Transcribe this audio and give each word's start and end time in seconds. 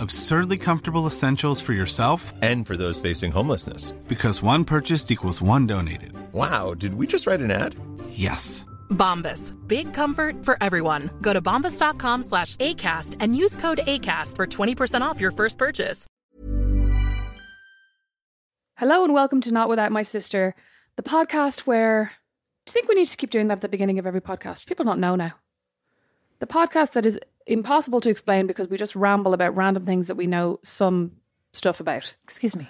Absurdly 0.00 0.58
comfortable 0.58 1.06
essentials 1.06 1.60
for 1.60 1.72
yourself 1.72 2.32
And 2.42 2.66
for 2.66 2.76
those 2.76 3.00
facing 3.00 3.32
homelessness. 3.32 3.92
because 4.08 4.42
one 4.42 4.64
purchased 4.64 5.10
equals 5.10 5.40
one 5.42 5.66
donated. 5.66 6.12
Wow, 6.32 6.74
did 6.74 6.94
we 6.94 7.06
just 7.06 7.26
write 7.26 7.40
an 7.40 7.50
ad? 7.50 7.74
Yes. 8.10 8.64
Bombas. 8.90 9.52
Big 9.66 9.92
comfort 9.94 10.44
for 10.44 10.56
everyone. 10.60 11.10
Go 11.22 11.32
to 11.32 11.40
bombas.com 11.42 12.22
slash 12.22 12.56
ACAST 12.56 13.16
and 13.20 13.36
use 13.36 13.56
code 13.56 13.78
ACAST 13.86 14.36
for 14.36 14.46
20% 14.46 15.00
off 15.02 15.20
your 15.20 15.30
first 15.32 15.56
purchase. 15.58 16.06
Hello 18.76 19.04
and 19.04 19.14
welcome 19.14 19.40
to 19.40 19.50
Not 19.52 19.68
Without 19.70 19.90
My 19.92 20.02
Sister, 20.02 20.54
the 20.96 21.02
podcast 21.02 21.60
where. 21.60 22.12
Do 22.66 22.70
you 22.70 22.74
think 22.74 22.88
we 22.88 22.94
need 22.96 23.06
to 23.08 23.16
keep 23.16 23.30
doing 23.30 23.46
that 23.48 23.58
at 23.58 23.60
the 23.60 23.68
beginning 23.68 23.98
of 24.00 24.06
every 24.06 24.20
podcast? 24.20 24.66
People 24.66 24.84
don't 24.84 24.98
know 25.00 25.14
now. 25.16 25.32
The 26.40 26.46
podcast 26.46 26.92
that 26.92 27.06
is 27.06 27.18
impossible 27.46 28.00
to 28.00 28.10
explain 28.10 28.46
because 28.46 28.68
we 28.68 28.76
just 28.76 28.96
ramble 28.96 29.32
about 29.34 29.54
random 29.56 29.84
things 29.86 30.08
that 30.08 30.16
we 30.16 30.26
know 30.26 30.58
some 30.62 31.12
stuff 31.52 31.80
about. 31.80 32.14
excuse 32.24 32.56
me, 32.56 32.68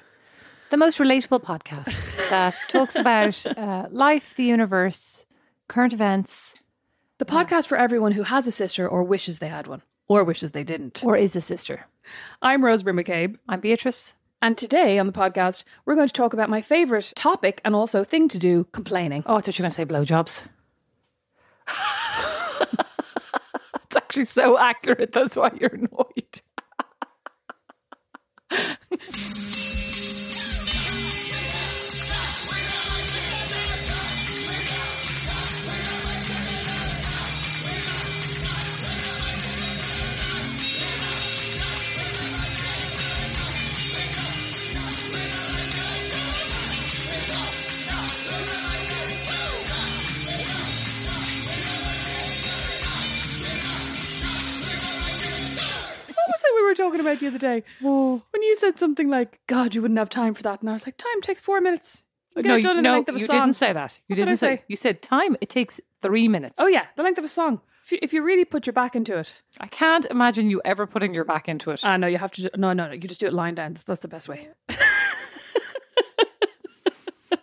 the 0.70 0.76
most 0.76 0.98
relatable 0.98 1.42
podcast 1.42 1.86
that 2.30 2.54
talks 2.68 2.96
about 2.96 3.44
uh, 3.58 3.86
life, 3.90 4.34
the 4.34 4.44
universe, 4.44 5.26
current 5.68 5.92
events, 5.92 6.54
The 7.18 7.24
podcast 7.24 7.66
for 7.66 7.78
everyone 7.78 8.12
who 8.12 8.22
has 8.24 8.46
a 8.46 8.52
sister 8.52 8.86
or 8.88 9.02
wishes 9.02 9.38
they 9.38 9.48
had 9.48 9.66
one, 9.66 9.82
or 10.08 10.22
wishes 10.24 10.50
they 10.52 10.64
didn't. 10.64 11.02
or 11.04 11.16
is 11.16 11.34
a 11.36 11.40
sister. 11.40 11.86
I'm 12.42 12.64
Rosemary 12.64 13.02
McCabe, 13.02 13.38
I'm 13.48 13.60
Beatrice. 13.60 14.14
and 14.42 14.56
today 14.58 14.98
on 14.98 15.06
the 15.06 15.12
podcast, 15.12 15.64
we're 15.84 15.94
going 15.96 16.06
to 16.08 16.12
talk 16.12 16.32
about 16.34 16.50
my 16.50 16.60
favourite 16.62 17.12
topic 17.16 17.60
and 17.64 17.74
also 17.74 18.04
thing 18.04 18.28
to 18.28 18.38
do 18.38 18.64
complaining. 18.72 19.22
Oh, 19.26 19.36
I 19.36 19.40
thought 19.40 19.58
you 19.58 19.62
were 19.62 19.70
going 19.70 19.70
to 19.70 19.74
say 19.74 19.84
blowjobs. 20.14 20.44
actually 24.16 24.24
so 24.24 24.58
accurate. 24.58 25.12
That's 25.12 25.36
why 25.36 25.50
you're 25.60 25.74
annoyed. 25.74 26.40
were 56.66 56.74
talking 56.74 57.00
about 57.00 57.20
the 57.20 57.28
other 57.28 57.38
day? 57.38 57.62
When 57.80 58.42
you 58.42 58.56
said 58.56 58.78
something 58.78 59.08
like, 59.08 59.40
God, 59.46 59.74
you 59.74 59.82
wouldn't 59.82 59.98
have 59.98 60.10
time 60.10 60.34
for 60.34 60.42
that. 60.42 60.60
And 60.60 60.68
I 60.70 60.74
was 60.74 60.86
like, 60.86 60.96
time 60.96 61.20
takes 61.22 61.40
four 61.40 61.60
minutes. 61.60 62.04
You 62.36 62.42
no, 62.42 62.56
you, 62.56 62.82
no, 62.82 62.92
length 62.92 63.08
of 63.08 63.16
a 63.16 63.18
you 63.18 63.26
didn't 63.26 63.54
say 63.54 63.72
that. 63.72 64.00
You 64.08 64.12
What 64.12 64.16
did 64.16 64.22
didn't 64.26 64.32
I 64.32 64.34
say. 64.34 64.56
say? 64.56 64.64
You 64.68 64.76
said 64.76 65.00
time. 65.00 65.36
It 65.40 65.48
takes 65.48 65.80
three 66.02 66.28
minutes. 66.28 66.56
Oh, 66.58 66.66
yeah, 66.66 66.84
the 66.96 67.02
length 67.02 67.16
of 67.18 67.24
a 67.24 67.28
song. 67.28 67.60
If 67.84 67.92
you, 67.92 67.98
if 68.02 68.12
you 68.12 68.22
really 68.22 68.44
put 68.44 68.66
your 68.66 68.74
back 68.74 68.94
into 68.96 69.16
it. 69.16 69.42
I 69.60 69.68
can't 69.68 70.04
imagine 70.06 70.50
you 70.50 70.60
ever 70.64 70.86
putting 70.86 71.14
your 71.14 71.24
back 71.24 71.48
into 71.48 71.70
it. 71.70 71.80
Ah, 71.84 71.96
no, 71.96 72.06
you 72.08 72.18
have 72.18 72.32
to. 72.32 72.42
Do, 72.42 72.48
no, 72.56 72.72
no, 72.72 72.88
no. 72.88 72.92
You 72.92 73.00
just 73.00 73.20
do 73.20 73.26
it 73.26 73.32
lying 73.32 73.54
down. 73.54 73.72
That's, 73.74 73.84
that's 73.84 74.00
the 74.02 74.08
best 74.08 74.28
way. 74.28 74.48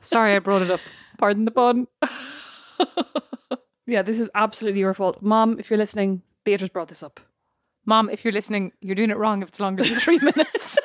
Sorry, 0.02 0.36
I 0.36 0.40
brought 0.40 0.62
it 0.62 0.70
up. 0.70 0.82
Pardon 1.18 1.46
the 1.46 1.52
pun. 1.52 1.88
Yeah, 3.86 4.02
this 4.02 4.18
is 4.22 4.30
absolutely 4.34 4.80
your 4.80 4.94
fault. 4.94 5.22
Mom, 5.22 5.60
if 5.60 5.70
you're 5.70 5.78
listening, 5.78 6.22
Beatrice 6.46 6.70
brought 6.70 6.88
this 6.88 7.04
up. 7.04 7.20
Mom, 7.86 8.10
if 8.10 8.24
you're 8.24 8.32
listening, 8.34 8.72
you're 8.82 8.96
doing 8.96 9.10
it 9.10 9.18
wrong 9.18 9.42
if 9.42 9.50
it's 9.50 9.60
longer 9.60 9.84
than 9.84 10.00
three 10.00 10.20
minutes. 10.22 10.78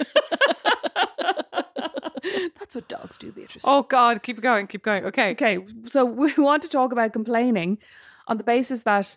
That's 2.58 2.74
what 2.74 2.88
dogs 2.88 3.16
do, 3.16 3.32
Beatrice. 3.32 3.64
oh, 3.66 3.82
God. 3.82 4.22
Keep 4.22 4.40
going. 4.40 4.66
Keep 4.66 4.82
going. 4.82 5.04
Okay. 5.06 5.30
okay. 5.30 5.58
So 5.86 6.04
we 6.22 6.32
want 6.36 6.62
to 6.64 6.68
talk 6.68 6.92
about 6.92 7.12
complaining 7.12 7.78
on 8.26 8.36
the 8.36 8.44
basis 8.44 8.82
that 8.82 9.16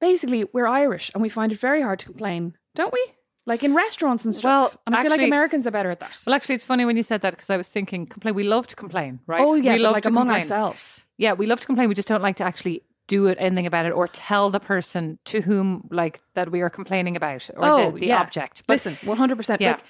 basically 0.00 0.44
we're 0.52 0.66
Irish 0.66 1.10
and 1.14 1.22
we 1.22 1.28
find 1.28 1.50
it 1.50 1.58
very 1.58 1.82
hard 1.82 1.98
to 2.00 2.06
complain, 2.06 2.56
don't 2.74 2.92
we? 2.92 3.04
Like 3.46 3.62
in 3.62 3.74
restaurants 3.74 4.24
and 4.24 4.34
stuff. 4.34 4.44
Well, 4.72 4.80
and 4.86 4.94
I 4.96 5.02
feel 5.02 5.10
like 5.10 5.20
Americans 5.20 5.66
are 5.66 5.70
better 5.70 5.90
at 5.90 6.00
that. 6.00 6.22
Well, 6.26 6.34
actually, 6.34 6.54
it's 6.54 6.64
funny 6.64 6.84
when 6.84 6.96
you 6.96 7.02
said 7.02 7.20
that 7.22 7.32
because 7.32 7.50
I 7.50 7.56
was 7.56 7.68
thinking, 7.68 8.06
complain. 8.06 8.34
We 8.34 8.44
love 8.44 8.66
to 8.68 8.76
complain, 8.76 9.20
right? 9.26 9.42
oh, 9.42 9.54
yeah, 9.54 9.74
we 9.74 9.80
love 9.80 9.92
like 9.92 10.06
among 10.06 10.24
complain. 10.24 10.42
ourselves. 10.42 11.04
Yeah, 11.18 11.34
we 11.34 11.46
love 11.46 11.60
to 11.60 11.66
complain. 11.66 11.88
We 11.88 11.94
just 11.94 12.08
don't 12.08 12.22
like 12.22 12.36
to 12.36 12.44
actually 12.44 12.82
do 13.06 13.26
it, 13.26 13.36
anything 13.40 13.66
about 13.66 13.86
it 13.86 13.90
or 13.90 14.08
tell 14.08 14.50
the 14.50 14.60
person 14.60 15.18
to 15.26 15.40
whom, 15.40 15.88
like, 15.90 16.20
that 16.34 16.50
we 16.50 16.60
are 16.60 16.70
complaining 16.70 17.16
about 17.16 17.48
or 17.56 17.64
oh, 17.64 17.90
the, 17.90 18.00
the 18.00 18.06
yeah. 18.06 18.20
object. 18.20 18.62
But 18.66 18.74
Listen, 18.74 18.96
100%. 19.02 19.60
Yeah. 19.60 19.72
Like, 19.72 19.84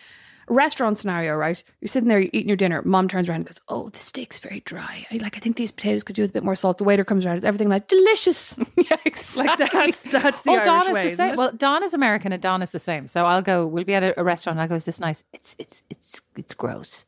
restaurant 0.48 0.98
scenario, 0.98 1.34
right? 1.34 1.62
You're 1.80 1.88
sitting 1.88 2.08
there, 2.08 2.20
you're 2.20 2.30
eating 2.32 2.48
your 2.48 2.56
dinner. 2.56 2.82
Mom 2.82 3.08
turns 3.08 3.28
around 3.28 3.36
and 3.36 3.46
goes, 3.46 3.60
"Oh, 3.68 3.88
the 3.88 3.98
steak's 3.98 4.38
very 4.38 4.60
dry. 4.60 5.06
I 5.10 5.16
like. 5.16 5.36
I 5.36 5.40
think 5.40 5.56
these 5.56 5.72
potatoes 5.72 6.02
could 6.02 6.16
do 6.16 6.22
with 6.22 6.30
a 6.30 6.34
bit 6.34 6.44
more 6.44 6.54
salt." 6.54 6.78
The 6.78 6.84
waiter 6.84 7.04
comes 7.04 7.24
around, 7.24 7.36
it's 7.36 7.44
everything 7.44 7.68
like 7.68 7.88
delicious. 7.88 8.58
yeah, 8.76 8.96
exactly. 9.04 9.66
that's- 9.66 10.00
that's 10.00 10.42
the 10.42 10.50
oh, 10.50 10.54
Irish 10.54 10.64
Don 10.64 10.88
is 10.88 10.94
way, 10.94 11.10
the 11.10 11.16
same. 11.16 11.36
Well, 11.36 11.52
Don 11.52 11.82
is 11.82 11.94
American 11.94 12.32
and 12.32 12.42
Don 12.42 12.62
is 12.62 12.70
the 12.70 12.78
same. 12.78 13.06
So 13.08 13.24
I'll 13.24 13.42
go. 13.42 13.66
We'll 13.66 13.84
be 13.84 13.94
at 13.94 14.02
a, 14.02 14.20
a 14.20 14.24
restaurant. 14.24 14.58
I'll 14.58 14.68
go. 14.68 14.74
Is 14.74 14.84
this 14.84 15.00
nice? 15.00 15.24
It's 15.32 15.54
it's 15.58 15.82
it's 15.90 16.20
it's 16.36 16.54
gross. 16.54 17.06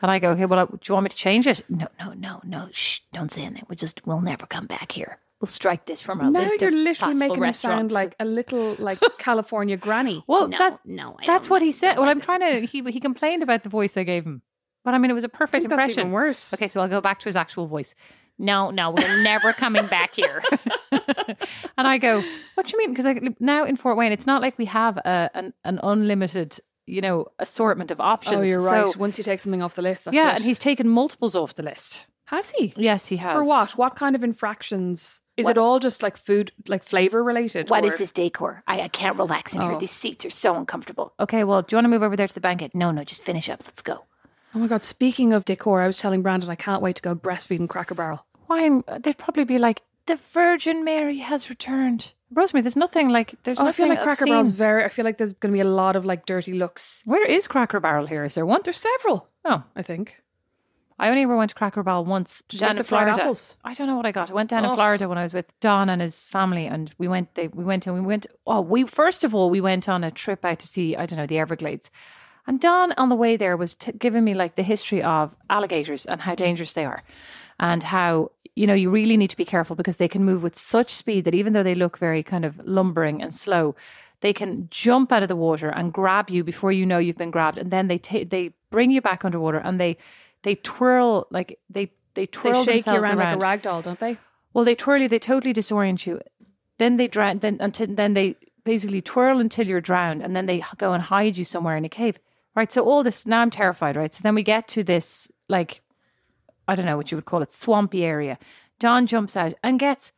And 0.00 0.10
I 0.10 0.18
go. 0.18 0.30
Okay. 0.30 0.46
Well, 0.46 0.60
uh, 0.60 0.66
do 0.66 0.78
you 0.88 0.94
want 0.94 1.04
me 1.04 1.10
to 1.10 1.16
change 1.16 1.46
it? 1.46 1.62
No, 1.68 1.88
no, 1.98 2.12
no, 2.14 2.40
no. 2.44 2.68
Shh! 2.72 3.00
Don't 3.12 3.30
say 3.30 3.42
anything. 3.42 3.66
We 3.68 3.76
just 3.76 4.06
we'll 4.06 4.22
never 4.22 4.46
come 4.46 4.66
back 4.66 4.92
here. 4.92 5.18
We'll 5.40 5.46
strike 5.48 5.86
this 5.86 6.02
from 6.02 6.20
our 6.20 6.30
now 6.30 6.40
list 6.40 6.60
you're 6.60 6.68
of 6.68 6.74
literally 6.74 7.14
making 7.14 7.42
him 7.42 7.54
sound 7.54 7.92
like 7.92 8.14
a 8.20 8.26
little 8.26 8.76
like 8.78 8.98
California 9.18 9.76
granny. 9.78 10.22
Well, 10.26 10.48
No, 10.48 10.58
that, 10.58 10.80
no, 10.84 11.16
I 11.18 11.26
that's 11.26 11.48
what 11.48 11.62
he 11.62 11.72
said. 11.72 11.96
Well, 11.96 12.08
I'm 12.08 12.20
trying 12.20 12.40
to. 12.40 12.66
He 12.66 12.82
he 12.90 13.00
complained 13.00 13.42
about 13.42 13.62
the 13.62 13.70
voice 13.70 13.96
I 13.96 14.02
gave 14.04 14.24
him, 14.26 14.42
but 14.84 14.92
I 14.92 14.98
mean, 14.98 15.10
it 15.10 15.14
was 15.14 15.24
a 15.24 15.30
perfect 15.30 15.62
think 15.62 15.70
that's 15.70 15.72
impression. 15.80 16.00
even 16.00 16.12
worse. 16.12 16.52
Okay, 16.52 16.68
so 16.68 16.80
I'll 16.82 16.88
go 16.88 17.00
back 17.00 17.20
to 17.20 17.26
his 17.28 17.36
actual 17.36 17.66
voice. 17.66 17.94
No, 18.38 18.70
no, 18.70 18.90
we're 18.90 19.22
never 19.22 19.52
coming 19.54 19.86
back 19.86 20.14
here. 20.14 20.42
and 20.92 21.86
I 21.86 21.96
go, 21.98 22.22
"What 22.54 22.66
do 22.66 22.72
you 22.72 22.78
mean?" 22.78 22.92
Because 22.94 23.16
now 23.40 23.64
in 23.64 23.76
Fort 23.76 23.96
Wayne, 23.96 24.12
it's 24.12 24.26
not 24.26 24.42
like 24.42 24.58
we 24.58 24.66
have 24.66 24.98
a 24.98 25.30
an, 25.34 25.54
an 25.64 25.80
unlimited, 25.82 26.58
you 26.86 27.00
know, 27.00 27.26
assortment 27.38 27.90
of 27.90 28.00
options. 28.00 28.36
Oh, 28.36 28.42
you're 28.42 28.60
So- 28.60 28.70
right. 28.86 28.96
Once 28.96 29.16
you 29.18 29.24
take 29.24 29.40
something 29.40 29.62
off 29.62 29.74
the 29.74 29.82
list, 29.82 30.04
that's 30.04 30.14
yeah, 30.14 30.32
it. 30.32 30.36
and 30.36 30.44
he's 30.44 30.58
taken 30.58 30.88
multiples 30.88 31.34
off 31.34 31.54
the 31.54 31.62
list. 31.62 32.06
Has 32.30 32.50
he 32.50 32.72
Yes, 32.76 33.06
he 33.08 33.16
has. 33.18 33.32
for 33.34 33.44
what? 33.44 33.76
What 33.76 33.96
kind 33.96 34.14
of 34.16 34.22
infractions? 34.24 35.20
Is 35.36 35.44
What- 35.44 35.52
it 35.52 35.58
all 35.58 35.78
just 35.78 36.02
like 36.02 36.16
food, 36.16 36.52
like 36.68 36.84
flavor 36.84 37.22
related? 37.22 37.70
What 37.70 37.84
is 37.84 37.98
this 37.98 38.10
decor? 38.10 38.62
I, 38.66 38.82
I 38.82 38.88
can't 38.88 39.16
relax 39.18 39.54
in 39.54 39.60
Oh. 39.62 39.70
here. 39.70 39.78
These 39.78 39.90
seats 39.92 40.24
are 40.24 40.30
so 40.30 40.54
uncomfortable. 40.56 41.12
Okay, 41.18 41.44
well, 41.44 41.62
do 41.62 41.68
you 41.72 41.76
want 41.76 41.84
to 41.86 41.88
move 41.88 42.02
over 42.02 42.16
there 42.16 42.28
to 42.28 42.34
the 42.34 42.40
banquet? 42.40 42.74
No, 42.74 42.90
no, 42.90 43.04
just 43.04 43.22
finish 43.24 43.48
up. 43.48 43.62
Let's 43.64 43.82
go. 43.82 44.04
Oh 44.54 44.58
my 44.58 44.66
god! 44.66 44.82
Speaking 44.82 45.32
of 45.32 45.44
decor, 45.44 45.80
I 45.82 45.86
was 45.86 45.96
telling 45.96 46.22
Brandon 46.22 46.50
I 46.50 46.56
can't 46.56 46.82
wait 46.82 46.96
to 46.96 47.02
go 47.02 47.14
breastfeeding 47.14 47.68
Cracker 47.68 47.94
Barrel. 47.94 48.26
Why? 48.46 48.62
I'm- 48.64 48.84
They'd 49.00 49.16
probably 49.16 49.44
be 49.44 49.58
like 49.58 49.82
the 50.06 50.16
Virgin 50.32 50.84
Mary 50.84 51.18
has 51.18 51.48
returned. 51.48 52.14
Rosemary, 52.32 52.62
there's 52.62 52.76
nothing 52.76 53.08
like 53.08 53.34
there's 53.44 53.58
Oh, 53.58 53.62
I 53.62 53.66
nothing 53.66 53.86
feel 53.86 53.94
like 53.94 54.02
Cracker 54.02 54.26
Barrel's 54.26 54.50
very. 54.50 54.84
I 54.84 54.88
feel 54.88 55.04
like 55.04 55.18
there's 55.18 55.32
going 55.32 55.52
to 55.52 55.56
be 55.56 55.60
a 55.60 55.64
lot 55.82 55.94
of 55.96 56.04
like 56.04 56.26
dirty 56.26 56.52
looks. 56.52 57.02
Where 57.04 57.24
is 57.24 57.46
Cracker 57.48 57.80
Barrel 57.80 58.06
here? 58.06 58.24
Is 58.24 58.34
there 58.34 58.44
one? 58.46 58.60
There's 58.64 58.76
several. 58.76 59.28
Oh, 59.44 59.62
I 59.76 59.82
think. 59.82 60.19
I 61.00 61.08
only 61.08 61.22
ever 61.22 61.34
went 61.36 61.48
to 61.48 61.54
Cracker 61.54 61.82
Barrel 61.82 62.04
once 62.04 62.42
Did 62.48 62.60
down 62.60 62.76
in 62.76 62.84
Florida. 62.84 63.12
apples? 63.12 63.56
I 63.64 63.72
don't 63.74 63.86
know 63.86 63.96
what 63.96 64.04
I 64.04 64.12
got. 64.12 64.30
I 64.30 64.34
went 64.34 64.50
down 64.50 64.64
in 64.64 64.70
Oh. 64.70 64.74
Florida 64.74 65.08
when 65.08 65.16
I 65.16 65.22
was 65.22 65.32
with 65.32 65.46
Don 65.60 65.88
and 65.88 66.02
his 66.02 66.26
family, 66.26 66.66
and 66.66 66.92
we 66.98 67.08
went. 67.08 67.34
They 67.34 67.48
we 67.48 67.64
went 67.64 67.86
and 67.86 67.96
we 67.96 68.02
went. 68.02 68.26
Oh, 68.46 68.60
we 68.60 68.84
first 68.84 69.24
of 69.24 69.34
all 69.34 69.48
we 69.48 69.60
went 69.62 69.88
on 69.88 70.04
a 70.04 70.10
trip 70.10 70.44
out 70.44 70.58
to 70.58 70.68
see 70.68 70.94
I 70.96 71.06
don't 71.06 71.18
know 71.18 71.26
the 71.26 71.38
Everglades, 71.38 71.90
and 72.46 72.60
Don 72.60 72.92
on 72.98 73.08
the 73.08 73.16
way 73.16 73.36
there 73.38 73.56
was 73.56 73.74
t- 73.74 73.92
giving 73.92 74.24
me 74.24 74.34
like 74.34 74.56
the 74.56 74.62
history 74.62 75.02
of 75.02 75.34
alligators 75.48 76.04
and 76.04 76.20
how 76.20 76.34
dangerous 76.34 76.74
they 76.74 76.84
are, 76.84 77.02
and 77.58 77.82
how 77.82 78.30
you 78.54 78.66
know 78.66 78.74
you 78.74 78.90
really 78.90 79.16
need 79.16 79.30
to 79.30 79.36
be 79.38 79.44
careful 79.46 79.76
because 79.76 79.96
they 79.96 80.08
can 80.08 80.22
move 80.24 80.42
with 80.42 80.54
such 80.54 80.90
speed 80.92 81.24
that 81.24 81.34
even 81.34 81.54
though 81.54 81.62
they 81.62 81.74
look 81.74 81.96
very 81.98 82.22
kind 82.22 82.44
of 82.44 82.60
lumbering 82.66 83.22
and 83.22 83.32
slow, 83.32 83.74
they 84.20 84.34
can 84.34 84.68
jump 84.70 85.12
out 85.12 85.22
of 85.22 85.28
the 85.30 85.36
water 85.36 85.70
and 85.70 85.94
grab 85.94 86.28
you 86.28 86.44
before 86.44 86.72
you 86.72 86.84
know 86.84 86.98
you've 86.98 87.16
been 87.16 87.30
grabbed, 87.30 87.56
and 87.56 87.70
then 87.70 87.88
they 87.88 87.96
ta- 87.98 88.24
they 88.28 88.52
bring 88.70 88.90
you 88.90 89.00
back 89.00 89.24
underwater 89.24 89.58
and 89.58 89.80
they 89.80 89.96
they 90.42 90.54
twirl 90.56 91.26
like 91.30 91.58
they 91.68 91.86
they 92.14 92.22
They 92.22 92.26
twirl 92.26 92.64
shake 92.64 92.66
you 92.66 92.82
themselves 92.82 93.04
around, 93.04 93.18
around. 93.18 93.32
like 93.34 93.42
a 93.42 93.46
rag 93.46 93.62
doll, 93.62 93.82
don't 93.82 93.98
they? 94.00 94.18
Well, 94.52 94.64
they 94.64 94.74
twirl 94.74 95.02
you. 95.02 95.08
They 95.08 95.18
totally 95.18 95.52
disorient 95.54 96.06
you. 96.06 96.20
Then 96.78 96.96
they 96.96 97.08
drown. 97.08 97.38
Then 97.38 97.58
until 97.60 97.86
then 97.88 98.14
they 98.14 98.36
basically 98.64 99.02
twirl 99.02 99.40
until 99.40 99.66
you're 99.66 99.80
drowned, 99.80 100.22
and 100.22 100.34
then 100.34 100.46
they 100.46 100.62
go 100.76 100.92
and 100.92 101.02
hide 101.02 101.36
you 101.36 101.44
somewhere 101.44 101.76
in 101.76 101.84
a 101.84 101.88
cave. 101.88 102.18
Right. 102.54 102.72
So 102.72 102.84
all 102.84 103.02
this 103.02 103.26
now 103.26 103.40
I'm 103.42 103.50
terrified. 103.50 103.96
Right. 103.96 104.14
So 104.14 104.22
then 104.22 104.34
we 104.34 104.42
get 104.42 104.66
to 104.68 104.82
this 104.82 105.30
like 105.48 105.82
I 106.66 106.74
don't 106.74 106.86
know 106.86 106.96
what 106.96 107.10
you 107.10 107.16
would 107.16 107.26
call 107.26 107.42
it 107.42 107.52
swampy 107.52 108.04
area. 108.04 108.38
Don 108.78 109.06
jumps 109.06 109.36
out 109.36 109.54
and 109.62 109.78
gets 109.78 110.12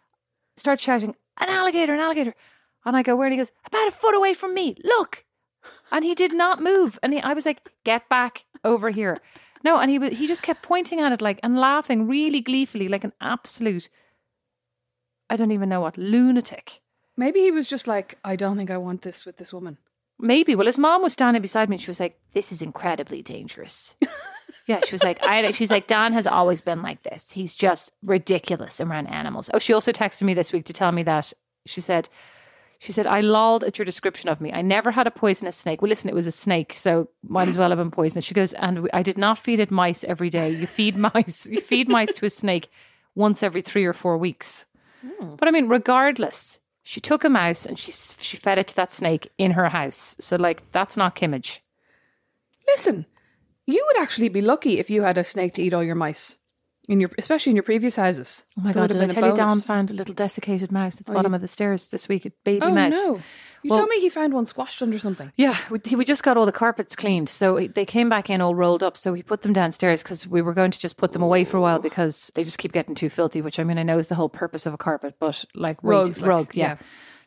starts 0.56 0.82
shouting 0.82 1.16
an 1.40 1.48
alligator, 1.48 1.94
an 1.94 2.00
alligator, 2.00 2.34
and 2.84 2.96
I 2.96 3.02
go 3.02 3.16
where? 3.16 3.26
And 3.26 3.32
he 3.34 3.38
goes 3.38 3.52
about 3.66 3.88
a 3.88 3.90
foot 3.90 4.14
away 4.14 4.34
from 4.34 4.54
me. 4.54 4.76
Look. 4.84 5.24
And 5.90 6.04
he 6.04 6.14
did 6.14 6.32
not 6.32 6.62
move. 6.62 6.98
And 7.02 7.12
he, 7.12 7.20
I 7.20 7.34
was 7.34 7.44
like, 7.46 7.60
get 7.84 8.08
back 8.08 8.44
over 8.64 8.90
here. 8.90 9.20
No, 9.64 9.78
and 9.78 9.90
he 9.90 10.14
he 10.14 10.26
just 10.26 10.42
kept 10.42 10.62
pointing 10.62 11.00
at 11.00 11.12
it 11.12 11.22
like 11.22 11.38
and 11.42 11.58
laughing 11.58 12.08
really 12.08 12.40
gleefully, 12.40 12.88
like 12.88 13.04
an 13.04 13.12
absolute 13.20 13.88
I 15.32 15.36
don't 15.36 15.52
even 15.52 15.70
know 15.70 15.80
what 15.80 15.96
lunatic. 15.96 16.80
Maybe 17.16 17.40
he 17.40 17.50
was 17.50 17.66
just 17.66 17.86
like, 17.86 18.18
I 18.22 18.36
don't 18.36 18.58
think 18.58 18.70
I 18.70 18.76
want 18.76 19.00
this 19.00 19.24
with 19.24 19.38
this 19.38 19.50
woman. 19.50 19.78
Maybe. 20.18 20.54
Well, 20.54 20.66
his 20.66 20.78
mom 20.78 21.02
was 21.02 21.14
standing 21.14 21.40
beside 21.40 21.70
me 21.70 21.76
and 21.76 21.82
she 21.82 21.90
was 21.90 22.00
like, 22.00 22.18
This 22.34 22.52
is 22.52 22.60
incredibly 22.60 23.22
dangerous. 23.22 23.96
yeah, 24.66 24.80
she 24.84 24.92
was 24.94 25.02
like, 25.02 25.22
I 25.24 25.50
she's 25.52 25.70
like, 25.70 25.86
Dan 25.86 26.12
has 26.12 26.26
always 26.26 26.60
been 26.60 26.82
like 26.82 27.02
this. 27.02 27.32
He's 27.32 27.54
just 27.54 27.92
ridiculous 28.02 28.78
around 28.78 29.06
animals. 29.06 29.50
Oh, 29.54 29.58
she 29.58 29.72
also 29.72 29.90
texted 29.90 30.22
me 30.22 30.34
this 30.34 30.52
week 30.52 30.66
to 30.66 30.74
tell 30.74 30.92
me 30.92 31.02
that 31.04 31.32
she 31.64 31.80
said 31.80 32.10
she 32.82 32.90
said, 32.90 33.06
I 33.06 33.20
lolled 33.20 33.62
at 33.62 33.78
your 33.78 33.84
description 33.84 34.28
of 34.28 34.40
me. 34.40 34.52
I 34.52 34.60
never 34.60 34.90
had 34.90 35.06
a 35.06 35.12
poisonous 35.12 35.56
snake. 35.56 35.80
Well, 35.80 35.88
listen, 35.88 36.10
it 36.10 36.16
was 36.16 36.26
a 36.26 36.32
snake, 36.32 36.72
so 36.72 37.08
might 37.22 37.46
as 37.46 37.56
well 37.56 37.68
have 37.68 37.78
been 37.78 37.92
poisonous. 37.92 38.24
She 38.24 38.34
goes, 38.34 38.54
and 38.54 38.90
I 38.92 39.04
did 39.04 39.16
not 39.16 39.38
feed 39.38 39.60
it 39.60 39.70
mice 39.70 40.02
every 40.02 40.28
day. 40.28 40.50
You 40.50 40.66
feed 40.66 40.96
mice, 41.14 41.46
you 41.46 41.60
feed 41.60 41.88
mice 41.88 42.12
to 42.14 42.26
a 42.26 42.30
snake 42.30 42.72
once 43.14 43.40
every 43.40 43.62
three 43.62 43.84
or 43.84 43.92
four 43.92 44.18
weeks. 44.18 44.64
Hmm. 45.00 45.36
But 45.36 45.46
I 45.46 45.52
mean, 45.52 45.68
regardless, 45.68 46.58
she 46.82 47.00
took 47.00 47.22
a 47.22 47.28
mouse 47.28 47.66
and 47.66 47.78
she 47.78 47.92
she 47.92 48.36
fed 48.36 48.58
it 48.58 48.66
to 48.68 48.76
that 48.76 48.92
snake 48.92 49.30
in 49.38 49.52
her 49.52 49.68
house. 49.68 50.16
So 50.18 50.34
like, 50.34 50.64
that's 50.72 50.96
not 50.96 51.14
kimmage. 51.14 51.60
Listen, 52.66 53.06
you 53.64 53.86
would 53.86 54.02
actually 54.02 54.28
be 54.28 54.42
lucky 54.42 54.80
if 54.80 54.90
you 54.90 55.02
had 55.02 55.18
a 55.18 55.22
snake 55.22 55.54
to 55.54 55.62
eat 55.62 55.72
all 55.72 55.84
your 55.84 55.94
mice, 55.94 56.36
in 56.88 57.00
your 57.00 57.10
especially 57.18 57.50
in 57.50 57.56
your 57.56 57.62
previous 57.62 57.96
houses. 57.96 58.44
Oh 58.58 58.62
my 58.62 58.72
god! 58.72 58.90
Did 58.90 58.96
I 58.98 59.00
have 59.06 59.08
been 59.08 59.18
a 59.18 59.20
tell 59.20 59.30
you 59.30 59.36
Don 59.36 59.60
found 59.60 59.90
a 59.90 59.94
little 59.94 60.14
desiccated 60.14 60.72
mouse 60.72 61.00
at 61.00 61.06
the 61.06 61.12
Oh, 61.12 61.14
bottom 61.16 61.32
you- 61.32 61.36
of 61.36 61.40
the 61.42 61.48
stairs 61.48 61.88
this 61.88 62.08
week? 62.08 62.26
A 62.26 62.30
baby 62.44 62.60
Oh 62.62 62.70
mouse. 62.72 62.92
no! 62.92 63.20
You 63.62 63.70
Well- 63.70 63.78
told 63.80 63.90
me 63.90 64.00
he 64.00 64.08
found 64.08 64.34
one 64.34 64.46
squashed 64.46 64.82
under 64.82 64.98
something. 64.98 65.30
Yeah, 65.36 65.56
we, 65.70 65.78
we 65.94 66.04
just 66.04 66.24
got 66.24 66.36
all 66.36 66.46
the 66.46 66.50
carpets 66.52 66.96
cleaned, 66.96 67.28
so 67.28 67.68
they 67.72 67.84
came 67.86 68.08
back 68.08 68.28
in 68.28 68.40
all 68.40 68.54
rolled 68.56 68.82
up. 68.82 68.96
So 68.96 69.12
we 69.12 69.22
put 69.22 69.42
them 69.42 69.52
downstairs 69.52 70.02
because 70.02 70.26
we 70.26 70.42
were 70.42 70.52
going 70.54 70.72
to 70.72 70.78
just 70.80 70.96
put 70.96 71.12
them 71.12 71.22
away 71.22 71.44
for 71.44 71.56
a 71.58 71.60
while 71.60 71.78
because 71.78 72.32
they 72.34 72.42
just 72.42 72.58
keep 72.58 72.72
getting 72.72 72.96
too 72.96 73.08
filthy. 73.08 73.40
Which 73.40 73.60
I 73.60 73.64
mean, 73.64 73.78
I 73.78 73.84
know 73.84 73.98
is 73.98 74.08
the 74.08 74.16
whole 74.16 74.28
purpose 74.28 74.66
of 74.66 74.74
a 74.74 74.78
carpet, 74.78 75.14
but 75.20 75.44
like 75.54 75.78
Rugs, 75.82 76.16
too- 76.16 76.22
like, 76.22 76.28
rug, 76.28 76.54
yeah. 76.56 76.66
yeah. 76.70 76.76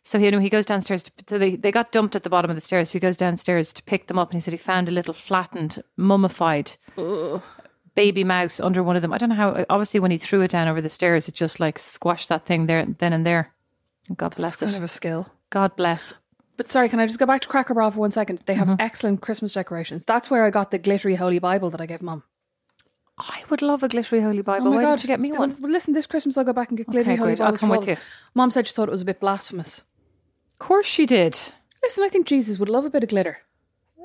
So 0.03 0.19
he, 0.19 0.29
he 0.39 0.49
goes 0.49 0.65
downstairs. 0.67 1.01
To, 1.03 1.11
so 1.27 1.37
they, 1.39 1.55
they 1.55 1.71
got 1.71 1.91
dumped 1.91 2.15
at 2.15 2.21
the 2.23 2.29
bottom 2.29 2.51
of 2.51 2.55
the 2.57 2.61
stairs. 2.61 2.89
So 2.89 2.93
he 2.93 2.99
goes 2.99 3.17
downstairs 3.17 3.71
to 3.73 3.81
pick 3.83 4.07
them 4.07 4.19
up, 4.19 4.29
and 4.29 4.35
he 4.35 4.41
said 4.41 4.53
he 4.53 4.57
found 4.57 4.87
a 4.89 4.91
little 4.91 5.13
flattened, 5.15 5.81
mummified 5.97 6.73
baby 7.95 8.23
mouse 8.23 8.59
under 8.59 8.83
one 8.83 8.95
of 8.95 9.01
them. 9.01 9.13
I 9.13 9.17
don't 9.17 9.29
know 9.29 9.35
how. 9.35 9.65
Obviously, 9.69 9.99
when 9.99 10.11
he 10.11 10.17
threw 10.17 10.41
it 10.41 10.51
down 10.51 10.67
over 10.67 10.81
the 10.81 10.89
stairs, 10.89 11.27
it 11.27 11.33
just 11.35 11.59
like 11.59 11.79
squashed 11.79 12.29
that 12.29 12.45
thing 12.45 12.67
there 12.67 12.85
then 12.85 13.13
and 13.13 13.25
there. 13.25 13.51
God 14.15 14.35
bless 14.35 14.51
That's 14.55 14.71
kind 14.71 14.75
it. 14.75 14.77
of 14.77 14.83
a 14.83 14.87
skill. 14.87 15.27
God 15.49 15.75
bless. 15.75 16.13
But 16.57 16.69
sorry, 16.69 16.87
can 16.89 16.99
I 16.99 17.05
just 17.05 17.19
go 17.19 17.25
back 17.25 17.41
to 17.41 17.47
Cracker 17.47 17.73
Barrel 17.73 17.91
for 17.91 17.99
one 17.99 18.11
second? 18.11 18.41
They 18.45 18.53
Mm-hmm. 18.55 18.69
have 18.69 18.79
excellent 18.79 19.21
Christmas 19.21 19.53
decorations. 19.53 20.05
That's 20.05 20.29
where 20.29 20.45
I 20.45 20.49
got 20.51 20.71
the 20.71 20.77
glittery 20.77 21.15
Holy 21.15 21.39
Bible 21.39 21.69
that 21.71 21.81
I 21.81 21.85
gave 21.85 22.01
Mum. 22.01 22.23
I 23.17 23.43
would 23.49 23.61
love 23.61 23.81
a 23.81 23.87
glittery 23.87 24.19
holy 24.21 24.41
Bible. 24.41 24.67
oh 24.67 24.71
my 24.71 24.75
Why 24.77 24.81
god! 24.83 24.89
didn't 24.97 25.03
you 25.03 25.07
get 25.07 25.19
me 25.21 25.31
one? 25.31 25.55
well, 25.61 25.71
listen, 25.71 25.93
this 25.93 26.05
Christmas 26.05 26.37
I'll 26.37 26.43
go 26.43 26.51
back 26.53 26.69
and 26.69 26.77
get 26.77 26.87
glittery 26.87 27.13
Okay, 27.13 27.19
Holy 27.19 27.31
Bible. 27.35 27.45
I'll 27.45 27.57
come 27.57 27.69
with 27.69 27.87
you. 27.89 27.97
Mum 28.33 28.51
said 28.51 28.67
she 28.67 28.73
thought 28.73 28.89
it 28.89 28.91
was 28.91 29.01
a 29.01 29.05
bit 29.05 29.19
blasphemous. 29.21 29.79
Of 30.53 30.59
course 30.59 30.85
she 30.85 31.05
did. 31.05 31.37
Listen, 31.81 32.03
I 32.03 32.09
think 32.09 32.27
Jesus 32.27 32.59
would 32.59 32.69
love 32.69 32.83
a 32.85 32.89
bit 32.89 33.03
of 33.03 33.09
glitter. 33.09 33.37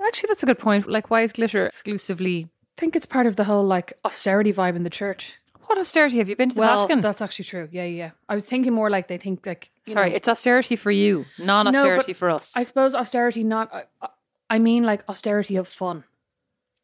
Actually, 0.07 0.29
that's 0.29 0.43
a 0.43 0.47
good 0.47 0.59
point. 0.59 0.89
Like, 0.89 1.11
why 1.11 1.23
is 1.23 1.33
glitter 1.33 1.67
exclusively? 1.67 2.49
I 2.77 2.81
think 2.81 2.97
it's 2.97 3.07
part 3.07 3.27
of 3.27 3.37
the 3.37 3.45
whole 3.45 3.65
like 3.67 3.93
austerity 4.05 4.53
vibe 4.53 4.77
in 4.77 4.83
the 4.85 4.91
church. 4.91 5.37
What 5.67 5.79
austerity 5.79 6.19
have 6.19 6.29
you 6.29 6.35
been 6.35 6.49
to 6.49 6.55
the 6.55 6.61
well, 6.61 6.79
Vatican? 6.79 7.01
that's 7.01 7.23
actually 7.23 7.45
true. 7.45 7.69
Yeah, 7.71 7.85
yeah. 7.85 8.11
I 8.29 8.35
was 8.35 8.45
thinking 8.45 8.73
more 8.73 8.91
like 8.91 9.07
they 9.07 9.19
think 9.19 9.47
like 9.47 9.71
Sorry, 9.87 10.11
know- 10.11 10.17
it's 10.17 10.29
austerity 10.29 10.77
for 10.77 10.91
you, 10.91 11.27
non-austerity 11.39 12.13
but 12.13 12.17
for 12.17 12.31
us. 12.31 12.57
I 12.57 12.65
suppose 12.65 12.95
austerity 12.95 13.45
not. 13.45 13.73
I, 13.73 14.09
I 14.49 14.59
mean, 14.59 14.83
like 14.83 15.09
austerity 15.09 15.57
of 15.57 15.69
fun, 15.69 16.05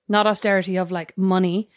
not 0.09 0.27
austerity 0.27 0.77
of 0.77 0.93
like 0.93 1.17
money, 1.19 1.69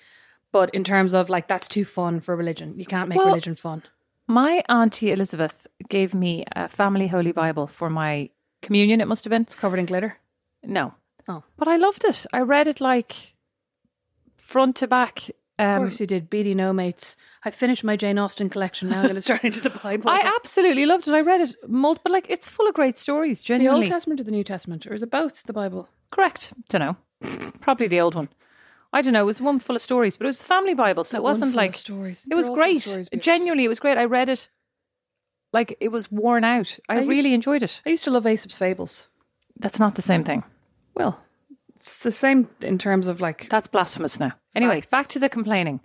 but 0.52 0.70
in 0.76 0.84
terms 0.84 1.14
of 1.16 1.30
like 1.30 1.48
that's 1.48 1.68
too 1.68 1.84
fun 1.86 2.20
for 2.20 2.36
religion. 2.36 2.78
You 2.78 2.86
can't 2.86 3.10
make 3.10 3.18
Well- 3.18 3.28
religion 3.28 3.56
fun. 3.56 3.84
My 4.28 4.64
auntie 4.70 5.12
Elizabeth 5.12 5.66
gave 5.90 6.14
me 6.14 6.46
a 6.56 6.68
family 6.70 7.08
holy 7.08 7.32
Bible 7.32 7.66
for 7.66 7.90
my 7.90 8.30
communion. 8.62 9.02
It 9.02 9.08
must 9.08 9.24
have 9.24 9.32
been 9.32 9.42
It's 9.42 9.56
covered 9.56 9.80
in 9.80 9.88
glitter. 9.88 10.18
no, 10.62 10.94
Oh. 11.28 11.42
but 11.58 11.68
I 11.68 11.78
loved 11.78 12.04
it. 12.06 12.28
I 12.32 12.42
read 12.42 12.68
it 12.68 12.80
like 12.80 13.34
front 14.50 14.76
to 14.78 14.88
back. 14.88 15.30
Of 15.30 15.66
Um, 15.66 15.78
course 15.84 16.00
you 16.00 16.08
did. 16.08 16.30
Beady 16.30 16.56
no 16.56 16.72
mates. 16.74 17.18
I 17.44 17.52
finished 17.52 17.84
my 17.84 17.96
Jane 17.98 18.18
Austen 18.18 18.50
collection. 18.50 18.90
Now 18.90 19.00
I'm 19.00 19.04
going 19.04 19.16
to 19.16 19.22
start 19.22 19.44
into 19.44 19.60
the 19.62 19.70
Bible. 19.72 20.10
I 20.18 20.22
absolutely 20.38 20.86
loved 20.86 21.08
it. 21.08 21.14
I 21.14 21.20
read 21.22 21.42
it 21.42 21.54
multiple, 21.68 22.04
but 22.06 22.14
like 22.14 22.26
it's 22.30 22.48
full 22.50 22.68
of 22.68 22.74
great 22.74 22.98
stories. 22.98 23.44
Genuinely, 23.44 23.82
the 23.82 23.86
Old 23.88 23.92
Testament 23.94 24.22
or 24.22 24.24
the 24.24 24.32
New 24.32 24.44
Testament, 24.44 24.88
or 24.88 24.94
is 24.94 25.04
it 25.04 25.12
both? 25.12 25.44
The 25.44 25.54
Bible. 25.54 25.90
correct. 26.12 26.54
Don't 26.70 26.82
know. 26.82 26.98
Probably 27.62 27.88
the 27.88 28.00
old 28.00 28.16
one. 28.16 28.30
I 28.94 29.02
don't 29.02 29.14
know. 29.14 29.22
It 29.24 29.26
was 29.26 29.42
one 29.42 29.60
full 29.60 29.76
of 29.76 29.82
stories, 29.82 30.16
but 30.18 30.24
it 30.26 30.30
was 30.34 30.40
the 30.40 30.46
family 30.46 30.74
Bible, 30.74 31.04
so 31.04 31.18
it 31.18 31.24
wasn't 31.24 31.54
like 31.54 31.76
stories. 31.76 32.26
It 32.32 32.36
was 32.36 32.48
They're 32.48 32.56
great. 32.56 32.82
stories, 32.82 33.10
Genuinely, 33.20 33.66
it 33.66 33.68
was 33.68 33.80
great. 33.82 33.98
I 34.00 34.06
read 34.06 34.30
it 34.30 34.50
like 35.54 35.76
it 35.82 35.90
was 35.90 36.10
worn 36.12 36.44
out. 36.44 36.80
I, 36.88 36.96
I 36.96 37.00
used- 37.02 37.10
really 37.10 37.34
enjoyed 37.34 37.64
it. 37.64 37.82
I 37.86 37.90
used 37.90 38.06
to 38.06 38.12
love 38.12 38.26
Aesop's 38.26 38.58
fables. 38.58 39.08
That's 39.60 39.80
not 39.80 39.96
the 39.96 40.02
same 40.02 40.24
thing. 40.24 40.44
Well, 40.96 41.20
it's 41.80 42.00
the 42.00 42.12
same 42.12 42.50
in 42.62 42.78
terms 42.78 43.08
of 43.08 43.22
like. 43.22 43.48
That's 43.50 43.68
blasphemous 43.68 44.20
now. 44.20 44.34
Anyway, 44.56 44.82
Facts. 44.82 44.92
back 44.92 45.08
to 45.10 45.20
the 45.20 45.30
complaining. 45.30 45.80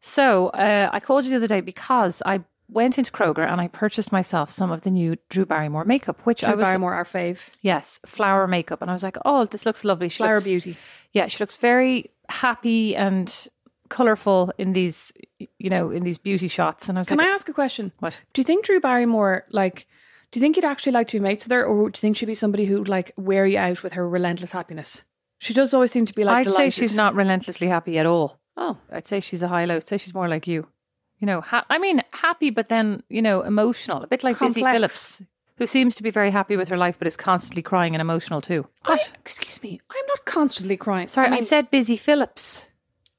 So 0.00 0.48
uh, 0.48 0.90
I 0.92 1.00
called 1.00 1.24
you 1.24 1.30
the 1.30 1.36
other 1.36 1.46
day 1.46 1.60
because 1.60 2.22
I 2.26 2.42
went 2.68 2.98
into 2.98 3.10
Kroger 3.12 3.46
and 3.46 3.60
I 3.60 3.68
purchased 3.68 4.10
myself 4.12 4.50
some 4.50 4.70
of 4.72 4.82
the 4.82 4.90
new 4.90 5.16
Drew 5.28 5.44
Barrymore 5.46 5.84
makeup, 5.84 6.20
which 6.24 6.42
I 6.44 6.54
was 6.54 6.64
Barrymore, 6.64 6.94
our 6.94 7.04
fave. 7.04 7.38
yes, 7.60 8.00
flower 8.06 8.46
makeup, 8.46 8.80
and 8.82 8.90
I 8.90 8.94
was 8.94 9.02
like, 9.02 9.16
oh, 9.24 9.44
this 9.46 9.66
looks 9.66 9.84
lovely. 9.84 10.08
She 10.08 10.18
Flower 10.18 10.34
looks- 10.34 10.44
Beauty. 10.44 10.76
Yeah, 11.12 11.26
she 11.28 11.42
looks 11.42 11.56
very 11.58 12.10
happy 12.28 12.96
and 12.96 13.48
colorful 13.90 14.50
in 14.58 14.72
these, 14.72 15.12
you 15.58 15.68
know, 15.70 15.90
in 15.90 16.04
these 16.04 16.18
beauty 16.18 16.48
shots. 16.48 16.88
And 16.88 16.98
I 16.98 17.00
was 17.02 17.10
like 17.10 17.18
Can 17.18 17.24
like, 17.24 17.28
I 17.32 17.34
ask 17.34 17.48
a 17.48 17.52
question? 17.52 17.92
What? 18.00 18.18
Do 18.32 18.40
you 18.40 18.44
think 18.44 18.64
Drew 18.64 18.80
Barrymore, 18.80 19.44
like, 19.50 19.86
do 20.30 20.38
you 20.38 20.42
think 20.42 20.56
you'd 20.56 20.64
actually 20.64 20.92
like 20.92 21.08
to 21.08 21.16
be 21.18 21.20
mates 21.20 21.44
with 21.44 21.52
her, 21.52 21.64
or 21.64 21.90
do 21.90 21.98
you 21.98 22.00
think 22.00 22.16
she'd 22.16 22.26
be 22.26 22.34
somebody 22.34 22.64
who'd 22.64 22.88
like 22.88 23.12
wear 23.16 23.46
you 23.46 23.58
out 23.58 23.82
with 23.82 23.92
her 23.92 24.08
relentless 24.08 24.52
happiness? 24.52 25.04
She 25.44 25.52
does 25.52 25.74
always 25.74 25.92
seem 25.92 26.06
to 26.06 26.14
be 26.14 26.24
like. 26.24 26.46
I'd 26.46 26.54
say 26.54 26.70
she's 26.70 26.94
not 26.94 27.14
relentlessly 27.14 27.68
happy 27.68 27.98
at 27.98 28.06
all. 28.06 28.38
Oh, 28.56 28.78
I'd 28.90 29.06
say 29.06 29.20
she's 29.20 29.42
a 29.42 29.48
high 29.48 29.66
low. 29.66 29.76
I'd 29.76 29.86
say 29.86 29.98
she's 29.98 30.14
more 30.14 30.26
like 30.26 30.46
you. 30.46 30.66
You 31.18 31.26
know, 31.26 31.42
ha- 31.42 31.66
I 31.68 31.78
mean, 31.78 32.02
happy, 32.12 32.48
but 32.48 32.70
then, 32.70 33.02
you 33.10 33.20
know, 33.20 33.42
emotional. 33.42 34.02
A 34.02 34.06
bit 34.06 34.24
like 34.24 34.38
Busy 34.38 34.62
Complex. 34.62 34.74
Phillips, 34.74 35.22
who 35.58 35.66
seems 35.66 35.94
to 35.96 36.02
be 36.02 36.10
very 36.10 36.30
happy 36.30 36.56
with 36.56 36.68
her 36.68 36.78
life, 36.78 36.98
but 36.98 37.06
is 37.06 37.16
constantly 37.18 37.60
crying 37.60 37.94
and 37.94 38.00
emotional 38.00 38.40
too. 38.40 38.66
I, 38.86 38.98
excuse 39.20 39.62
me. 39.62 39.82
I'm 39.90 40.06
not 40.08 40.24
constantly 40.24 40.78
crying. 40.78 41.08
Sorry, 41.08 41.26
I, 41.26 41.30
mean- 41.30 41.44
said 41.44 41.70
Busy 41.70 41.98
Phillips. 41.98 42.66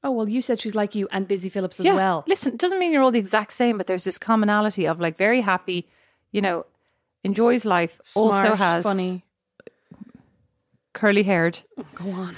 Oh 0.02 0.10
well, 0.10 0.28
you 0.28 0.42
said 0.42 0.60
she's 0.60 0.74
like 0.74 0.96
you 0.96 1.06
and 1.12 1.28
Busy 1.28 1.48
Phillips 1.48 1.78
as 1.78 1.86
yeah. 1.86 1.94
well. 1.94 2.24
Listen, 2.26 2.54
it 2.54 2.58
doesn't 2.58 2.80
mean 2.80 2.92
you're 2.92 3.02
all 3.02 3.12
the 3.12 3.20
exact 3.20 3.52
same, 3.52 3.78
but 3.78 3.86
there's 3.86 4.04
this 4.04 4.18
commonality 4.18 4.86
of 4.86 4.98
like 5.00 5.16
very 5.16 5.42
happy, 5.42 5.88
you 6.32 6.40
know, 6.40 6.66
enjoys 7.22 7.64
life, 7.64 8.00
also 8.16 8.54
has 8.54 8.82
funny. 8.82 9.22
Curly 10.96 11.22
haired. 11.22 11.60
Oh, 11.78 11.84
go 11.94 12.10
on. 12.10 12.36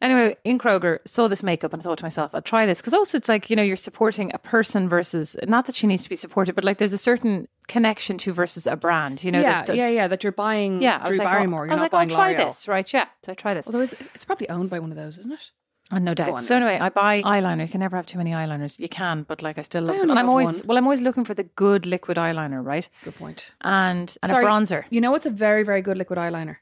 Anyway, 0.00 0.36
in 0.44 0.58
Kroger, 0.60 1.00
saw 1.06 1.26
this 1.26 1.42
makeup 1.42 1.72
and 1.72 1.82
I 1.82 1.84
thought 1.84 1.98
to 1.98 2.04
myself, 2.04 2.32
I'll 2.32 2.40
try 2.40 2.66
this. 2.66 2.78
Because 2.80 2.94
also, 2.94 3.18
it's 3.18 3.28
like, 3.28 3.50
you 3.50 3.56
know, 3.56 3.64
you're 3.64 3.74
supporting 3.76 4.30
a 4.32 4.38
person 4.38 4.88
versus, 4.88 5.36
not 5.48 5.66
that 5.66 5.74
she 5.74 5.88
needs 5.88 6.04
to 6.04 6.08
be 6.08 6.14
supported, 6.14 6.54
but 6.54 6.62
like 6.62 6.78
there's 6.78 6.92
a 6.92 6.98
certain 6.98 7.48
connection 7.66 8.16
to 8.18 8.32
versus 8.32 8.68
a 8.68 8.76
brand, 8.76 9.24
you 9.24 9.32
know? 9.32 9.40
yeah, 9.40 9.64
that, 9.64 9.74
yeah, 9.74 9.88
yeah. 9.88 10.06
That 10.06 10.22
you're 10.22 10.30
buying 10.32 10.80
Yeah, 10.80 10.98
I 11.00 11.06
Drew 11.06 11.08
was 11.10 11.18
like, 11.18 11.26
oh, 11.26 11.30
Barrymore. 11.32 11.62
oh, 11.62 11.64
You're 11.64 11.72
I 11.72 11.74
was 11.74 11.78
not 11.78 11.82
like, 11.82 11.92
oh, 11.92 11.96
buying 11.96 12.10
I'll 12.12 12.16
try 12.16 12.44
L'Oreal. 12.44 12.54
this, 12.54 12.68
right? 12.68 12.92
Yeah, 12.92 13.06
so 13.24 13.32
I 13.32 13.34
try 13.34 13.54
this. 13.54 13.66
Although 13.66 13.80
it's, 13.80 13.94
it's 14.14 14.24
probably 14.24 14.48
owned 14.50 14.70
by 14.70 14.78
one 14.78 14.92
of 14.92 14.96
those, 14.96 15.18
isn't 15.18 15.32
it? 15.32 15.50
Oh, 15.90 15.98
no 15.98 16.14
doubt. 16.14 16.38
So 16.42 16.54
anyway, 16.54 16.78
I 16.78 16.90
buy 16.90 17.22
eyeliner. 17.22 17.62
You 17.62 17.68
can 17.68 17.80
never 17.80 17.96
have 17.96 18.06
too 18.06 18.18
many 18.18 18.30
eyeliners. 18.30 18.78
You 18.78 18.88
can, 18.90 19.22
but 19.24 19.42
like 19.42 19.58
I 19.58 19.62
still 19.62 19.82
love 19.84 19.96
I 19.96 20.00
them. 20.00 20.10
And 20.10 20.18
I'm 20.18 20.28
always 20.28 20.58
one. 20.58 20.66
well, 20.66 20.78
I'm 20.78 20.84
always 20.84 21.00
looking 21.00 21.24
for 21.24 21.34
the 21.34 21.44
good 21.44 21.86
liquid 21.86 22.18
eyeliner, 22.18 22.62
right? 22.64 22.88
Good 23.04 23.16
point. 23.16 23.52
And 23.62 24.14
and 24.22 24.30
Sorry, 24.30 24.44
a 24.44 24.48
bronzer. 24.48 24.84
You 24.90 25.00
know 25.00 25.10
what's 25.10 25.24
a 25.26 25.30
very, 25.30 25.62
very 25.64 25.80
good 25.82 25.96
liquid 25.96 26.18
eyeliner? 26.18 26.56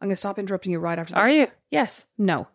I'm 0.00 0.08
going 0.08 0.14
to 0.14 0.16
stop 0.16 0.38
interrupting 0.38 0.72
you 0.72 0.78
right 0.78 0.98
after 0.98 1.14
this. 1.14 1.18
Are 1.20 1.30
you? 1.30 1.48
Yes. 1.70 2.06
No. 2.16 2.48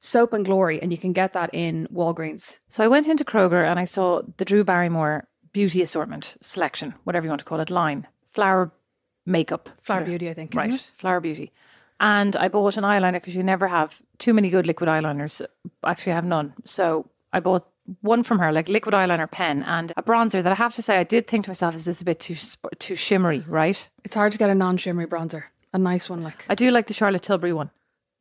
Soap 0.00 0.32
and 0.32 0.44
Glory, 0.44 0.80
and 0.80 0.90
you 0.92 0.98
can 0.98 1.12
get 1.12 1.34
that 1.34 1.50
in 1.52 1.86
Walgreens. 1.92 2.58
So 2.68 2.82
I 2.82 2.88
went 2.88 3.08
into 3.08 3.24
Kroger 3.24 3.64
and 3.68 3.78
I 3.78 3.84
saw 3.84 4.22
the 4.38 4.44
Drew 4.44 4.64
Barrymore 4.64 5.26
beauty 5.52 5.82
assortment 5.82 6.36
selection, 6.40 6.94
whatever 7.04 7.24
you 7.26 7.30
want 7.30 7.40
to 7.40 7.44
call 7.44 7.60
it, 7.60 7.70
line 7.70 8.06
flower 8.32 8.70
makeup, 9.26 9.68
Flower 9.82 9.98
whatever. 9.98 10.10
Beauty, 10.10 10.30
I 10.30 10.34
think. 10.34 10.54
right? 10.54 10.90
Flower 10.94 11.20
beauty. 11.20 11.52
And 11.98 12.34
I 12.36 12.48
bought 12.48 12.76
an 12.76 12.84
eyeliner 12.84 13.14
because 13.14 13.34
you 13.34 13.42
never 13.42 13.68
have 13.68 14.00
too 14.18 14.32
many 14.32 14.48
good 14.48 14.66
liquid 14.66 14.88
eyeliners. 14.88 15.42
Actually, 15.84 16.12
I 16.12 16.14
have 16.14 16.24
none. 16.24 16.54
So 16.64 17.10
I 17.32 17.40
bought 17.40 17.66
one 18.00 18.22
from 18.22 18.38
her, 18.38 18.52
like 18.52 18.68
liquid 18.68 18.94
eyeliner 18.94 19.30
pen, 19.30 19.62
and 19.64 19.92
a 19.96 20.02
bronzer 20.02 20.42
that 20.42 20.52
I 20.52 20.54
have 20.54 20.72
to 20.74 20.82
say 20.82 20.96
I 20.98 21.04
did 21.04 21.26
think 21.26 21.44
to 21.44 21.50
myself, 21.50 21.74
is 21.74 21.84
this 21.84 22.00
a 22.00 22.04
bit 22.04 22.20
too 22.20 22.36
too 22.78 22.94
shimmery, 22.94 23.44
right? 23.46 23.88
It's 24.04 24.14
hard 24.14 24.32
to 24.32 24.38
get 24.38 24.48
a 24.48 24.54
non 24.54 24.76
shimmery 24.76 25.06
bronzer. 25.06 25.44
A 25.72 25.78
nice 25.78 26.08
one, 26.10 26.22
like. 26.22 26.44
I 26.48 26.54
do 26.54 26.70
like 26.70 26.86
the 26.86 26.94
Charlotte 26.94 27.22
Tilbury 27.22 27.52
one. 27.52 27.70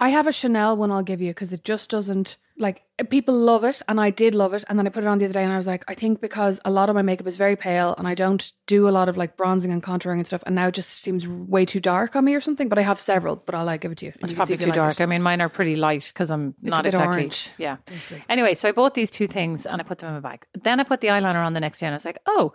I 0.02 0.10
have 0.10 0.28
a 0.28 0.32
Chanel 0.32 0.78
one 0.78 0.92
I'll 0.92 1.04
give 1.04 1.22
you 1.22 1.32
because 1.32 1.52
it 1.52 1.66
just 1.66 1.90
doesn't 1.90 2.38
like 2.58 2.84
people 3.10 3.36
love 3.36 3.66
it 3.66 3.82
and 3.88 4.00
I 4.00 4.12
did 4.12 4.34
love 4.34 4.54
it 4.54 4.64
and 4.70 4.80
then 4.80 4.88
I 4.88 4.90
put 4.90 5.04
it 5.04 5.08
on 5.08 5.18
the 5.18 5.26
other 5.26 5.34
day 5.34 5.44
and 5.44 5.52
I 5.52 5.58
was 5.58 5.68
like 5.68 5.84
I 5.90 5.94
think 5.94 6.22
because 6.22 6.60
a 6.64 6.72
lot 6.72 6.90
of 6.90 6.96
my 6.96 7.02
makeup 7.02 7.28
is 7.28 7.36
very 7.36 7.58
pale 7.58 7.96
and 7.98 8.08
I 8.08 8.16
don't 8.16 8.52
do 8.66 8.88
a 8.88 8.92
lot 8.92 9.10
of 9.10 9.18
like 9.18 9.36
bronzing 9.36 9.72
and 9.74 9.84
contouring 9.84 10.20
and 10.20 10.28
stuff 10.28 10.44
and 10.46 10.56
now 10.56 10.68
it 10.68 10.74
just 10.74 10.90
seems 10.90 11.28
way 11.28 11.66
too 11.66 11.82
dark 11.82 12.16
on 12.16 12.24
me 12.24 12.34
or 12.34 12.40
something 12.40 12.70
but 12.70 12.78
I 12.78 12.82
have 12.84 12.98
several 13.00 13.36
but 13.36 13.56
I'll 13.56 13.66
like 13.66 13.82
give 13.82 13.92
it 13.92 13.98
to 14.00 14.06
you. 14.06 14.14
It's 14.22 14.32
you 14.32 14.36
probably 14.38 14.58
too 14.58 14.66
like 14.68 14.76
dark. 14.76 14.94
it. 15.00 15.04
I 15.04 15.06
mean, 15.06 15.22
mine 15.22 15.42
are 15.42 15.50
pretty 15.50 15.76
light 15.76 16.10
because 16.14 16.32
I'm 16.32 16.56
a 16.64 16.70
not 16.70 16.86
exactly. 16.86 17.08
orange, 17.18 17.52
Yeah. 17.58 17.78
basically. 17.86 18.24
Anyway, 18.30 18.56
so 18.56 18.70
I 18.70 18.72
bought 18.72 18.94
these 18.94 19.10
two 19.10 19.28
things 19.28 19.66
and 19.66 19.82
I 19.82 19.84
put 19.84 20.00
them 20.00 20.16
in 20.16 20.22
my 20.22 20.30
bag. 20.30 20.46
Then 20.64 20.80
I 20.80 20.84
put 20.84 21.02
the 21.02 21.10
eyeliner 21.10 21.46
on 21.46 21.54
the 21.54 21.60
next 21.60 21.80
day 21.80 21.88
and 21.88 21.94
I 21.94 21.98
was 21.98 22.06
like, 22.06 22.20
oh, 22.26 22.54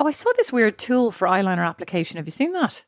oh, 0.00 0.06
I 0.06 0.12
saw 0.12 0.30
this 0.38 0.50
weird 0.52 0.78
tool 0.78 1.10
for 1.10 1.28
eyeliner 1.28 1.66
application. 1.66 2.16
Have 2.16 2.26
you 2.26 2.32
seen 2.32 2.52
that? 2.52 2.84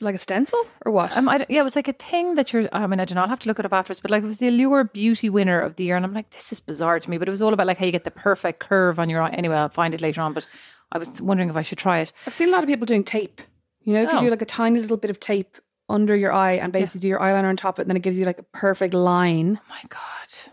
Like 0.00 0.14
a 0.14 0.18
stencil 0.18 0.64
or 0.86 0.92
what? 0.92 1.16
Um, 1.16 1.28
I, 1.28 1.44
yeah, 1.48 1.60
it 1.60 1.64
was 1.64 1.74
like 1.74 1.88
a 1.88 1.92
thing 1.92 2.36
that 2.36 2.52
you're. 2.52 2.68
I 2.72 2.86
mean, 2.86 3.00
I 3.00 3.04
don't 3.04 3.16
know. 3.16 3.22
I'll 3.22 3.28
have 3.28 3.40
to 3.40 3.48
look 3.48 3.58
it 3.58 3.64
up 3.66 3.72
afterwards. 3.72 4.00
But 4.00 4.12
like, 4.12 4.22
it 4.22 4.26
was 4.26 4.38
the 4.38 4.46
Allure 4.48 4.84
Beauty 4.84 5.28
winner 5.28 5.60
of 5.60 5.74
the 5.74 5.82
year, 5.84 5.96
and 5.96 6.04
I'm 6.04 6.14
like, 6.14 6.30
this 6.30 6.52
is 6.52 6.60
bizarre 6.60 7.00
to 7.00 7.10
me. 7.10 7.18
But 7.18 7.26
it 7.26 7.32
was 7.32 7.42
all 7.42 7.52
about 7.52 7.66
like 7.66 7.78
how 7.78 7.86
you 7.86 7.90
get 7.92 8.04
the 8.04 8.12
perfect 8.12 8.60
curve 8.60 9.00
on 9.00 9.10
your 9.10 9.20
eye. 9.22 9.30
Anyway, 9.30 9.56
I'll 9.56 9.68
find 9.68 9.94
it 9.94 10.00
later 10.00 10.20
on. 10.20 10.34
But 10.34 10.46
I 10.92 10.98
was 10.98 11.20
wondering 11.20 11.50
if 11.50 11.56
I 11.56 11.62
should 11.62 11.78
try 11.78 11.98
it. 11.98 12.12
I've 12.26 12.34
seen 12.34 12.48
a 12.48 12.52
lot 12.52 12.62
of 12.62 12.68
people 12.68 12.86
doing 12.86 13.02
tape. 13.02 13.40
You 13.82 13.94
know, 13.94 14.02
if 14.04 14.12
you 14.12 14.18
Oh. 14.18 14.20
do 14.20 14.30
like 14.30 14.42
a 14.42 14.46
tiny 14.46 14.80
little 14.80 14.96
bit 14.98 15.10
of 15.10 15.18
tape 15.18 15.56
under 15.88 16.14
your 16.14 16.32
eye 16.32 16.52
and 16.52 16.72
basically 16.72 17.00
do 17.00 17.08
your 17.08 17.18
eyeliner 17.18 17.48
on 17.48 17.56
top 17.56 17.78
of 17.78 17.82
it, 17.82 17.88
then 17.88 17.96
it 17.96 18.02
gives 18.02 18.18
you 18.18 18.24
like 18.26 18.38
a 18.38 18.42
perfect 18.44 18.94
line. 18.94 19.58
my 19.68 19.80
god 19.88 20.52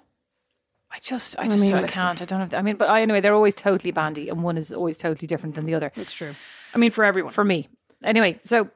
i 0.91 0.99
just 0.99 1.37
i 1.37 1.43
I 1.43 1.47
just 1.49 1.59
mean, 1.61 1.73
I 1.73 1.87
can't 1.87 2.21
i 2.21 2.25
don't 2.25 2.39
have 2.39 2.53
i 2.53 2.61
mean 2.61 2.77
but 2.77 2.87
I, 2.89 3.01
anyway 3.01 3.19
they're 3.19 3.33
always 3.33 3.53
totally 3.53 3.91
bandy 3.91 4.29
and 4.29 4.43
one 4.43 4.57
is 4.57 4.71
always 4.71 4.95
totally 4.95 5.27
different 5.27 5.55
than 5.55 5.65
the 5.65 5.73
other 5.75 5.91
It's 5.97 6.13
true. 6.13 6.35
I 6.73 6.77
mean, 6.77 6.91
for 6.91 7.03
everyone. 7.03 7.33
for 7.33 7.43
me 7.43 7.67
anyway 8.01 8.39
so 8.43 8.69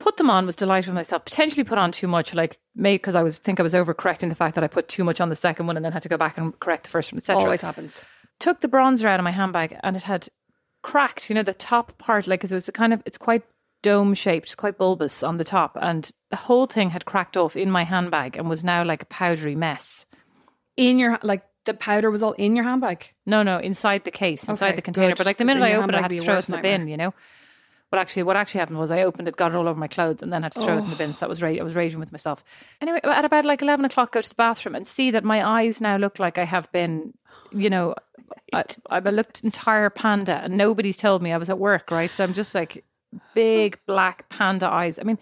put 0.00 0.16
them 0.16 0.28
on 0.30 0.46
was 0.46 0.56
delighted 0.56 0.88
with 0.88 0.94
myself 0.96 1.24
potentially 1.24 1.62
put 1.62 1.78
on 1.78 1.92
too 1.92 2.08
much 2.08 2.34
like 2.34 2.58
maybe 2.74 2.96
because 2.96 3.14
i 3.14 3.22
was 3.22 3.38
think 3.38 3.60
i 3.60 3.62
was 3.62 3.74
overcorrecting 3.74 4.28
the 4.28 4.34
fact 4.34 4.54
that 4.56 4.64
i 4.64 4.66
put 4.66 4.88
too 4.88 5.04
much 5.04 5.20
on 5.20 5.28
the 5.28 5.36
second 5.36 5.66
one 5.66 5.76
and 5.76 5.84
then 5.84 5.92
had 5.92 6.02
to 6.02 6.08
go 6.08 6.16
back 6.16 6.36
and 6.36 6.58
correct 6.58 6.84
the 6.84 6.90
first 6.90 7.12
one 7.12 7.18
etc 7.18 7.42
Always 7.44 7.60
happens. 7.62 8.04
took 8.40 8.60
the 8.60 8.68
bronzer 8.68 9.04
out 9.06 9.20
of 9.20 9.24
my 9.24 9.30
handbag 9.30 9.76
and 9.82 9.96
it 9.96 10.02
had 10.04 10.28
cracked 10.82 11.28
you 11.30 11.34
know 11.34 11.42
the 11.42 11.54
top 11.54 11.96
part 11.98 12.26
like 12.26 12.40
'cause 12.40 12.50
it 12.52 12.56
was 12.56 12.68
a 12.68 12.72
kind 12.72 12.92
of 12.92 13.02
it's 13.04 13.18
quite 13.18 13.42
dome 13.82 14.14
shaped 14.14 14.56
quite 14.56 14.76
bulbous 14.78 15.22
on 15.22 15.36
the 15.36 15.44
top 15.44 15.76
and 15.80 16.10
the 16.30 16.36
whole 16.36 16.66
thing 16.66 16.90
had 16.90 17.04
cracked 17.04 17.36
off 17.36 17.54
in 17.56 17.70
my 17.70 17.84
handbag 17.84 18.36
and 18.36 18.48
was 18.48 18.64
now 18.64 18.82
like 18.84 19.02
a 19.02 19.06
powdery 19.06 19.54
mess 19.54 20.06
In 20.76 20.98
your 20.98 21.18
like 21.22 21.42
the 21.66 21.74
powder 21.74 22.10
was 22.10 22.22
all 22.22 22.32
in 22.32 22.56
your 22.56 22.64
handbag. 22.64 23.12
No, 23.26 23.42
no, 23.42 23.58
inside 23.58 24.04
the 24.04 24.10
case, 24.10 24.48
inside 24.48 24.68
Okay, 24.68 24.76
the 24.76 24.82
container. 24.82 25.08
good, 25.08 25.18
But 25.18 25.26
like 25.26 25.36
the 25.36 25.44
minute 25.44 25.62
I 25.62 25.74
opened 25.74 25.92
it, 25.92 25.98
I 25.98 26.00
had 26.00 26.10
to 26.10 26.18
throw 26.18 26.38
it 26.38 26.48
in 26.48 26.56
the 26.56 26.62
bin, 26.62 26.88
you 26.88 26.96
know. 26.96 27.12
But 27.90 27.98
actually, 27.98 28.22
what 28.22 28.36
actually 28.36 28.60
happened 28.60 28.78
was 28.78 28.92
I 28.92 29.02
opened 29.02 29.26
it, 29.26 29.36
got 29.36 29.50
it 29.50 29.56
all 29.56 29.66
over 29.66 29.78
my 29.78 29.88
clothes, 29.88 30.22
and 30.22 30.32
then 30.32 30.44
had 30.44 30.52
to 30.52 30.60
throw 30.60 30.76
it 30.76 30.82
in 30.82 30.90
the 30.90 30.94
oh. 30.94 30.98
bin. 30.98 31.12
So 31.12 31.20
that 31.20 31.28
was 31.28 31.42
ra- 31.42 31.50
I 31.50 31.62
was 31.62 31.74
raging 31.74 31.98
with 31.98 32.12
myself. 32.12 32.44
Anyway, 32.80 33.00
at 33.02 33.24
about 33.24 33.44
like 33.44 33.62
eleven 33.62 33.84
o'clock, 33.84 34.12
go 34.12 34.20
to 34.20 34.28
the 34.28 34.34
bathroom 34.36 34.76
and 34.76 34.86
see 34.86 35.10
that 35.10 35.24
my 35.24 35.44
eyes 35.44 35.80
now 35.80 35.96
look 35.96 36.20
like 36.20 36.38
I 36.38 36.44
have 36.44 36.70
been, 36.70 37.14
you 37.50 37.68
know, 37.68 37.96
I, 38.52 38.64
I've 38.88 39.06
looked 39.06 39.42
entire 39.42 39.90
panda, 39.90 40.36
and 40.36 40.56
nobody's 40.56 40.96
told 40.96 41.20
me 41.20 41.32
I 41.32 41.36
was 41.36 41.50
at 41.50 41.58
work, 41.58 41.90
right? 41.90 42.12
So 42.12 42.22
I'm 42.22 42.34
just 42.34 42.54
like 42.54 42.84
big 43.34 43.78
black 43.86 44.28
panda 44.28 44.68
eyes. 44.68 45.00
I 45.00 45.02
mean, 45.02 45.18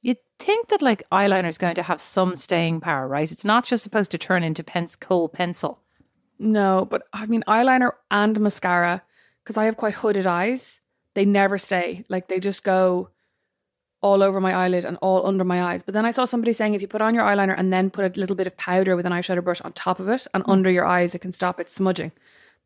you'd 0.00 0.18
think 0.38 0.68
that 0.68 0.82
like 0.82 1.02
eyeliner 1.10 1.48
is 1.48 1.58
going 1.58 1.74
to 1.74 1.82
have 1.82 2.00
some 2.00 2.36
staying 2.36 2.80
power, 2.80 3.08
right? 3.08 3.32
It's 3.32 3.44
not 3.44 3.64
just 3.64 3.82
supposed 3.82 4.12
to 4.12 4.18
turn 4.18 4.44
into 4.44 4.62
pens- 4.62 4.94
kohl 4.94 5.28
pencil. 5.28 5.80
No, 6.38 6.86
but 6.88 7.02
I 7.12 7.26
mean 7.26 7.42
eyeliner 7.48 7.92
and 8.12 8.38
mascara 8.38 9.02
because 9.42 9.56
I 9.56 9.64
have 9.64 9.76
quite 9.76 9.94
hooded 9.94 10.26
eyes. 10.26 10.80
They 11.16 11.24
never 11.24 11.58
stay. 11.58 12.04
Like 12.08 12.28
they 12.28 12.38
just 12.38 12.62
go 12.62 13.08
all 14.02 14.22
over 14.22 14.40
my 14.40 14.52
eyelid 14.54 14.84
and 14.84 14.98
all 15.00 15.26
under 15.26 15.42
my 15.44 15.62
eyes. 15.72 15.82
But 15.82 15.94
then 15.94 16.04
I 16.04 16.10
saw 16.12 16.26
somebody 16.26 16.52
saying 16.52 16.74
if 16.74 16.82
you 16.82 16.88
put 16.88 17.00
on 17.00 17.14
your 17.14 17.24
eyeliner 17.24 17.54
and 17.58 17.72
then 17.72 17.90
put 17.90 18.04
a 18.16 18.20
little 18.20 18.36
bit 18.36 18.46
of 18.46 18.56
powder 18.56 18.94
with 18.94 19.06
an 19.06 19.12
eyeshadow 19.12 19.42
brush 19.42 19.62
on 19.62 19.72
top 19.72 19.98
of 19.98 20.08
it 20.08 20.26
and 20.34 20.44
Hmm. 20.44 20.50
under 20.50 20.70
your 20.70 20.84
eyes, 20.86 21.14
it 21.14 21.20
can 21.20 21.32
stop 21.32 21.58
it 21.58 21.70
smudging. 21.70 22.12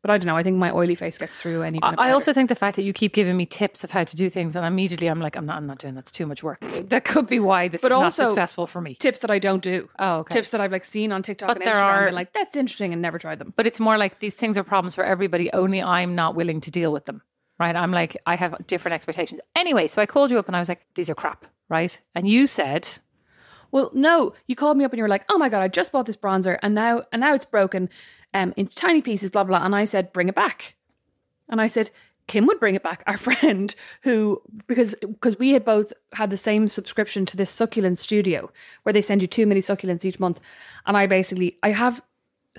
But 0.03 0.09
I 0.11 0.17
don't 0.17 0.25
know. 0.25 0.35
I 0.35 0.41
think 0.43 0.57
my 0.57 0.71
oily 0.71 0.95
face 0.95 1.17
gets 1.19 1.39
through 1.39 1.61
any. 1.61 1.79
Kind 1.79 1.93
of 1.93 1.99
I 1.99 2.09
also 2.11 2.33
think 2.33 2.49
the 2.49 2.55
fact 2.55 2.75
that 2.75 2.81
you 2.81 2.91
keep 2.91 3.13
giving 3.13 3.37
me 3.37 3.45
tips 3.45 3.83
of 3.83 3.91
how 3.91 4.03
to 4.03 4.15
do 4.15 4.31
things, 4.31 4.55
and 4.55 4.65
immediately 4.65 5.05
I'm 5.07 5.19
like, 5.21 5.35
I'm 5.37 5.45
not, 5.45 5.57
I'm 5.57 5.67
not 5.67 5.77
doing 5.77 5.93
that. 5.93 6.01
It's 6.01 6.11
too 6.11 6.25
much 6.25 6.41
work. 6.43 6.59
That 6.89 7.05
could 7.05 7.27
be 7.27 7.39
why 7.39 7.67
this 7.69 7.81
But 7.83 7.91
is 7.91 7.95
also- 7.95 8.23
not 8.23 8.29
successful 8.31 8.65
for 8.67 8.81
me. 8.81 8.95
tips 8.95 9.19
that 9.19 9.29
I 9.31 9.37
don't 9.39 9.61
do. 9.63 9.89
Oh, 9.99 10.17
okay. 10.21 10.33
Tips 10.33 10.49
that 10.49 10.59
I've 10.59 10.71
like 10.71 10.85
seen 10.85 11.11
on 11.11 11.21
TikTok 11.23 11.47
But 11.49 11.57
and 11.57 11.65
there 11.67 11.75
Instagram. 11.75 11.83
are- 11.85 12.07
and 12.07 12.15
like 12.15 12.33
that's 12.33 12.55
interesting 12.55 12.93
and 12.93 13.01
never 13.01 13.19
tried 13.19 13.37
them. 13.39 13.53
But 13.55 13.67
it's 13.67 13.79
more 13.79 13.97
like 13.97 14.19
these 14.19 14.35
things 14.35 14.57
are 14.57 14.63
problems 14.63 14.95
for 14.95 15.03
everybody. 15.03 15.53
Only 15.53 15.81
I'm 15.83 16.15
not 16.15 16.33
willing 16.35 16.61
to 16.61 16.71
deal 16.71 16.91
with 16.91 17.05
them. 17.05 17.21
Right? 17.61 17.75
I'm 17.75 17.91
like, 17.91 18.17
I 18.25 18.35
have 18.35 18.65
different 18.65 18.95
expectations. 18.95 19.39
Anyway, 19.55 19.85
so 19.87 20.01
I 20.01 20.07
called 20.07 20.31
you 20.31 20.39
up 20.39 20.47
and 20.47 20.55
I 20.55 20.59
was 20.59 20.67
like, 20.67 20.81
these 20.95 21.11
are 21.11 21.15
crap. 21.15 21.45
Right? 21.69 22.01
And 22.15 22.27
you 22.27 22.47
said, 22.47 22.97
Well, 23.71 23.91
no, 23.93 24.33
you 24.47 24.55
called 24.55 24.77
me 24.77 24.83
up 24.83 24.91
and 24.91 24.97
you 24.97 25.03
were 25.03 25.15
like, 25.15 25.25
"Oh 25.29 25.37
my 25.37 25.47
god, 25.47 25.61
I 25.61 25.67
just 25.67 25.91
bought 25.91 26.07
this 26.07 26.17
bronzer 26.17 26.57
and 26.63 26.73
now 26.73 27.03
and 27.11 27.19
now 27.19 27.35
it's 27.35 27.45
broken 27.45 27.89
um 28.33 28.53
in 28.57 28.65
tiny 28.67 29.01
pieces 29.01 29.29
blah 29.29 29.43
blah." 29.43 29.63
And 29.63 29.75
I 29.75 29.85
said, 29.85 30.11
"Bring 30.11 30.27
it 30.27 30.35
back." 30.35 30.75
And 31.47 31.61
I 31.61 31.67
said, 31.67 31.91
Kim 32.27 32.45
would 32.45 32.59
bring 32.59 32.75
it 32.75 32.83
back, 32.83 33.03
our 33.07 33.17
friend 33.27 33.75
who 34.03 34.41
because 34.65 34.95
because 35.01 35.37
we 35.37 35.51
had 35.51 35.63
both 35.63 35.93
had 36.13 36.29
the 36.29 36.37
same 36.37 36.67
subscription 36.67 37.25
to 37.27 37.37
this 37.37 37.51
succulent 37.51 37.99
studio 37.99 38.51
where 38.83 38.93
they 38.93 39.01
send 39.01 39.21
you 39.21 39.27
too 39.27 39.45
many 39.45 39.61
succulents 39.61 40.05
each 40.05 40.19
month. 40.19 40.39
And 40.85 40.97
I 40.97 41.07
basically 41.07 41.57
I 41.61 41.71
have 41.71 42.01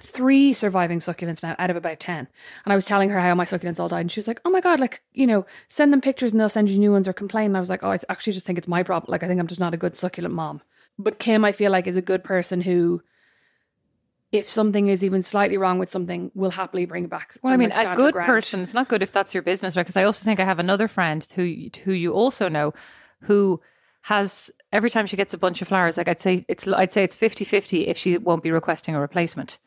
three 0.01 0.53
surviving 0.53 0.99
succulents 0.99 1.43
now 1.43 1.55
out 1.59 1.71
of 1.71 1.77
about 1.77 2.01
10. 2.01 2.27
And 2.65 2.73
I 2.73 2.77
was 2.77 2.87
telling 2.87 3.11
her 3.11 3.21
how 3.21 3.35
my 3.35 3.45
succulents 3.45 3.79
all 3.79 3.89
died. 3.89 4.01
And 4.01 4.13
she 4.13 4.21
was 4.21 4.29
like, 4.29 4.41
oh 4.45 4.51
my 4.51 4.61
God, 4.61 4.81
like, 4.81 5.03
you 5.13 5.27
know, 5.27 5.45
send 5.69 5.93
them 5.93 6.01
pictures 6.01 6.33
and 6.33 6.41
they'll 6.41 6.49
send 6.49 6.71
you 6.71 6.79
new 6.79 6.93
ones 6.93 7.09
or 7.09 7.13
complain. 7.13 7.47
And 7.47 7.57
I 7.57 7.61
was 7.61 7.69
like, 7.69 7.83
oh, 7.83 7.91
I 7.91 7.99
actually 8.09 8.33
just 8.33 8.47
think 8.47 8.59
it's 8.59 8.69
my 8.69 8.83
problem. 8.83 9.11
Like, 9.11 9.23
I 9.23 9.29
think 9.29 9.39
I'm 9.39 9.47
just 9.47 9.61
not 9.61 9.75
a 9.75 9.79
good 9.79 9.95
succulent 9.95 10.35
mom. 10.35 10.63
But 10.99 11.19
Kim, 11.19 11.45
I 11.45 11.53
feel 11.53 11.71
like, 11.71 11.87
is 11.87 11.97
a 11.97 12.03
good 12.03 12.25
person 12.25 12.63
who, 12.63 13.03
if 14.31 14.49
something 14.49 14.89
is 14.89 15.05
even 15.05 15.23
slightly 15.23 15.59
wrong 15.59 15.79
with 15.79 15.91
something, 15.91 16.31
will 16.35 16.51
happily 16.51 16.87
bring 16.87 17.05
it 17.05 17.11
back. 17.11 17.37
Well, 17.43 17.53
I 17.53 17.57
mean, 17.59 17.71
like, 17.71 17.87
a 17.87 17.95
good 17.95 18.15
person. 18.15 18.63
It's 18.63 18.75
not 18.75 18.89
good 18.89 19.03
if 19.03 19.13
that's 19.13 19.35
your 19.35 19.43
business, 19.43 19.77
right? 19.77 19.83
Because 19.83 19.97
I 19.97 20.05
also 20.05 20.25
think 20.25 20.41
I 20.41 20.45
have 20.45 20.59
another 20.59 20.89
friend 20.89 21.27
who 21.35 21.69
who 21.85 21.93
you 21.93 22.13
also 22.13 22.49
know, 22.49 22.73
who 23.23 23.61
has 24.03 24.51
every 24.73 24.91
time 24.91 25.07
she 25.07 25.17
gets 25.17 25.35
a 25.35 25.39
bunch 25.39 25.61
of 25.61 25.69
flowers, 25.69 25.97
like 25.97 26.09
I'd 26.09 26.21
say 26.21 26.45
it's 26.49 26.67
I'd 26.67 26.93
say 26.93 27.05
it's 27.05 27.17
50-50 27.17 27.87
if 27.87 27.99
she 27.99 28.17
won't 28.17 28.43
be 28.43 28.51
requesting 28.51 28.95
a 28.95 29.01
replacement. 29.01 29.59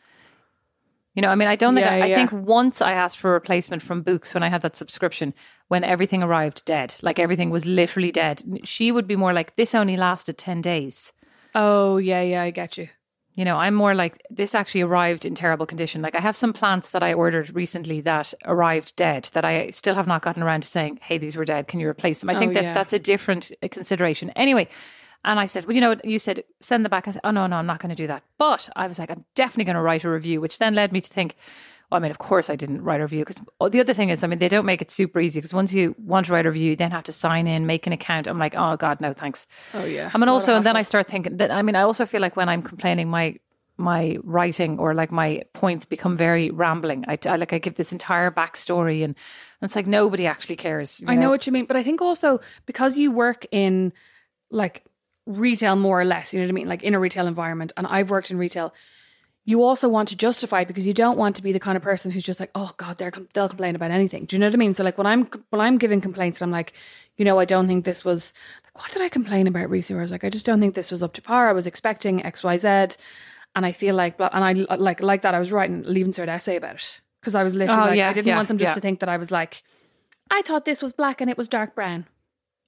You 1.16 1.22
know, 1.22 1.30
I 1.30 1.36
mean, 1.36 1.48
I 1.48 1.56
don't 1.56 1.76
think 1.76 1.86
Yeah, 1.86 1.94
I, 1.94 1.98
yeah. 2.06 2.14
I 2.14 2.16
think 2.16 2.32
once 2.32 2.82
I 2.82 2.92
asked 2.92 3.18
for 3.18 3.30
a 3.32 3.34
replacement 3.34 3.82
from 3.82 4.02
Books 4.02 4.34
when 4.34 4.44
I 4.44 4.50
had 4.50 4.62
that 4.64 4.76
subscription, 4.76 5.34
when 5.70 5.84
everything 5.84 6.22
arrived 6.22 6.64
dead, 6.66 6.96
like 7.02 7.20
everything 7.20 7.50
was 7.50 7.66
literally 7.66 8.12
dead. 8.12 8.44
She 8.64 8.92
would 8.92 9.08
be 9.08 9.16
more 9.16 9.34
like, 9.34 9.56
"This 9.56 9.74
only 9.74 9.96
lasted 9.98 10.38
ten 10.38 10.62
days." 10.62 11.14
Oh, 11.56 11.98
yeah, 11.98 12.22
yeah, 12.22 12.44
I 12.44 12.52
get 12.52 12.78
you. 12.78 12.90
You 13.34 13.44
know, 13.46 13.58
I'm 13.58 13.74
more 13.76 13.94
like 13.94 14.22
this 14.30 14.56
actually 14.56 14.82
arrived 14.82 15.26
in 15.26 15.36
terrible 15.36 15.66
condition. 15.66 16.02
Like 16.02 16.16
I 16.16 16.22
have 16.22 16.36
some 16.38 16.54
plants 16.54 16.92
that 16.92 17.04
I 17.04 17.14
ordered 17.14 17.54
recently 17.56 18.00
that 18.02 18.34
arrived 18.46 18.96
dead 18.96 19.30
that 19.34 19.44
I 19.44 19.72
still 19.72 19.96
have 19.96 20.08
not 20.08 20.22
gotten 20.22 20.44
around 20.44 20.62
to 20.62 20.68
saying, 20.70 21.00
"Hey, 21.02 21.18
these 21.18 21.36
were 21.36 21.46
dead. 21.46 21.68
Can 21.68 21.80
you 21.82 21.88
replace 21.90 22.20
them?" 22.22 22.30
I 22.30 22.38
think 22.40 22.52
Oh, 22.52 22.54
that 22.56 22.64
yeah. 22.64 22.74
that's 22.74 22.94
a 22.94 23.00
different 23.00 23.52
uh, 23.64 23.68
consideration. 23.70 24.30
Anyway, 24.32 24.70
and 25.26 25.40
I 25.40 25.46
said, 25.46 25.66
"Well, 25.66 25.76
you 25.76 25.82
know, 25.82 25.90
what? 25.90 26.06
you 26.06 26.20
said 26.20 26.44
send 26.62 26.86
them 26.86 26.90
back." 26.90 27.08
I 27.08 27.12
said, 27.12 27.22
"Oh 27.24 27.32
no, 27.32 27.48
no, 27.48 27.58
I'm 27.58 27.66
not 27.66 27.80
going 27.80 27.90
to 27.90 27.96
do 27.96 28.08
that." 28.08 28.24
But 28.38 28.70
I 28.76 28.88
was 28.88 29.00
like, 29.00 29.12
"I'm 29.12 29.26
definitely 29.36 29.66
going 29.66 29.76
to 29.76 29.82
write 29.82 30.04
a 30.04 30.10
review," 30.10 30.42
which 30.42 30.60
then 30.60 30.76
led 30.76 30.92
me 30.92 31.02
to 31.02 31.10
think. 31.10 31.36
Well, 31.92 32.00
I 32.00 32.02
mean, 32.02 32.10
of 32.10 32.18
course, 32.18 32.50
I 32.50 32.56
didn't 32.56 32.82
write 32.82 33.00
a 33.00 33.04
review 33.04 33.24
because 33.24 33.40
the 33.72 33.80
other 33.80 33.94
thing 33.94 34.10
is, 34.10 34.24
I 34.24 34.28
mean, 34.28 34.40
they 34.40 34.50
don't 34.50 34.66
make 34.66 34.82
it 34.82 34.90
super 34.90 35.20
easy 35.20 35.40
because 35.40 35.54
once 35.54 35.72
you 35.72 35.94
want 36.00 36.26
to 36.26 36.34
write 36.34 36.48
a 36.48 36.50
review, 36.50 36.72
you 36.72 36.76
then 36.76 36.90
have 36.90 37.04
to 37.04 37.12
sign 37.12 37.46
in, 37.46 37.68
make 37.68 37.86
an 37.86 37.94
account. 37.94 38.26
I'm 38.26 38.40
like, 38.40 38.56
oh 38.58 38.76
God, 38.76 39.02
no, 39.02 39.14
thanks. 39.14 39.46
Oh, 39.76 39.86
yeah. 39.86 40.10
I 40.12 40.18
mean, 40.18 40.28
also, 40.28 40.56
and 40.56 40.66
then 40.66 40.76
I 40.76 40.82
start 40.82 41.08
thinking 41.08 41.38
that, 41.38 41.52
I 41.52 41.62
mean, 41.62 41.76
I 41.76 41.82
also 41.82 42.08
feel 42.08 42.22
like 42.22 42.36
when 42.36 42.50
I'm 42.50 42.64
complaining, 42.64 43.08
my 43.08 43.36
my 43.78 44.18
writing 44.24 44.80
or 44.80 44.94
like 44.94 45.12
my 45.12 45.44
points 45.54 45.86
become 45.86 46.16
very 46.16 46.50
rambling. 46.50 47.06
I, 47.08 47.18
I 47.26 47.36
like 47.36 47.54
I 47.54 47.60
give 47.60 47.76
this 47.76 47.92
entire 47.92 48.32
backstory, 48.32 49.04
and, 49.04 49.16
and 49.62 49.68
it's 49.68 49.76
like 49.76 49.88
nobody 49.88 50.28
actually 50.28 50.56
cares. 50.56 51.02
you 51.02 51.08
I 51.10 51.16
know 51.16 51.30
what 51.30 51.46
you 51.46 51.52
mean, 51.52 51.66
but 51.66 51.78
I 51.78 51.84
think 51.84 52.02
also 52.02 52.40
because 52.66 52.98
you 52.98 53.12
work 53.12 53.46
in 53.52 53.92
like 54.50 54.84
retail 55.26 55.76
more 55.76 56.00
or 56.00 56.06
less, 56.06 56.34
you 56.34 56.40
know 56.40 56.46
what 56.46 56.52
I 56.52 56.54
mean, 56.54 56.68
like 56.68 56.84
in 56.84 56.94
a 56.96 57.00
retail 57.00 57.28
environment, 57.28 57.72
and 57.78 57.88
I've 57.88 58.10
worked 58.10 58.32
in 58.32 58.38
retail. 58.38 58.74
You 59.48 59.62
also 59.64 59.88
want 59.88 60.10
to 60.10 60.16
justify 60.16 60.62
it 60.62 60.68
because 60.68 60.88
you 60.88 60.94
don't 60.94 61.20
want 61.20 61.36
to 61.36 61.44
be 61.44 61.52
the 61.52 61.60
kind 61.60 61.78
of 61.78 61.84
person 61.84 62.10
who's 62.10 62.24
just 62.24 62.40
like, 62.40 62.50
oh 62.56 62.72
God, 62.78 62.98
they're 62.98 63.14
they'll 63.34 63.48
complain 63.48 63.76
about 63.76 63.92
anything. 63.92 64.26
Do 64.26 64.36
you 64.36 64.40
know 64.40 64.48
what 64.48 64.56
I 64.56 64.58
mean? 64.58 64.74
So 64.74 64.84
like 64.84 64.98
when 64.98 65.06
I'm 65.06 65.30
when 65.52 65.62
I'm 65.62 65.78
giving 65.78 66.02
complaints, 66.02 66.42
I'm 66.42 66.50
like, 66.50 66.74
you 67.16 67.26
know, 67.26 67.38
I 67.40 67.46
don't 67.46 67.68
think 67.68 67.86
this 67.86 68.04
was 68.04 68.34
like 68.64 68.82
what 68.82 68.92
did 68.92 69.04
I 69.04 69.10
complain 69.10 69.46
about 69.46 69.70
recently? 69.70 69.98
Where 69.98 70.02
I 70.02 70.06
was 70.06 70.12
like, 70.12 70.24
I 70.24 70.32
just 70.32 70.48
don't 70.48 70.60
think 70.60 70.74
this 70.74 70.90
was 70.90 71.04
up 71.04 71.14
to 71.14 71.22
par. 71.22 71.48
I 71.48 71.54
was 71.54 71.68
expecting 71.68 72.26
X 72.26 72.44
Y 72.44 72.58
Z, 72.58 72.68
and 73.56 73.66
I 73.66 73.72
feel 73.72 73.94
like 73.94 74.16
and 74.20 74.44
I 74.44 74.54
like 74.54 75.02
like 75.02 75.22
that. 75.22 75.36
I 75.36 75.40
was 75.40 75.52
writing 75.52 75.84
leaving 75.86 76.12
cert 76.12 76.28
essay 76.28 76.56
about 76.56 76.76
it 76.78 77.02
because 77.22 77.36
I 77.36 77.44
was 77.44 77.54
literally 77.54 77.82
Oh, 77.84 77.86
like, 77.90 77.98
yeah, 77.98 78.10
I 78.10 78.14
didn't 78.14 78.28
yeah, 78.28 78.38
want 78.38 78.48
them 78.48 78.58
just 78.58 78.70
yeah. 78.70 78.74
to 78.76 78.82
think 78.82 79.00
that 79.02 79.10
I 79.10 79.18
was 79.18 79.30
like, 79.30 79.62
I 80.32 80.42
thought 80.42 80.66
this 80.66 80.82
was 80.82 80.92
black 80.92 81.22
and 81.22 81.30
it 81.30 81.38
was 81.38 81.48
dark 81.48 81.76
brown. 81.76 82.08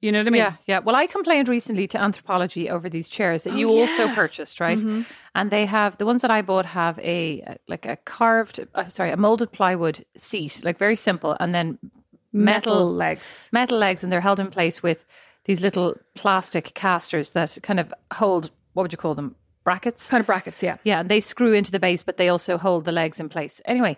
You 0.02 0.12
know 0.12 0.20
what 0.20 0.28
I 0.28 0.30
mean? 0.30 0.40
Yeah, 0.42 0.54
yeah. 0.68 0.80
Well, 0.80 0.96
I 0.96 1.08
complained 1.08 1.48
recently 1.50 1.88
to 1.88 1.98
Anthropologie 1.98 2.70
over 2.70 2.88
these 2.88 3.10
chairs 3.10 3.44
that 3.46 3.54
Oh, 3.54 3.58
you 3.58 3.70
also 3.70 4.08
purchased, 4.10 4.60
right? 4.60 4.78
Mm-hmm. 4.78 5.02
And 5.34 5.50
they 5.50 5.66
have 5.66 5.98
the 5.98 6.06
ones 6.06 6.22
that 6.22 6.30
I 6.30 6.44
bought 6.44 6.68
have 6.68 7.00
a 7.00 7.58
like 7.68 7.86
a 7.88 7.96
carved, 7.98 8.60
uh, 8.76 8.90
sorry, 8.90 9.12
a 9.12 9.18
molded 9.18 9.52
plywood 9.52 10.06
seat, 10.16 10.62
like 10.64 10.78
very 10.78 10.96
simple, 10.96 11.36
and 11.40 11.54
then 11.54 11.80
Metal, 12.34 12.74
metal 12.74 12.94
legs. 12.94 13.50
metal 13.52 13.80
legs, 13.80 14.04
and 14.04 14.12
they're 14.12 14.22
held 14.22 14.40
in 14.40 14.48
place 14.52 14.84
with 14.84 15.06
these 15.46 15.62
little 15.62 15.96
plastic 16.14 16.74
casters 16.76 17.30
that 17.30 17.58
kind 17.64 17.80
of 17.80 17.92
hold 18.14 18.52
what 18.74 18.84
would 18.84 18.92
you 18.92 18.98
call 18.98 19.16
them 19.16 19.36
brackets? 19.64 20.10
Kind 20.10 20.22
of 20.22 20.28
brackets, 20.28 20.62
yeah. 20.62 20.78
Yeah, 20.84 21.00
and 21.00 21.10
they 21.10 21.20
screw 21.20 21.54
into 21.54 21.72
the 21.72 21.80
base, 21.80 22.04
but 22.04 22.18
they 22.18 22.30
also 22.30 22.58
hold 22.58 22.86
the 22.86 22.92
legs 22.92 23.20
in 23.20 23.30
place. 23.30 23.60
Anyway, 23.66 23.98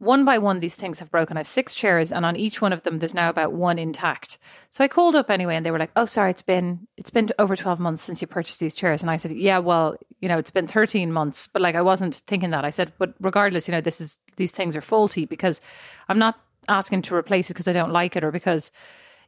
one 0.00 0.24
by 0.24 0.38
one, 0.38 0.60
these 0.60 0.76
things 0.76 0.98
have 0.98 1.10
broken. 1.10 1.36
I 1.36 1.40
have 1.40 1.46
six 1.46 1.74
chairs, 1.74 2.10
and 2.10 2.24
on 2.24 2.34
each 2.34 2.62
one 2.62 2.72
of 2.72 2.82
them, 2.82 2.98
there's 2.98 3.12
now 3.12 3.28
about 3.28 3.52
one 3.52 3.78
intact. 3.78 4.38
So 4.70 4.82
I 4.82 4.88
called 4.88 5.14
up 5.14 5.30
anyway, 5.30 5.56
and 5.56 5.64
they 5.64 5.70
were 5.70 5.78
like, 5.78 5.92
"Oh, 5.94 6.06
sorry, 6.06 6.30
it's 6.30 6.42
been 6.42 6.88
it's 6.96 7.10
been 7.10 7.28
over 7.38 7.54
twelve 7.54 7.78
months 7.78 8.02
since 8.02 8.22
you 8.22 8.26
purchased 8.26 8.60
these 8.60 8.74
chairs." 8.74 9.02
And 9.02 9.10
I 9.10 9.18
said, 9.18 9.32
"Yeah, 9.32 9.58
well, 9.58 9.96
you 10.20 10.28
know, 10.28 10.38
it's 10.38 10.50
been 10.50 10.66
thirteen 10.66 11.12
months, 11.12 11.46
but 11.46 11.60
like 11.60 11.74
I 11.74 11.82
wasn't 11.82 12.14
thinking 12.26 12.50
that." 12.50 12.64
I 12.64 12.70
said, 12.70 12.94
"But 12.98 13.14
regardless, 13.20 13.68
you 13.68 13.72
know, 13.72 13.82
this 13.82 14.00
is 14.00 14.18
these 14.36 14.52
things 14.52 14.74
are 14.74 14.80
faulty 14.80 15.26
because 15.26 15.60
I'm 16.08 16.18
not 16.18 16.40
asking 16.66 17.02
to 17.02 17.14
replace 17.14 17.50
it 17.50 17.54
because 17.54 17.68
I 17.68 17.74
don't 17.74 17.92
like 17.92 18.16
it 18.16 18.24
or 18.24 18.30
because." 18.32 18.72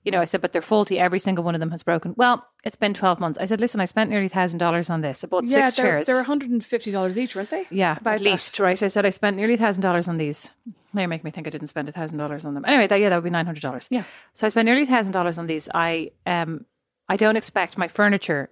You 0.04 0.10
know, 0.10 0.20
I 0.20 0.24
said, 0.24 0.40
but 0.40 0.52
they're 0.52 0.60
faulty. 0.62 0.98
Every 0.98 1.18
single 1.20 1.44
one 1.44 1.54
of 1.54 1.60
them 1.60 1.70
has 1.70 1.82
broken. 1.84 2.14
Well, 2.16 2.44
it's 2.64 2.74
been 2.74 2.92
12 2.92 3.20
months. 3.20 3.38
I 3.38 3.44
said, 3.46 3.60
listen, 3.60 3.80
I 3.80 3.84
spent 3.84 4.10
nearly 4.10 4.28
$1,000 4.28 4.90
on 4.90 5.00
this. 5.00 5.22
I 5.22 5.28
bought 5.28 5.44
Yeah, 5.46 5.66
six 5.66 5.76
they're, 5.76 5.84
chairs. 6.02 6.06
they're 6.08 6.24
$150 6.24 7.16
each, 7.16 7.36
weren't 7.36 7.50
they? 7.50 7.66
Yeah, 7.70 7.98
About 8.00 8.14
at 8.14 8.20
least, 8.20 8.58
right? 8.58 8.82
I 8.82 8.88
said 8.88 9.06
I 9.06 9.10
spent 9.10 9.36
nearly 9.36 9.56
thousand 9.56 9.82
dollars 9.82 10.08
on 10.08 10.16
these. 10.18 10.50
Now 10.92 11.02
you 11.02 11.08
make 11.08 11.22
me 11.24 11.30
think 11.30 11.46
I 11.46 11.50
didn't 11.50 11.68
spend 11.68 11.88
a 11.88 11.92
thousand 11.92 12.18
dollars 12.18 12.44
on 12.44 12.54
them. 12.54 12.64
Anyway, 12.66 12.86
that, 12.88 13.00
yeah, 13.00 13.08
that 13.10 13.16
would 13.16 13.24
be 13.24 13.30
nine 13.30 13.46
hundred 13.46 13.62
dollars. 13.62 13.86
Yeah. 13.90 14.04
So 14.34 14.46
I 14.46 14.50
spent 14.50 14.66
nearly 14.66 14.84
thousand 14.86 15.12
dollars 15.12 15.38
on 15.38 15.46
these. 15.46 15.68
I 15.72 16.10
um 16.26 16.66
I 17.08 17.16
don't 17.16 17.36
expect 17.36 17.78
my 17.78 17.88
furniture 17.88 18.50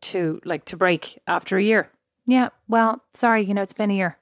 to 0.00 0.40
like 0.44 0.64
to 0.66 0.76
break 0.76 1.18
after 1.26 1.56
a 1.56 1.62
year. 1.62 1.90
Yeah. 2.26 2.48
Well, 2.66 3.02
sorry, 3.14 3.44
you 3.44 3.54
know, 3.54 3.62
it's 3.62 3.72
been 3.74 3.90
a 3.90 3.94
year. 3.94 4.16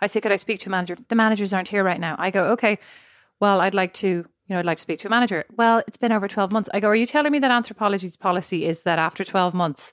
I 0.00 0.06
said, 0.06 0.22
could 0.22 0.32
I 0.32 0.36
speak 0.36 0.60
to 0.60 0.68
a 0.68 0.70
manager? 0.70 0.96
The 1.08 1.14
managers 1.14 1.52
aren't 1.52 1.68
here 1.68 1.84
right 1.84 2.00
now. 2.00 2.16
I 2.18 2.30
go, 2.30 2.52
okay. 2.52 2.78
Well, 3.38 3.60
I'd 3.60 3.74
like 3.74 3.92
to, 3.94 4.24
you 4.50 4.54
know, 4.54 4.58
I'd 4.58 4.66
like 4.66 4.78
to 4.78 4.82
speak 4.82 4.98
to 4.98 5.06
a 5.06 5.10
manager. 5.10 5.44
Well, 5.56 5.80
it's 5.86 5.96
been 5.96 6.10
over 6.10 6.26
12 6.26 6.50
months. 6.50 6.68
I 6.74 6.80
go, 6.80 6.88
are 6.88 6.96
you 6.96 7.06
telling 7.06 7.30
me 7.30 7.38
that 7.38 7.52
Anthropologie's 7.52 8.16
policy 8.16 8.66
is 8.66 8.82
that 8.82 8.98
after 8.98 9.22
12 9.22 9.54
months, 9.54 9.92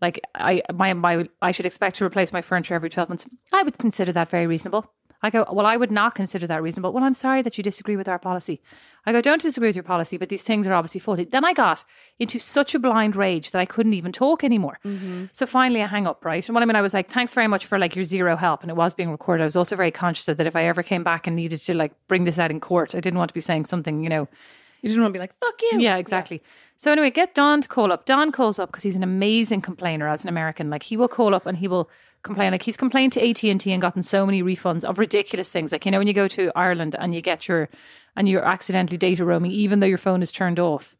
like 0.00 0.20
I 0.36 0.62
my 0.72 0.94
my 0.94 1.28
I 1.42 1.50
should 1.50 1.66
expect 1.66 1.96
to 1.96 2.04
replace 2.04 2.32
my 2.32 2.40
furniture 2.40 2.74
every 2.74 2.90
12 2.90 3.08
months. 3.08 3.26
I 3.52 3.64
would 3.64 3.76
consider 3.76 4.12
that 4.12 4.30
very 4.30 4.46
reasonable. 4.46 4.92
I 5.22 5.30
go, 5.30 5.44
well, 5.50 5.66
I 5.66 5.76
would 5.76 5.90
not 5.90 6.14
consider 6.14 6.46
that 6.46 6.62
reasonable. 6.62 6.92
Well, 6.92 7.02
I'm 7.02 7.14
sorry 7.14 7.42
that 7.42 7.58
you 7.58 7.64
disagree 7.64 7.96
with 7.96 8.08
our 8.08 8.18
policy. 8.20 8.60
I 9.04 9.12
go, 9.12 9.20
don't 9.20 9.40
disagree 9.42 9.68
with 9.68 9.74
your 9.74 9.82
policy, 9.82 10.16
but 10.16 10.28
these 10.28 10.42
things 10.42 10.66
are 10.66 10.72
obviously 10.74 11.00
faulty. 11.00 11.24
Then 11.24 11.44
I 11.44 11.54
got 11.54 11.84
into 12.18 12.38
such 12.38 12.74
a 12.74 12.78
blind 12.78 13.16
rage 13.16 13.50
that 13.50 13.58
I 13.58 13.64
couldn't 13.64 13.94
even 13.94 14.12
talk 14.12 14.44
anymore. 14.44 14.78
Mm-hmm. 14.84 15.24
So 15.32 15.44
finally 15.46 15.82
I 15.82 15.86
hang 15.86 16.06
up, 16.06 16.24
right? 16.24 16.46
And 16.46 16.54
what 16.54 16.62
I 16.62 16.66
mean, 16.66 16.76
I 16.76 16.82
was 16.82 16.94
like, 16.94 17.10
thanks 17.10 17.32
very 17.32 17.48
much 17.48 17.66
for 17.66 17.78
like 17.78 17.96
your 17.96 18.04
zero 18.04 18.36
help. 18.36 18.62
And 18.62 18.70
it 18.70 18.76
was 18.76 18.94
being 18.94 19.10
recorded. 19.10 19.42
I 19.42 19.46
was 19.46 19.56
also 19.56 19.74
very 19.76 19.90
conscious 19.90 20.28
of 20.28 20.36
that 20.36 20.46
if 20.46 20.54
I 20.54 20.64
ever 20.64 20.82
came 20.84 21.02
back 21.02 21.26
and 21.26 21.34
needed 21.34 21.58
to 21.60 21.74
like 21.74 21.92
bring 22.06 22.24
this 22.24 22.38
out 22.38 22.50
in 22.50 22.60
court, 22.60 22.94
I 22.94 23.00
didn't 23.00 23.18
want 23.18 23.30
to 23.30 23.34
be 23.34 23.40
saying 23.40 23.64
something, 23.64 24.04
you 24.04 24.08
know, 24.10 24.28
You 24.82 24.88
didn't 24.88 25.02
want 25.02 25.12
to 25.14 25.18
be 25.18 25.20
like, 25.20 25.34
fuck 25.40 25.60
you. 25.62 25.80
yeah, 25.80 25.96
exactly. 25.96 26.42
So 26.76 26.92
anyway, 26.92 27.10
get 27.10 27.34
Don 27.34 27.60
to 27.62 27.66
call 27.68 27.90
up. 27.90 28.04
Don 28.04 28.30
calls 28.30 28.60
up 28.60 28.68
because 28.70 28.84
he's 28.84 28.94
an 28.94 29.02
amazing 29.02 29.62
complainer 29.62 30.06
as 30.06 30.22
an 30.22 30.28
American. 30.28 30.70
Like 30.70 30.84
he 30.84 30.96
will 30.96 31.08
call 31.08 31.34
up 31.34 31.44
and 31.44 31.58
he 31.58 31.66
will 31.66 31.90
complain. 32.22 32.52
Like 32.52 32.62
he's 32.62 32.76
complained 32.76 33.12
to 33.14 33.28
AT 33.28 33.42
and 33.44 33.60
T 33.60 33.72
and 33.72 33.82
gotten 33.82 34.02
so 34.02 34.26
many 34.26 34.42
refunds 34.42 34.84
of 34.84 34.98
ridiculous 34.98 35.48
things. 35.48 35.72
Like 35.72 35.84
you 35.84 35.90
know 35.90 35.98
when 35.98 36.06
you 36.06 36.14
go 36.14 36.28
to 36.28 36.52
Ireland 36.54 36.96
and 36.98 37.14
you 37.14 37.20
get 37.20 37.48
your 37.48 37.68
and 38.16 38.28
you're 38.28 38.44
accidentally 38.44 38.98
data 38.98 39.24
roaming, 39.24 39.52
even 39.52 39.80
though 39.80 39.86
your 39.86 39.98
phone 39.98 40.22
is 40.22 40.32
turned 40.32 40.58
off, 40.58 40.96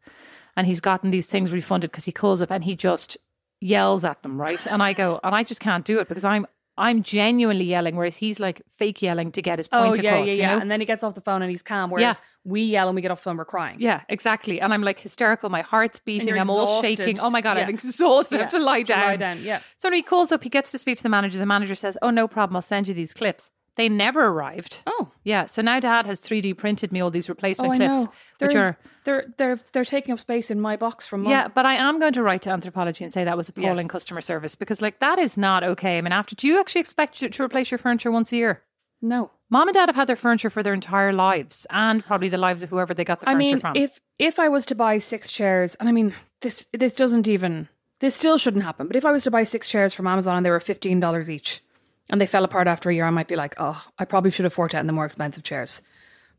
and 0.56 0.66
he's 0.66 0.80
gotten 0.80 1.10
these 1.10 1.26
things 1.26 1.52
refunded 1.52 1.90
because 1.90 2.04
he 2.04 2.12
calls 2.12 2.42
up 2.42 2.50
and 2.50 2.64
he 2.64 2.76
just 2.76 3.16
yells 3.60 4.04
at 4.04 4.22
them, 4.22 4.40
right? 4.40 4.64
And 4.66 4.82
I 4.82 4.92
go 4.92 5.20
and 5.22 5.34
I 5.34 5.42
just 5.42 5.60
can't 5.60 5.84
do 5.84 5.98
it 5.98 6.08
because 6.08 6.24
I'm 6.24 6.46
I'm 6.78 7.02
genuinely 7.02 7.64
yelling, 7.64 7.96
whereas 7.96 8.16
he's 8.16 8.38
like 8.40 8.62
fake 8.76 9.02
yelling 9.02 9.32
to 9.32 9.42
get 9.42 9.58
his 9.58 9.68
Oh, 9.72 9.84
point 9.90 10.02
yeah, 10.02 10.12
across. 10.14 10.28
yeah, 10.28 10.34
you 10.34 10.40
yeah. 10.40 10.54
know? 10.54 10.60
And 10.60 10.70
then 10.70 10.80
he 10.80 10.86
gets 10.86 11.02
off 11.02 11.14
the 11.14 11.20
phone 11.20 11.42
and 11.42 11.50
he's 11.50 11.60
calm, 11.62 11.90
whereas 11.90 12.22
we 12.44 12.62
yell 12.62 12.88
and 12.88 12.94
we 12.96 13.02
get 13.02 13.10
off 13.10 13.18
the 13.18 13.24
phone, 13.24 13.36
we're 13.36 13.44
crying. 13.44 13.76
Yeah, 13.80 14.02
exactly. 14.08 14.60
And 14.60 14.72
I'm 14.72 14.82
like 14.82 14.98
hysterical. 15.00 15.50
My 15.50 15.62
heart's 15.62 15.98
beating. 15.98 16.38
I'm 16.38 16.48
all 16.48 16.80
shaking. 16.80 17.18
Oh 17.20 17.28
my 17.30 17.40
God, 17.40 17.56
I'm 17.58 17.64
Yeah. 17.68 17.74
exhausted. 17.74 18.38
I 18.38 18.42
have 18.42 18.50
to 18.50 18.58
lie 18.58 18.82
to 18.82 18.88
down. 18.88 19.06
lie 19.06 19.16
down, 19.16 19.42
yeah. 19.42 19.60
So 19.76 19.88
when 19.88 19.94
he 19.94 20.02
calls 20.02 20.32
up, 20.32 20.42
he 20.44 20.48
gets 20.48 20.70
to 20.70 20.78
speak 20.78 20.96
to 20.98 21.02
the 21.02 21.08
manager. 21.08 21.38
The 21.38 21.46
manager 21.46 21.74
says, 21.74 21.98
Oh, 22.00 22.10
no 22.10 22.28
problem. 22.28 22.56
I'll 22.56 22.62
send 22.62 22.88
you 22.88 22.94
these 22.94 23.12
clips. 23.12 23.50
They 23.78 23.88
never 23.88 24.26
arrived. 24.26 24.82
Oh. 24.86 25.08
Yeah. 25.24 25.46
So 25.46 25.62
now 25.62 25.78
dad 25.80 26.04
has 26.04 26.20
3D 26.20 26.58
printed 26.58 26.92
me 26.92 27.00
all 27.00 27.10
these 27.10 27.28
replacement 27.28 27.70
Oh, 27.70 27.72
I 27.72 27.76
clips, 27.76 28.08
which 28.40 28.52
They're, 28.52 28.62
are. 28.66 28.78
they're 29.04 29.34
they're 29.38 29.58
they're 29.72 29.84
taking 29.84 30.12
up 30.12 30.18
space 30.20 30.50
in 30.50 30.60
my 30.60 30.76
box 30.76 31.06
from 31.06 31.22
mine. 31.22 31.30
Yeah, 31.30 31.48
but 31.48 31.64
I 31.64 31.74
am 31.76 32.00
going 32.00 32.12
to 32.14 32.22
write 32.22 32.42
to 32.42 32.50
Anthropologie 32.50 33.02
and 33.02 33.12
say 33.12 33.22
that 33.24 33.36
was 33.36 33.48
appalling 33.48 33.86
customer 33.88 34.20
service 34.20 34.54
because, 34.56 34.82
like, 34.82 34.98
that 34.98 35.18
is 35.18 35.36
not 35.36 35.62
okay. 35.62 35.96
I 35.96 36.00
mean, 36.02 36.12
after, 36.12 36.34
do 36.34 36.46
you 36.48 36.58
actually 36.58 36.80
expect 36.80 37.18
to, 37.20 37.30
to 37.30 37.42
replace 37.42 37.70
your 37.70 37.78
furniture 37.78 38.10
once 38.10 38.32
a 38.32 38.36
year? 38.36 38.62
No. 39.00 39.30
Mom 39.48 39.68
and 39.68 39.74
dad 39.74 39.88
have 39.88 39.94
had 39.96 40.08
their 40.08 40.16
furniture 40.16 40.50
for 40.50 40.64
their 40.64 40.74
entire 40.74 41.12
lives 41.12 41.64
and 41.70 42.04
probably 42.04 42.28
the 42.28 42.36
lives 42.36 42.64
of 42.64 42.70
whoever 42.70 42.92
they 42.94 43.04
got 43.04 43.20
the 43.20 43.28
I 43.28 43.32
furniture 43.34 43.50
mean, 43.52 43.60
from. 43.60 43.76
if 43.76 44.00
if 44.18 44.40
I 44.40 44.48
was 44.48 44.66
to 44.66 44.74
buy 44.74 44.98
six 44.98 45.32
chairs, 45.32 45.76
and 45.76 45.88
I 45.88 45.92
mean 45.92 46.14
this 46.40 46.66
this 46.72 46.96
doesn't 46.96 47.28
even 47.28 47.68
this 48.00 48.16
still 48.16 48.38
shouldn't 48.38 48.64
happen. 48.64 48.88
But 48.88 48.96
if 48.96 49.04
I 49.04 49.12
was 49.12 49.22
to 49.22 49.30
buy 49.30 49.44
six 49.44 49.70
chairs 49.70 49.94
from 49.94 50.08
Amazon 50.08 50.36
and 50.38 50.44
they 50.44 50.50
were 50.50 50.58
fifteen 50.60 50.98
dollars 50.98 51.30
each, 51.30 51.62
and 52.10 52.20
they 52.20 52.26
fell 52.26 52.44
apart 52.44 52.66
after 52.66 52.90
a 52.90 52.94
year, 52.94 53.04
I 53.04 53.10
might 53.10 53.28
be 53.28 53.36
like, 53.36 53.54
oh, 53.58 53.82
I 53.98 54.04
probably 54.04 54.30
should 54.30 54.44
have 54.44 54.52
forked 54.52 54.74
out 54.74 54.80
in 54.80 54.86
the 54.86 54.92
more 54.92 55.06
expensive 55.06 55.42
chairs. 55.42 55.82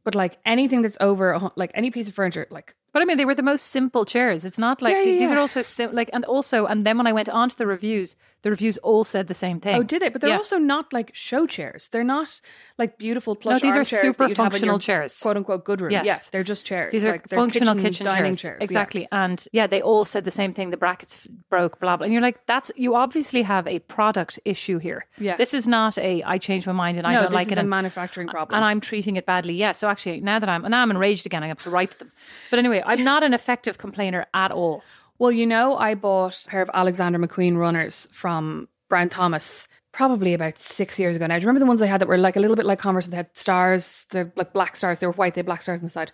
But 0.03 0.15
like 0.15 0.39
anything 0.45 0.81
that's 0.81 0.97
over, 0.99 1.51
like 1.55 1.71
any 1.73 1.91
piece 1.91 2.07
of 2.07 2.15
furniture, 2.15 2.47
like 2.49 2.73
But 2.93 3.01
I 3.01 3.05
mean, 3.05 3.17
they 3.17 3.25
were 3.25 3.35
the 3.35 3.43
most 3.43 3.67
simple 3.67 4.05
chairs. 4.05 4.45
It's 4.45 4.57
not 4.57 4.81
like 4.81 4.95
Yeah, 4.95 5.03
yeah, 5.03 5.19
these 5.19 5.31
are 5.31 5.37
also 5.39 5.61
sim- 5.61 5.93
like, 5.93 6.09
and 6.13 6.25
also, 6.25 6.65
and 6.65 6.85
then 6.85 6.97
when 6.97 7.05
I 7.05 7.13
went 7.13 7.29
onto 7.29 7.55
the 7.55 7.67
reviews, 7.67 8.15
the 8.41 8.49
reviews 8.49 8.77
all 8.79 9.03
said 9.03 9.27
the 9.27 9.33
same 9.33 9.59
thing. 9.59 9.75
oh, 9.75 9.83
did 9.83 10.01
it? 10.01 10.13
But 10.13 10.21
they're 10.21 10.29
Yeah. 10.31 10.37
also 10.37 10.57
not 10.57 10.93
like 10.93 11.11
show 11.13 11.45
chairs. 11.45 11.89
They're 11.89 12.03
not 12.03 12.39
like 12.77 12.97
beautiful 12.97 13.35
plush. 13.35 13.61
these 13.61 13.75
are 13.75 13.83
super 13.83 14.23
that 14.23 14.29
you'd 14.29 14.37
have 14.37 14.45
in 14.47 14.51
functional 14.51 14.75
your 14.75 14.79
chairs. 14.79 15.19
quote 15.19 15.35
unquote 15.37 15.65
good 15.65 15.81
room. 15.81 15.91
Yes. 15.91 16.05
Yeah, 16.05 16.19
they're 16.31 16.43
just 16.43 16.65
chairs. 16.65 16.91
These 16.91 17.05
are 17.05 17.11
like, 17.13 17.27
functional 17.29 17.75
kitchen, 17.75 18.05
dining 18.05 18.31
chairs. 18.33 18.41
chairs. 18.41 18.57
yeah. 18.61 18.63
Exactly. 18.63 19.07
And 19.11 19.45
yeah, 19.51 19.67
they 19.67 19.81
all 19.81 20.05
said 20.05 20.23
the 20.25 20.31
same 20.31 20.53
thing. 20.53 20.69
The 20.69 20.77
brackets 20.77 21.27
broke, 21.49 21.79
blah, 21.79 21.97
blah. 21.97 22.05
And 22.05 22.13
you're 22.13 22.21
like, 22.21 22.45
that's, 22.45 22.71
you 22.75 22.95
obviously 22.95 23.41
have 23.41 23.67
a 23.67 23.79
product 23.79 24.39
issue 24.45 24.77
here. 24.79 25.05
Yeah. 25.17 25.35
This 25.35 25.53
is 25.53 25.67
not 25.67 25.97
a, 25.97 26.23
I 26.23 26.37
changed 26.37 26.65
my 26.67 26.73
mind 26.73 26.97
and 26.97 27.05
I 27.05 27.13
No, 27.13 27.21
don't 27.23 27.31
this 27.31 27.35
like 27.35 27.47
is 27.47 27.53
it. 27.53 27.57
a 27.57 27.61
and- 27.61 27.69
manufacturing 27.69 28.27
problem. 28.29 28.55
And 28.55 28.63
I'm 28.63 28.79
treating 28.79 29.15
it 29.17 29.25
badly. 29.25 29.53
Yeah. 29.53 29.73
So 29.73 29.89
actually, 29.89 30.21
now 30.21 30.39
that 30.39 30.47
I'm, 30.49 30.61
now 30.63 30.81
I'm 30.81 30.91
enraged 30.91 31.25
again, 31.25 31.43
I 31.43 31.47
have 31.47 31.59
to 31.59 31.69
write 31.69 31.91
to 31.91 31.99
them. 31.99 32.11
But 32.49 32.59
anyway, 32.59 32.81
I'm 32.85 33.03
not 33.03 33.23
an 33.23 33.33
effective 33.33 33.77
complainer 33.77 34.25
at 34.33 34.51
all. 34.51 34.83
Well, 35.19 35.33
you 35.33 35.45
know, 35.45 35.77
I 35.77 35.95
bought 35.95 36.45
a 36.45 36.49
pair 36.49 36.61
of 36.61 36.71
Alexander 36.73 37.19
McQueen 37.19 37.57
runners 37.57 38.07
from 38.11 38.69
Brown 38.87 39.09
Thomas 39.09 39.67
probably 39.91 40.33
about 40.33 40.57
six 40.57 40.97
years 40.97 41.17
ago 41.17 41.27
now. 41.27 41.35
Do 41.35 41.41
you 41.41 41.47
remember 41.47 41.59
the 41.59 41.65
ones 41.65 41.81
they 41.81 41.87
had 41.87 41.99
that 41.99 42.07
were 42.07 42.17
like 42.17 42.37
a 42.37 42.39
little 42.39 42.55
bit 42.55 42.65
like 42.65 42.79
Converse, 42.79 43.05
but 43.05 43.11
they 43.11 43.17
had 43.17 43.37
stars, 43.37 44.05
they're 44.11 44.31
like 44.37 44.53
black 44.53 44.77
stars. 44.77 44.99
They 44.99 45.07
were 45.07 45.13
white, 45.13 45.33
they 45.33 45.39
had 45.39 45.45
black 45.45 45.61
stars 45.61 45.79
on 45.79 45.85
the 45.85 45.89
side. 45.89 46.13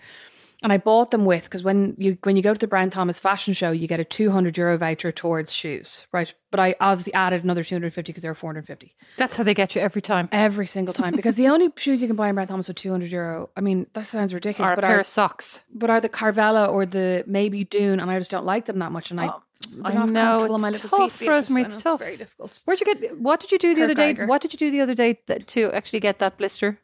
And 0.64 0.72
I 0.74 0.78
bought 0.78 1.12
them 1.12 1.26
with 1.26 1.44
because 1.44 1.64
when 1.64 1.96
you 1.98 2.18
when 2.24 2.36
you 2.36 2.42
go 2.42 2.54
to 2.54 2.60
the 2.60 2.68
Brown 2.68 2.90
Thomas 2.90 3.20
fashion 3.20 3.54
show, 3.54 3.72
you 3.72 3.88
get 3.88 4.00
a 4.00 4.04
two 4.06 4.32
hundred 4.32 4.58
euro 4.58 4.78
voucher 4.78 5.12
towards 5.12 5.52
shoes, 5.54 6.08
right? 6.12 6.34
But 6.52 6.60
I 6.60 6.76
obviously 6.80 7.14
added 7.14 7.44
another 7.44 7.64
two 7.64 7.76
hundred 7.76 7.94
fifty 7.94 8.12
because 8.12 8.24
they 8.24 8.30
were 8.30 8.36
four 8.36 8.50
hundred 8.50 8.66
fifty 8.66 8.96
That's 9.18 9.36
how 9.36 9.44
they 9.44 9.54
get 9.54 9.76
you 9.76 9.82
every 9.82 10.02
time. 10.02 10.30
every 10.32 10.66
single 10.68 10.94
time. 10.94 11.14
Because 11.16 11.36
the 11.36 11.48
only 11.50 11.70
shoes 11.78 12.02
you 12.02 12.08
can 12.08 12.16
buy 12.16 12.30
in 12.30 12.36
Brown 12.36 12.48
Thomas 12.48 12.70
are 12.70 12.74
two 12.74 12.90
hundred 12.92 13.12
euro, 13.12 13.50
I 13.56 13.62
mean, 13.62 13.88
that 13.94 14.08
sounds 14.08 14.34
ridiculous. 14.34 14.70
Or 14.70 14.74
a 14.74 14.76
but 14.78 14.84
pair 14.86 14.98
are, 14.98 15.02
of 15.02 15.08
socks. 15.08 15.64
but 15.74 15.90
are 15.90 16.02
the 16.02 16.10
Carvela 16.10 16.68
or 16.70 16.86
the 16.86 17.24
maybe 17.28 17.64
Dune, 17.64 18.00
and 18.00 18.10
I 18.10 18.18
just 18.18 18.32
don't 18.32 18.46
like 18.46 18.66
them 18.66 18.80
that 18.80 18.92
much. 18.92 19.12
And 19.12 19.20
I, 19.22 19.28
Oh, 19.28 19.42
I 19.86 19.94
not 19.94 20.10
know, 20.10 20.22
comfortable 20.22 20.56
on 20.56 20.62
my 20.62 20.68
it's 20.70 20.80
tough, 20.82 20.90
feet. 20.92 21.04
It's 21.06 21.20
just- 21.20 21.30
Rosemary, 21.30 21.62
I 21.64 21.68
know 21.68 21.74
it's 21.74 21.84
tough. 21.84 22.00
very 22.00 22.18
difficult. 22.18 22.62
Where'd 22.66 22.80
you 22.82 22.86
get? 22.86 23.18
What 23.20 23.40
did 23.40 23.52
you 23.54 23.58
do 23.58 23.74
the 23.74 23.84
other 23.86 23.94
day? 23.94 24.14
Geiger. 24.14 24.28
What 24.28 24.42
did 24.42 24.52
you 24.54 24.60
do 24.60 24.70
the 24.70 24.82
other 24.82 24.94
day 24.96 25.20
that, 25.28 25.48
to 25.48 25.72
actually 25.72 26.02
get 26.02 26.20
that 26.20 26.38
blister? 26.38 26.80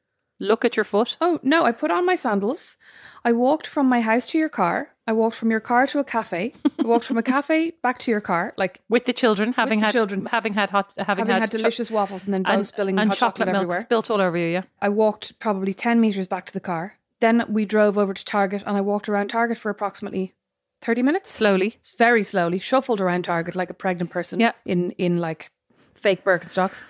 Look 0.49 0.65
at 0.65 0.75
your 0.75 0.83
foot. 0.83 1.17
Oh, 1.21 1.39
no, 1.43 1.63
I 1.65 1.71
put 1.71 1.91
on 1.91 2.05
my 2.05 2.15
sandals. 2.15 2.77
I 3.23 3.31
walked 3.31 3.67
from 3.67 3.87
my 3.87 4.01
house 4.01 4.27
to 4.31 4.37
your 4.37 4.49
car. 4.49 4.89
I 5.07 5.13
walked 5.13 5.35
from 5.35 5.51
your 5.51 5.59
car 5.59 5.87
to 5.87 5.99
a 5.99 6.03
cafe. 6.03 6.53
I 6.79 6.83
walked 6.83 7.05
from 7.05 7.17
a 7.17 7.23
cafe 7.23 7.71
back 7.83 7.99
to 7.99 8.11
your 8.11 8.21
car, 8.21 8.53
like 8.57 8.81
With 8.89 9.05
the 9.05 9.13
children, 9.13 9.53
having 9.53 9.79
had 9.81 9.91
children. 9.91 10.25
having 10.25 10.53
had 10.53 10.69
hot, 10.69 10.91
having, 10.97 11.25
having 11.27 11.41
had 11.41 11.51
cho- 11.51 11.57
delicious 11.57 11.91
waffles 11.91 12.25
and 12.25 12.33
then 12.33 12.43
and, 12.45 12.59
both 12.61 12.67
spilling 12.67 12.97
and 12.99 13.09
hot 13.09 13.17
chocolate, 13.17 13.47
chocolate, 13.47 13.55
everywhere. 13.55 13.81
spilt 13.81 14.09
all 14.11 14.21
over 14.21 14.37
you. 14.37 14.47
Yeah, 14.47 14.63
I 14.81 14.89
walked 14.89 15.39
probably 15.39 15.73
10 15.73 15.99
meters 16.01 16.27
back 16.27 16.45
to 16.47 16.53
the 16.53 16.59
car. 16.59 16.97
Then 17.19 17.45
we 17.49 17.65
drove 17.65 17.97
over 17.97 18.13
to 18.13 18.25
Target 18.25 18.63
and 18.65 18.75
I 18.77 18.81
walked 18.81 19.07
around 19.09 19.27
Target 19.29 19.57
for 19.57 19.69
approximately 19.69 20.33
30 20.81 21.03
minutes. 21.03 21.29
slowly. 21.31 21.75
Very 21.97 22.23
slowly, 22.23 22.57
shuffled 22.59 22.99
around 23.01 23.23
Target 23.25 23.55
like 23.55 23.69
a 23.69 23.75
pregnant 23.75 24.09
person 24.11 24.39
Yeah. 24.39 24.53
in, 24.65 24.91
in 24.91 25.17
like 25.17 25.51
fake 25.93 26.23
Birkenstocks. 26.23 26.85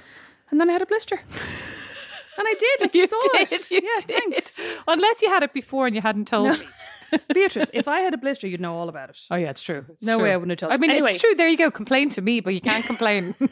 And 0.50 0.60
then 0.62 0.70
I 0.70 0.74
had 0.74 0.82
a 0.82 0.86
blister. 0.86 1.20
and 2.42 2.48
I 2.50 2.56
did, 2.60 2.82
like 2.82 2.96
you, 2.96 3.08
saw 3.08 3.18
it. 3.36 3.72
you 3.72 3.82
yeah, 3.84 4.04
did. 4.06 4.18
thanks. 4.32 4.60
Unless 4.88 5.22
you 5.22 5.30
had 5.30 5.44
it 5.44 5.54
before 5.54 5.88
and 5.88 5.96
you 5.96 6.02
hadn't 6.02 6.28
told 6.28 6.60
me. 6.60 6.66
Beatrice, 7.34 7.70
if 7.74 7.88
I 7.90 8.00
had 8.00 8.14
a 8.14 8.18
blister, 8.18 8.48
you'd 8.48 8.62
know 8.62 8.76
all 8.76 8.88
about 8.88 9.10
it. 9.10 9.20
Oh 9.30 9.36
yeah, 9.36 9.50
it's 9.50 9.62
true. 9.62 9.86
It's 9.90 10.02
No 10.06 10.16
true. 10.16 10.24
way 10.26 10.32
I 10.34 10.38
wouldn't 10.38 10.52
have 10.52 10.60
told 10.60 10.72
I 10.74 10.78
mean, 10.78 10.92
Anyway. 10.92 11.10
it's 11.12 11.22
true. 11.22 11.36
There 11.36 11.48
you 11.48 11.58
go. 11.58 11.70
Complain 11.70 12.10
to 12.12 12.22
me, 12.22 12.40
but 12.40 12.54
you 12.54 12.62
can't 12.62 12.86
complain. 12.86 13.36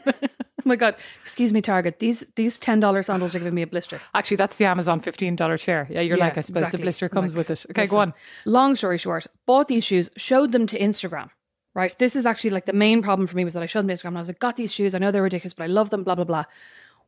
Oh 0.62 0.68
my 0.68 0.76
god, 0.76 0.94
excuse 1.22 1.54
me, 1.54 1.62
Target. 1.62 2.00
These 2.00 2.26
these 2.36 2.58
ten 2.58 2.80
dollar 2.80 3.02
sandals 3.02 3.34
are 3.34 3.38
giving 3.38 3.54
me 3.54 3.62
a 3.62 3.66
blister. 3.66 3.98
Actually, 4.14 4.36
that's 4.36 4.56
the 4.58 4.66
Amazon 4.66 5.00
fifteen 5.00 5.34
dollar 5.34 5.56
chair. 5.56 5.86
Yeah, 5.88 6.02
you're 6.02 6.18
Yeah, 6.18 6.24
like, 6.26 6.36
I 6.36 6.42
suppose 6.42 6.60
exactly. 6.60 6.76
the 6.76 6.82
blister 6.82 7.08
comes 7.08 7.32
Like, 7.34 7.48
with 7.48 7.50
it. 7.64 7.70
Okay, 7.70 7.82
listen, 7.84 7.96
go 7.96 8.00
on. 8.02 8.14
Long 8.44 8.74
story 8.74 8.98
short, 8.98 9.26
bought 9.46 9.68
these 9.68 9.84
shoes, 9.84 10.10
showed 10.18 10.52
them 10.52 10.66
to 10.66 10.78
Instagram. 10.78 11.30
Right, 11.74 11.96
this 11.98 12.14
is 12.14 12.26
actually 12.26 12.50
like 12.50 12.66
the 12.66 12.74
main 12.74 13.00
problem 13.00 13.26
for 13.26 13.36
me 13.38 13.44
was 13.46 13.54
that 13.54 13.62
I 13.62 13.66
showed 13.66 13.80
them 13.80 13.88
to 13.88 13.94
Instagram 13.94 14.08
and 14.08 14.18
I 14.18 14.20
was 14.20 14.28
like, 14.28 14.38
got 14.38 14.56
these 14.56 14.70
shoes. 14.70 14.94
I 14.94 14.98
know 14.98 15.10
they're 15.10 15.22
ridiculous, 15.22 15.54
but 15.54 15.64
I 15.64 15.68
love 15.68 15.88
them. 15.88 16.04
Blah 16.04 16.16
blah 16.16 16.24
blah. 16.24 16.44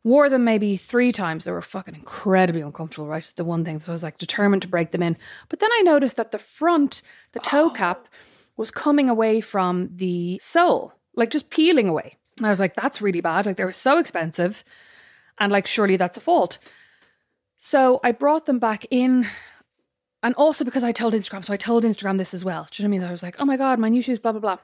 Wore 0.04 0.28
them 0.28 0.44
maybe 0.44 0.76
three 0.76 1.12
times. 1.12 1.44
They 1.44 1.52
were 1.52 1.62
fucking 1.62 1.94
incredibly 1.94 2.60
uncomfortable. 2.60 3.06
Right, 3.06 3.32
the 3.36 3.44
one 3.44 3.64
thing. 3.64 3.80
So 3.80 3.92
I 3.92 3.94
was 3.94 4.02
like 4.02 4.18
determined 4.18 4.62
to 4.62 4.68
break 4.68 4.90
them 4.90 5.02
in. 5.02 5.16
But 5.48 5.60
then 5.60 5.70
I 5.72 5.82
noticed 5.82 6.16
that 6.16 6.32
the 6.32 6.38
front, 6.38 7.02
the 7.32 7.40
toe 7.40 7.66
oh. 7.66 7.70
cap, 7.70 8.08
was 8.56 8.70
coming 8.70 9.08
away 9.08 9.40
from 9.40 9.90
the 9.94 10.38
sole, 10.42 10.92
like 11.14 11.30
just 11.30 11.50
peeling 11.50 11.88
away. 11.88 12.16
And 12.36 12.46
I 12.46 12.50
was 12.50 12.60
like, 12.60 12.74
that's 12.74 13.00
really 13.00 13.20
bad. 13.20 13.46
Like 13.46 13.56
they 13.56 13.64
were 13.64 13.72
so 13.72 13.98
expensive, 13.98 14.64
and 15.38 15.52
like 15.52 15.66
surely 15.66 15.96
that's 15.96 16.16
a 16.16 16.20
fault. 16.20 16.58
So 17.56 18.00
I 18.02 18.12
brought 18.12 18.46
them 18.46 18.58
back 18.58 18.86
in. 18.90 19.26
And 20.24 20.34
also 20.36 20.64
because 20.64 20.84
I 20.84 20.92
told 20.92 21.14
Instagram, 21.14 21.44
so 21.44 21.52
I 21.52 21.56
told 21.56 21.84
Instagram 21.84 22.18
this 22.18 22.32
as 22.34 22.44
well. 22.44 22.68
Do 22.70 22.82
you 22.82 22.88
know 22.88 22.92
what 22.92 22.96
I 22.96 23.00
mean? 23.00 23.08
I 23.08 23.12
was 23.12 23.22
like, 23.22 23.36
oh 23.38 23.44
my 23.44 23.56
God, 23.56 23.78
my 23.78 23.88
new 23.88 24.02
shoes, 24.02 24.20
blah, 24.20 24.32
blah, 24.32 24.40
blah. 24.40 24.58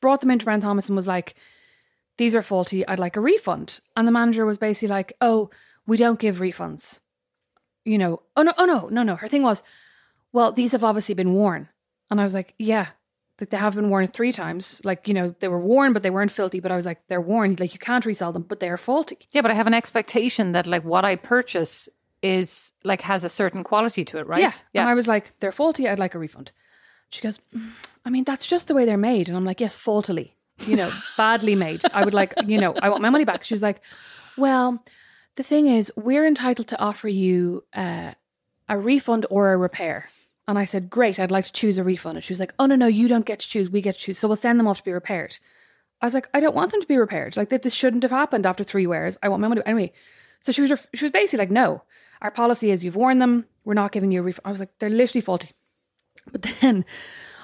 Brought 0.00 0.20
them 0.20 0.30
into 0.30 0.46
Brown 0.46 0.62
Thomas 0.62 0.88
and 0.88 0.96
was 0.96 1.06
like, 1.06 1.34
these 2.18 2.34
are 2.34 2.42
faulty. 2.42 2.86
I'd 2.86 2.98
like 2.98 3.16
a 3.16 3.20
refund. 3.20 3.80
And 3.96 4.06
the 4.06 4.12
manager 4.12 4.46
was 4.46 4.58
basically 4.58 4.88
like, 4.88 5.12
oh, 5.20 5.50
we 5.86 5.96
don't 5.96 6.18
give 6.18 6.36
refunds. 6.38 7.00
You 7.84 7.98
know, 7.98 8.22
oh 8.36 8.42
no, 8.42 8.52
oh 8.58 8.64
no, 8.64 8.88
no, 8.88 9.02
no. 9.02 9.16
Her 9.16 9.28
thing 9.28 9.42
was, 9.42 9.62
well, 10.32 10.52
these 10.52 10.72
have 10.72 10.84
obviously 10.84 11.14
been 11.14 11.34
worn. 11.34 11.68
And 12.10 12.20
I 12.20 12.24
was 12.24 12.34
like, 12.34 12.54
yeah, 12.58 12.88
like 13.40 13.50
they 13.50 13.56
have 13.56 13.74
been 13.74 13.90
worn 13.90 14.06
three 14.06 14.32
times. 14.32 14.80
Like, 14.84 15.08
you 15.08 15.14
know, 15.14 15.34
they 15.40 15.48
were 15.48 15.58
worn, 15.58 15.92
but 15.92 16.02
they 16.02 16.10
weren't 16.10 16.30
filthy. 16.30 16.60
But 16.60 16.70
I 16.70 16.76
was 16.76 16.86
like, 16.86 17.00
they're 17.08 17.20
worn. 17.20 17.56
Like, 17.58 17.72
you 17.72 17.78
can't 17.78 18.06
resell 18.06 18.32
them, 18.32 18.42
but 18.42 18.60
they 18.60 18.68
are 18.68 18.76
faulty. 18.76 19.18
Yeah, 19.30 19.42
but 19.42 19.50
I 19.50 19.54
have 19.54 19.66
an 19.66 19.74
expectation 19.74 20.52
that 20.52 20.66
like 20.66 20.84
what 20.84 21.04
I 21.04 21.16
purchase 21.16 21.88
is 22.22 22.72
like 22.84 23.00
has 23.00 23.24
a 23.24 23.28
certain 23.28 23.64
quality 23.64 24.04
to 24.04 24.18
it, 24.18 24.26
right? 24.26 24.42
Yeah. 24.72 24.82
And 24.82 24.88
I 24.88 24.94
was 24.94 25.08
like, 25.08 25.32
they're 25.40 25.50
faulty. 25.50 25.88
I'd 25.88 25.98
like 25.98 26.14
a 26.14 26.18
refund. 26.20 26.52
She 27.10 27.20
goes, 27.20 27.40
"Mm, 27.54 27.72
I 28.04 28.10
mean, 28.10 28.24
that's 28.24 28.46
just 28.46 28.68
the 28.68 28.74
way 28.74 28.84
they're 28.84 28.96
made. 28.96 29.28
And 29.28 29.36
I'm 29.36 29.44
like, 29.44 29.60
yes, 29.60 29.76
faultily, 29.76 30.36
you 30.66 30.76
know, 30.76 30.92
badly 31.16 31.54
made. 31.54 31.82
I 31.92 32.04
would 32.04 32.14
like, 32.14 32.34
you 32.46 32.58
know, 32.58 32.74
I 32.80 32.88
want 32.88 33.02
my 33.02 33.10
money 33.10 33.24
back. 33.24 33.44
She 33.44 33.54
was 33.54 33.62
like, 33.62 33.80
well, 34.36 34.82
the 35.36 35.42
thing 35.42 35.66
is, 35.66 35.92
we're 35.96 36.26
entitled 36.26 36.68
to 36.68 36.78
offer 36.78 37.08
you 37.08 37.64
uh, 37.74 38.12
a 38.68 38.78
refund 38.78 39.26
or 39.30 39.52
a 39.52 39.56
repair. 39.56 40.08
And 40.48 40.58
I 40.58 40.64
said, 40.64 40.90
great, 40.90 41.20
I'd 41.20 41.30
like 41.30 41.44
to 41.46 41.52
choose 41.52 41.78
a 41.78 41.84
refund. 41.84 42.16
And 42.16 42.24
she 42.24 42.32
was 42.32 42.40
like, 42.40 42.52
oh, 42.58 42.66
no, 42.66 42.74
no, 42.74 42.86
you 42.86 43.08
don't 43.08 43.24
get 43.24 43.38
to 43.40 43.48
choose. 43.48 43.70
We 43.70 43.80
get 43.80 43.94
to 43.94 44.00
choose. 44.00 44.18
So 44.18 44.28
we'll 44.28 44.36
send 44.36 44.58
them 44.58 44.66
off 44.66 44.78
to 44.78 44.84
be 44.84 44.92
repaired. 44.92 45.38
I 46.00 46.06
was 46.06 46.14
like, 46.14 46.28
I 46.34 46.40
don't 46.40 46.54
want 46.54 46.72
them 46.72 46.80
to 46.80 46.86
be 46.86 46.96
repaired. 46.96 47.36
Like 47.36 47.50
this 47.50 47.74
shouldn't 47.74 48.02
have 48.02 48.10
happened 48.10 48.44
after 48.44 48.64
three 48.64 48.88
wears. 48.88 49.16
I 49.22 49.28
want 49.28 49.40
my 49.40 49.48
money 49.48 49.62
anyway. 49.64 49.92
So 50.40 50.50
she 50.50 50.60
was, 50.60 50.70
ref- 50.70 50.88
she 50.94 51.04
was 51.04 51.12
basically 51.12 51.38
like, 51.38 51.50
no, 51.52 51.82
our 52.20 52.32
policy 52.32 52.72
is 52.72 52.82
you've 52.82 52.96
worn 52.96 53.20
them. 53.20 53.46
We're 53.64 53.74
not 53.74 53.92
giving 53.92 54.10
you 54.10 54.20
a 54.20 54.24
refund. 54.24 54.42
I 54.44 54.50
was 54.50 54.58
like, 54.58 54.76
they're 54.80 54.90
literally 54.90 55.20
faulty. 55.20 55.52
But 56.30 56.46
then 56.60 56.84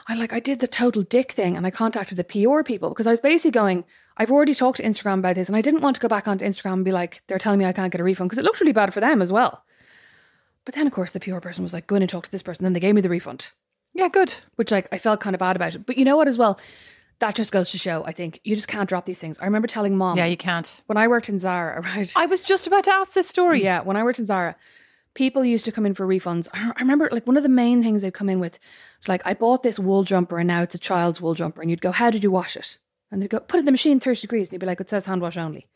I 0.09 0.15
like, 0.15 0.33
I 0.33 0.41
did 0.41 0.61
the 0.61 0.67
total 0.69 1.03
dick 1.03 1.33
thing 1.33 1.57
and 1.57 1.67
I 1.67 1.71
contacted 1.71 2.17
the 2.17 2.25
PR 2.25 2.63
people 2.63 2.89
because 2.89 3.07
I 3.07 3.11
was 3.11 3.21
basically 3.21 3.51
going, 3.51 3.85
I've 4.17 4.31
already 4.31 4.55
talked 4.55 4.79
to 4.79 4.83
Instagram 4.83 5.19
about 5.19 5.35
this 5.35 5.49
and 5.49 5.57
I 5.57 5.61
didn't 5.61 5.83
want 5.83 5.97
to 5.97 6.01
go 6.01 6.09
back 6.09 6.27
onto 6.27 6.45
Instagram 6.47 6.73
and 6.75 6.85
be 6.85 6.93
like, 6.93 7.23
they're 7.29 7.39
telling 7.39 7.59
me 7.59 7.67
I 7.67 7.73
can't 7.75 7.93
get 7.93 8.01
a 8.01 8.05
refund 8.05 8.31
because 8.31 8.39
it 8.39 8.45
looked 8.45 8.61
really 8.61 8.73
bad 8.73 8.95
for 8.95 9.01
them 9.01 9.21
as 9.21 9.31
well. 9.31 9.65
But 10.65 10.75
then, 10.75 10.87
of 10.87 10.93
course, 10.93 11.13
the 11.13 11.21
PR 11.21 11.39
person 11.39 11.63
was 11.63 11.73
like, 11.73 11.87
go 11.87 11.97
in 11.97 12.03
and 12.03 12.11
talk 12.11 12.25
to 12.25 12.31
this 12.31 12.43
person. 12.43 12.65
And 12.65 12.75
Then 12.75 12.81
they 12.81 12.87
gave 12.87 12.95
me 12.95 13.01
the 13.01 13.09
refund 13.09 13.53
yeah, 13.95 14.09
good. 14.09 14.35
which 14.57 14.71
like 14.71 14.87
I 14.93 14.99
felt 14.99 15.21
kind 15.21 15.35
of 15.35 15.41
bad 15.41 15.57
about 15.57 15.75
it. 15.75 15.85
But 15.87 15.99
you 15.99 16.05
know 16.05 16.17
what, 16.17 16.29
as 16.29 16.39
well, 16.39 16.59
that 17.21 17.35
just 17.35 17.51
goes 17.53 17.71
to 17.73 17.79
show. 17.79 18.05
I 18.05 18.13
think 18.13 18.39
you 18.45 18.55
just 18.55 18.69
can't 18.69 18.89
drop 18.89 19.07
these 19.07 19.19
things. 19.19 19.39
I 19.41 19.45
remember 19.45 19.67
telling 19.69 19.97
mom 19.97 20.17
Yeah, 20.17 20.27
you 20.27 20.37
can't. 20.37 20.83
when 20.87 20.97
I 20.97 21.09
worked 21.09 21.29
in 21.29 21.39
Zara, 21.39 21.81
right? 21.97 22.11
I 22.17 22.27
was 22.27 22.43
just 22.43 22.67
about 22.67 22.85
to 22.85 22.93
ask 22.93 23.13
this 23.13 23.29
story. 23.29 23.63
yeah, 23.63 23.81
when 23.83 23.97
I 23.97 24.05
worked 24.05 24.19
in 24.21 24.27
Zara, 24.27 24.57
people 25.15 25.45
used 25.45 25.65
to 25.65 25.73
come 25.73 25.85
in 25.85 25.95
for 25.95 26.07
refunds. 26.07 26.49
I 26.55 26.73
I 26.77 26.81
remember 26.81 27.09
like 27.11 27.27
one 27.27 27.37
of 27.37 27.43
the 27.43 27.49
main 27.49 27.83
things 27.83 28.03
they'd 28.03 28.15
come 28.15 28.29
in 28.29 28.39
with 28.41 28.59
was 28.99 29.09
like, 29.09 29.23
I 29.25 29.35
bought 29.35 29.63
this 29.63 29.79
wool 29.79 30.05
jumper 30.05 30.39
and 30.39 30.49
now 30.49 30.63
it's 30.63 30.75
a 30.75 30.79
child's 30.79 31.21
wool 31.21 31.35
jumper, 31.35 31.61
and 31.61 31.71
you'd 31.71 31.81
go, 31.81 31.93
how 31.93 32.11
did 32.11 32.25
you 32.25 32.31
wash 32.31 32.57
it? 32.57 32.79
And 33.11 33.23
they'd 33.23 33.31
go, 33.31 33.41
put 33.41 33.57
it 33.57 33.61
in 33.61 33.65
the 33.67 33.73
machine, 33.73 34.01
thirty 34.01 34.21
degrees, 34.21 34.49
and 34.49 34.55
you'd 34.55 34.61
be 34.61 34.67
like, 34.67 34.81
it 34.81 34.91
says 34.91 35.07
hand 35.07 35.23
wash 35.23 35.37
only. 35.37 35.67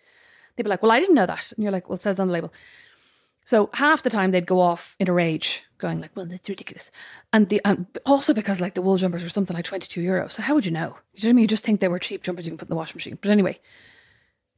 They'd 0.57 0.65
be 0.65 0.69
like, 0.69 0.83
well, 0.83 0.93
I 0.93 1.01
didn't 1.01 1.15
know 1.15 1.27
that, 1.27 1.53
and 1.53 1.63
you're 1.63 1.73
like, 1.73 1.89
well, 1.89 1.97
it 1.97 2.03
says 2.03 2.21
on 2.21 2.27
the 2.27 2.33
label. 2.33 2.53
So 3.45 3.71
half 3.75 4.03
the 4.03 4.11
time 4.11 4.31
they'd 4.31 4.47
go 4.47 4.61
off 4.61 4.95
in 5.01 5.09
a 5.09 5.13
rage, 5.13 5.65
going 5.79 6.01
like, 6.01 6.13
"Well, 6.15 6.27
that's 6.27 6.49
ridiculous," 6.49 6.91
and 7.33 7.49
the 7.49 7.61
and 7.65 7.87
also 8.07 8.33
because 8.33 8.61
like 8.61 8.75
the 8.75 8.83
wool 8.83 8.97
jumpers 8.97 9.23
were 9.23 9.29
something 9.29 9.57
like 9.57 9.65
twenty 9.65 9.89
two 9.89 10.01
euros. 10.01 10.33
So 10.33 10.43
how 10.43 10.55
would 10.55 10.65
you 10.65 10.71
know? 10.71 10.97
You 11.15 11.25
know 11.25 11.29
what 11.29 11.31
I 11.31 11.33
mean? 11.33 11.43
You 11.43 11.49
just 11.49 11.65
think 11.65 11.81
they 11.81 11.89
were 11.89 11.99
cheap 11.99 12.23
jumpers 12.23 12.47
you 12.47 12.53
can 12.53 12.59
put 12.59 12.69
in 12.69 12.71
the 12.71 12.77
washing 12.77 12.97
machine. 12.97 13.19
But 13.21 13.33
anyway, 13.33 13.59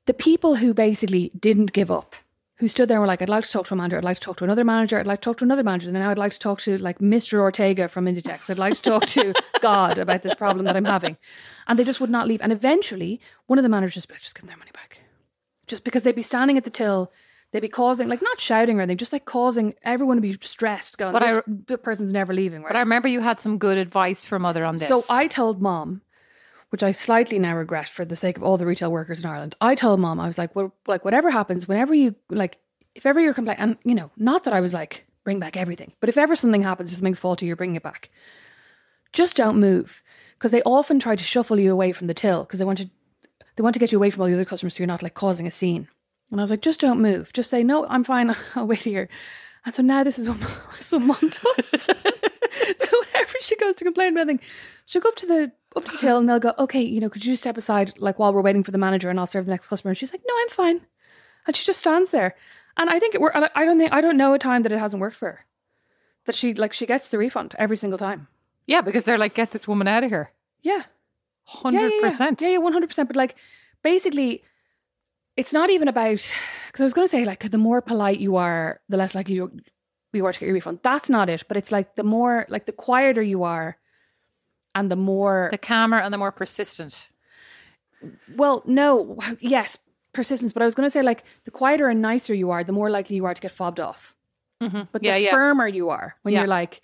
the 0.07 0.15
people 0.15 0.57
who 0.57 0.75
basically 0.75 1.31
didn't 1.39 1.73
give 1.73 1.91
up, 1.91 2.15
who 2.59 2.69
stood 2.69 2.89
there 2.89 2.97
and 2.99 3.01
were 3.03 3.07
like, 3.07 3.21
"I'd 3.23 3.29
like 3.29 3.45
to 3.45 3.51
talk 3.51 3.67
to 3.67 3.75
a 3.75 3.77
manager. 3.77 3.99
I'd 3.99 4.05
like 4.05 4.17
to 4.19 4.21
talk 4.21 4.37
to 4.39 4.45
another 4.45 4.65
manager. 4.65 4.99
I'd 5.01 5.07
like 5.07 5.21
to 5.21 5.25
talk 5.25 5.39
to 5.39 5.45
another 5.45 5.63
manager. 5.65 5.89
And 5.89 5.95
now 5.99 6.11
I'd 6.11 6.19
like 6.19 6.33
to 6.33 6.39
talk 6.39 6.61
to 6.63 6.79
like 6.79 6.99
Mr. 7.01 7.39
Ortega 7.41 7.89
from 7.89 8.07
Inditex. 8.07 8.49
I'd 8.49 8.59
like 8.59 8.75
to 8.75 8.83
talk 8.83 9.07
to 9.07 9.35
God 9.61 9.99
about 9.99 10.23
this 10.23 10.35
problem 10.35 10.65
that 10.67 10.77
I'm 10.77 10.85
having," 10.85 11.17
and 11.67 11.79
they 11.79 11.85
just 11.85 12.01
would 12.01 12.11
not 12.11 12.29
leave. 12.29 12.41
And 12.43 12.53
eventually, 12.53 13.21
one 13.47 13.59
of 13.59 13.63
the 13.63 13.69
managers 13.69 13.95
just 13.95 14.09
be 14.09 14.15
like, 14.15 14.23
just 14.23 14.35
give 14.35 14.43
them 14.43 14.49
their 14.49 14.57
money 14.59 14.71
back 14.73 15.01
just 15.67 15.85
because 15.85 16.03
they'd 16.03 16.15
be 16.15 16.23
standing 16.23 16.59
at 16.59 16.65
the 16.65 16.71
till, 16.71 17.11
they'd 17.51 17.61
be 17.61 17.69
causing 17.69 18.07
like 18.09 18.21
not 18.21 18.39
shouting 18.39 18.79
or 18.79 18.83
anything, 18.83 18.99
just 18.99 19.13
like 19.15 19.25
causing 19.25 19.75
everyone 19.83 20.17
to 20.17 20.21
be 20.21 20.37
stressed, 20.43 20.99
going, 20.99 21.13
But 21.13 21.23
"This 21.47 21.57
b- 21.67 21.77
person's 21.79 22.13
never 22.13 22.35
leaving." 22.35 22.63
Right? 22.63 22.69
But 22.71 22.77
I 22.77 22.81
remember 22.81 23.09
you 23.09 23.21
had 23.21 23.41
some 23.41 23.59
good 23.59 23.79
advice 23.79 24.25
for 24.25 24.39
mother 24.39 24.65
on 24.65 24.77
this. 24.77 24.89
so 24.89 25.05
I 25.09 25.27
told 25.27 25.63
mom, 25.63 26.03
which 26.75 26.83
I 26.83 26.91
slightly 26.91 27.39
now 27.39 27.55
regret 27.55 27.89
for 27.89 28.05
the 28.05 28.17
sake 28.17 28.37
of 28.37 28.43
all 28.43 28.57
the 28.57 28.67
retail 28.67 28.91
workers 28.91 29.21
in 29.21 29.27
Ireland. 29.27 29.55
I 29.61 29.77
told 29.77 30.01
mom, 30.01 30.19
I 30.19 30.27
was 30.27 30.39
like, 30.39 30.57
"Well, 30.57 30.75
like 30.89 31.05
whatever 31.05 31.31
happens, 31.31 31.69
whenever 31.69 31.95
you 31.95 32.17
like, 32.31 32.59
if 32.97 33.07
ever 33.07 33.21
you're 33.21 33.33
complaining, 33.33 33.63
and 33.63 33.77
you 33.85 33.95
know, 33.95 34.11
not 34.17 34.43
that 34.43 34.53
I 34.53 34.61
was 34.61 34.75
like 34.75 35.07
bring 35.23 35.39
back 35.39 35.57
everything, 35.57 35.93
but 36.01 36.09
if 36.09 36.19
ever 36.19 36.35
something 36.35 36.65
happens, 36.65 36.91
something's 36.91 37.21
faulty, 37.21 37.47
you're 37.47 37.55
bringing 37.55 37.77
it 37.77 37.85
back. 37.85 38.11
Just 39.13 39.37
don't 39.37 39.61
move 39.61 40.03
because 40.33 40.51
they 40.51 40.63
often 40.63 40.99
try 40.99 41.15
to 41.15 41.23
shuffle 41.23 41.61
you 41.61 41.71
away 41.71 41.93
from 41.93 42.09
the 42.09 42.13
till 42.13 42.43
because 42.43 42.59
they 42.59 42.65
want 42.65 42.79
to 42.79 42.91
they 43.55 43.63
want 43.63 43.75
to 43.75 43.79
get 43.79 43.93
you 43.93 43.99
away 43.99 44.11
from 44.11 44.23
all 44.23 44.27
the 44.27 44.35
other 44.35 44.45
customers 44.45 44.75
so 44.75 44.81
you're 44.81 44.89
not 44.89 45.01
like 45.01 45.15
causing 45.15 45.47
a 45.47 45.53
scene. 45.53 45.87
And 46.33 46.41
I 46.41 46.43
was 46.43 46.51
like, 46.51 46.63
just 46.63 46.81
don't 46.81 47.01
move. 47.01 47.33
Just 47.33 47.51
say, 47.51 47.63
no, 47.63 47.87
I'm 47.87 48.03
fine. 48.03 48.35
I'll 48.57 48.67
wait 48.67 48.81
here. 48.81 49.09
And 49.65 49.73
so 49.73 49.81
now 49.81 50.03
this 50.03 50.19
is 50.19 50.29
what, 50.29 50.41
what 50.91 51.03
mom 51.03 51.31
does. 51.31 51.71
so 51.83 51.95
whenever 51.95 53.35
she 53.43 53.55
goes 53.59 53.77
to 53.77 53.85
complain 53.85 54.13
about 54.13 54.23
anything, 54.23 54.41
she'll 54.87 55.03
go 55.03 55.11
up 55.11 55.17
to 55.17 55.27
the 55.27 55.53
up 55.77 55.85
to 55.85 55.93
the 55.93 55.99
till 55.99 56.19
and 56.19 56.29
they'll 56.29 56.39
go, 56.39 56.55
okay, 56.59 56.83
you 56.83 57.01
know, 57.01 57.09
could 57.09 57.25
you 57.25 57.33
just 57.33 57.43
step 57.43 57.57
aside 57.57 57.93
like 57.99 58.19
while 58.19 58.33
we're 58.33 58.43
waiting 58.43 58.63
for 58.63 58.71
the 58.71 58.79
manager 58.79 59.11
and 59.11 59.19
I'll 59.19 59.27
serve 59.27 59.47
the 59.47 59.51
next 59.51 59.69
customer. 59.69 59.91
And 59.91 59.99
she's 59.99 60.13
like, 60.13 60.23
no, 60.27 60.35
I'm 60.39 60.49
fine. 60.49 60.81
And 61.47 61.55
she 61.57 61.65
just 61.65 61.81
stands 61.81 62.11
there. 62.11 62.35
And 62.77 62.91
I 62.91 62.99
think 62.99 63.15
it 63.15 63.21
worked. 63.21 63.37
I 63.37 63.65
don't 63.65 63.79
think 63.79 63.93
I 63.93 64.01
don't 64.01 64.17
know 64.17 64.35
a 64.35 64.39
time 64.39 64.63
that 64.63 64.73
it 64.73 64.79
hasn't 64.79 65.01
worked 65.01 65.17
for 65.17 65.29
her. 65.29 65.47
That 66.25 66.35
she 66.35 66.55
like 66.55 66.73
she 66.73 66.87
gets 66.87 67.11
the 67.11 67.19
refund 67.19 67.55
every 67.59 67.77
single 67.77 67.99
time. 67.99 68.29
yeah, 68.67 68.81
because 68.81 69.05
they're 69.05 69.19
like, 69.19 69.35
get 69.35 69.51
this 69.51 69.69
woman 69.69 69.87
out 69.87 70.05
of 70.05 70.11
here. 70.11 70.33
Yeah. 70.63 70.83
Hundred 71.45 71.81
Yeah, 71.81 71.89
yeah. 71.89 72.01
Yeah, 72.41 72.49
yeah, 72.49 72.59
one 72.59 72.73
hundred 72.73 72.89
percent. 72.89 73.09
But 73.09 73.17
like, 73.17 73.37
basically, 73.83 74.43
it's 75.37 75.53
not 75.53 75.71
even 75.71 75.89
about. 75.89 76.35
Because 76.67 76.81
I 76.81 76.85
was 76.85 76.95
going 76.95 77.07
to 77.07 77.11
say, 77.11 77.25
like, 77.25 77.49
the 77.51 77.59
more 77.59 77.83
polite 77.83 78.19
you 78.19 78.37
are, 78.37 78.81
the 78.89 78.97
less 78.97 79.15
likely 79.15 79.35
you 79.35 79.61
you 80.13 80.25
are 80.25 80.33
to 80.33 80.41
get 80.41 80.47
your 80.47 80.55
refund. 80.55 80.81
That's 80.83 81.11
not 81.11 81.29
it. 81.29 81.45
But 81.47 81.57
it's 81.59 81.71
like 81.71 81.97
the 81.97 82.03
more, 82.05 82.47
like, 82.49 82.65
the 82.67 82.73
quieter 82.73 83.23
you 83.23 83.43
are, 83.43 83.77
and 84.75 84.91
the 84.91 84.97
more. 84.97 85.49
The 85.51 85.59
calmer 85.59 85.99
and 85.99 86.13
the 86.13 86.19
more 86.19 86.33
persistent. 86.33 87.09
well, 88.37 88.63
no, 88.67 89.19
yes, 89.41 89.79
persistence. 90.13 90.53
But 90.53 90.63
I 90.63 90.67
was 90.67 90.75
going 90.75 90.87
to 90.87 90.91
say, 90.91 91.03
like, 91.03 91.25
the 91.45 91.51
quieter 91.51 91.89
and 91.89 92.03
nicer 92.03 92.35
you 92.35 92.51
are, 92.51 92.63
the 92.65 92.73
more 92.73 92.91
likely 92.91 93.17
you 93.17 93.25
are 93.25 93.35
to 93.35 93.41
get 93.41 93.51
fobbed 93.53 93.81
off. 93.81 94.15
Mm-hmm. 94.63 94.83
But 94.93 95.03
Yeah, 95.03 95.15
the 95.15 95.21
yeah. 95.25 95.31
firmer 95.31 95.67
you 95.69 95.89
are 95.91 96.17
when 96.23 96.33
Yeah. 96.35 96.41
you're 96.41 96.49
like, 96.49 96.81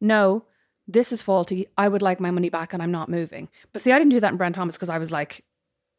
no, 0.00 0.44
this 0.86 1.12
is 1.12 1.22
faulty. 1.22 1.68
I 1.78 1.88
would 1.88 2.02
like 2.02 2.20
my 2.20 2.30
money 2.30 2.50
back 2.50 2.72
and 2.72 2.82
I'm 2.82 2.90
not 2.92 3.08
moving. 3.08 3.48
But 3.72 3.82
see, 3.82 3.92
I 3.92 3.98
didn't 3.98 4.10
do 4.10 4.20
that 4.20 4.32
in 4.32 4.36
Brown 4.36 4.52
Thomas 4.52 4.76
because 4.76 4.90
I 4.90 4.98
was 4.98 5.10
like, 5.10 5.44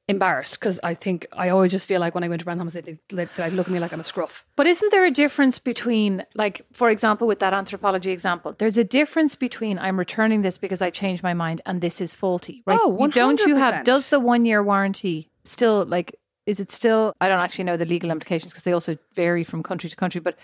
embarrassed 0.07 0.59
because 0.59 0.79
I 0.83 0.93
think 0.93 1.25
I 1.33 1.49
always 1.49 1.71
just 1.71 1.87
feel 1.87 1.99
like 1.99 2.13
when 2.13 2.23
I 2.23 2.27
go 2.27 2.33
into 2.33 2.45
Brown 2.45 2.57
Thomas, 2.57 2.73
they, 2.73 2.81
they, 2.81 3.27
they 3.37 3.49
look 3.49 3.67
at 3.67 3.73
me 3.73 3.79
like 3.79 3.91
I'm 3.91 3.99
a 3.99 4.03
scruff. 4.03 4.45
But 4.55 4.67
isn't 4.67 4.91
there 4.91 5.05
a 5.05 5.11
difference 5.11 5.57
between, 5.57 6.25
like, 6.35 6.61
for 6.73 6.89
example, 6.89 7.27
with 7.27 7.39
that 7.39 7.53
Anthropologie 7.53 8.11
example, 8.11 8.55
there's 8.57 8.77
a 8.77 8.83
difference 8.83 9.35
between 9.35 9.79
I'm 9.79 9.97
returning 9.97 10.43
this 10.43 10.57
because 10.57 10.81
I 10.81 10.91
changed 10.91 11.23
my 11.23 11.33
mind 11.33 11.61
and 11.65 11.81
this 11.81 12.01
is 12.01 12.13
faulty, 12.13 12.61
right? 12.65 12.79
Oh, 12.81 12.95
You- 12.99 13.11
Don't 13.11 13.41
you 13.41 13.55
have, 13.55 13.83
does 13.83 14.09
the 14.09 14.19
one 14.19 14.45
year 14.45 14.61
warranty 14.61 15.31
still, 15.43 15.85
like, 15.85 16.19
is 16.45 16.59
it 16.59 16.71
still, 16.71 17.15
I 17.19 17.27
don't 17.27 17.39
actually 17.39 17.63
know 17.63 17.77
the 17.77 17.85
legal 17.85 18.11
implications 18.11 18.51
because 18.51 18.63
they 18.63 18.73
also 18.73 18.97
vary 19.15 19.43
from 19.43 19.63
country 19.63 19.89
to 19.89 19.95
country, 19.95 20.21
but 20.21 20.37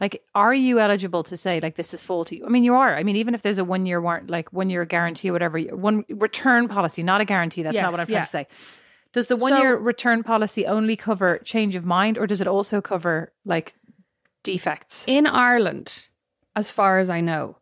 like, 0.00 0.22
are 0.34 0.54
you 0.54 0.80
eligible 0.80 1.22
to 1.24 1.36
say, 1.36 1.60
like, 1.60 1.76
this 1.76 1.92
is 1.92 2.02
faulty? 2.02 2.42
I 2.42 2.48
mean, 2.48 2.64
you 2.64 2.74
are. 2.74 2.96
I 2.96 3.02
mean, 3.02 3.16
even 3.16 3.34
if 3.34 3.42
there's 3.42 3.58
a 3.58 3.64
one 3.64 3.84
year 3.84 4.00
warrant, 4.00 4.30
like, 4.30 4.52
one 4.52 4.70
year 4.70 4.84
guarantee 4.86 5.28
or 5.28 5.32
whatever, 5.32 5.60
one 5.60 6.04
return 6.08 6.66
policy, 6.66 7.02
not 7.02 7.20
a 7.20 7.24
guarantee. 7.24 7.62
That's 7.62 7.76
not 7.76 7.92
what 7.92 8.00
I'm 8.00 8.06
trying 8.06 8.16
yeah. 8.16 8.22
to 8.22 8.28
say. 8.28 8.46
Does 9.12 9.26
the 9.26 9.36
one 9.36 9.60
year 9.60 9.76
return 9.76 10.22
policy 10.22 10.66
only 10.66 10.96
cover 10.96 11.38
change 11.44 11.74
of 11.74 11.84
mind 11.84 12.16
or 12.16 12.26
does 12.26 12.40
it 12.40 12.48
also 12.48 12.80
cover, 12.80 13.32
like, 13.44 13.74
defects? 14.42 15.04
In 15.06 15.26
Ireland, 15.26 16.08
as 16.56 16.70
far 16.70 16.98
as 16.98 17.10
I 17.10 17.20
know, 17.20 17.56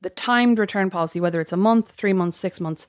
the 0.00 0.10
timed 0.10 0.58
return 0.58 0.90
policy, 0.90 1.20
whether 1.20 1.40
it's 1.40 1.52
a 1.52 1.56
month, 1.56 1.90
three 1.90 2.12
months, 2.12 2.36
six 2.36 2.60
months, 2.60 2.86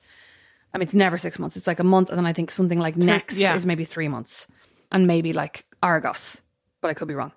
I 0.72 0.78
mean, 0.78 0.84
it's 0.84 0.94
never 0.94 1.16
six 1.16 1.38
months. 1.38 1.56
It's 1.56 1.66
like 1.66 1.80
a 1.80 1.84
month, 1.84 2.10
and 2.10 2.18
then 2.18 2.26
I 2.26 2.32
think 2.32 2.50
something 2.50 2.78
like 2.78 2.96
next 2.96 3.38
yeah. 3.38 3.54
is 3.54 3.64
maybe 3.64 3.84
three 3.84 4.08
months, 4.08 4.46
and 4.92 5.06
maybe 5.06 5.32
like 5.32 5.64
Argos, 5.82 6.42
but 6.80 6.88
I 6.88 6.94
could 6.94 7.08
be 7.08 7.14
wrong. 7.14 7.32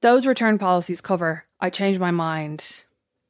Those 0.00 0.26
return 0.26 0.58
policies 0.58 1.00
cover. 1.00 1.44
I 1.60 1.70
changed 1.70 2.00
my 2.00 2.10
mind. 2.10 2.82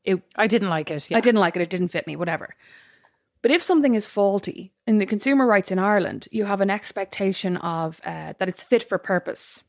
It 0.05 0.23
I 0.37 0.47
didn't 0.47 0.69
like 0.69 0.91
it. 0.91 1.11
Yeah. 1.11 1.19
I 1.19 1.21
didn't 1.21 1.41
like 1.41 1.57
it. 1.57 1.63
It 1.63 1.71
didn't 1.71 1.89
fit 1.89 2.07
me. 2.07 2.17
Whatever. 2.17 2.55
But 3.43 3.51
if 3.51 3.63
something 3.63 3.95
is 3.95 4.05
faulty 4.07 4.73
in 4.87 4.99
the 4.99 5.07
consumer 5.07 5.47
rights 5.47 5.71
in 5.71 5.79
Ireland, 5.79 6.27
you 6.33 6.45
have 6.47 6.61
an 6.61 6.71
expectation 6.71 7.57
of 7.59 8.01
uh, 8.05 8.35
that 8.39 8.49
it's 8.49 8.63
fit 8.63 8.83
for 8.83 8.99
purpose, 8.99 9.63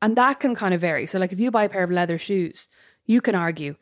and 0.00 0.16
that 0.16 0.40
can 0.40 0.54
kind 0.54 0.74
of 0.74 0.80
vary. 0.80 1.06
So, 1.06 1.18
like 1.18 1.32
if 1.32 1.40
you 1.40 1.50
buy 1.50 1.64
a 1.64 1.68
pair 1.68 1.82
of 1.82 1.90
leather 1.90 2.18
shoes, 2.18 2.68
you 3.06 3.20
can 3.20 3.34
argue 3.34 3.74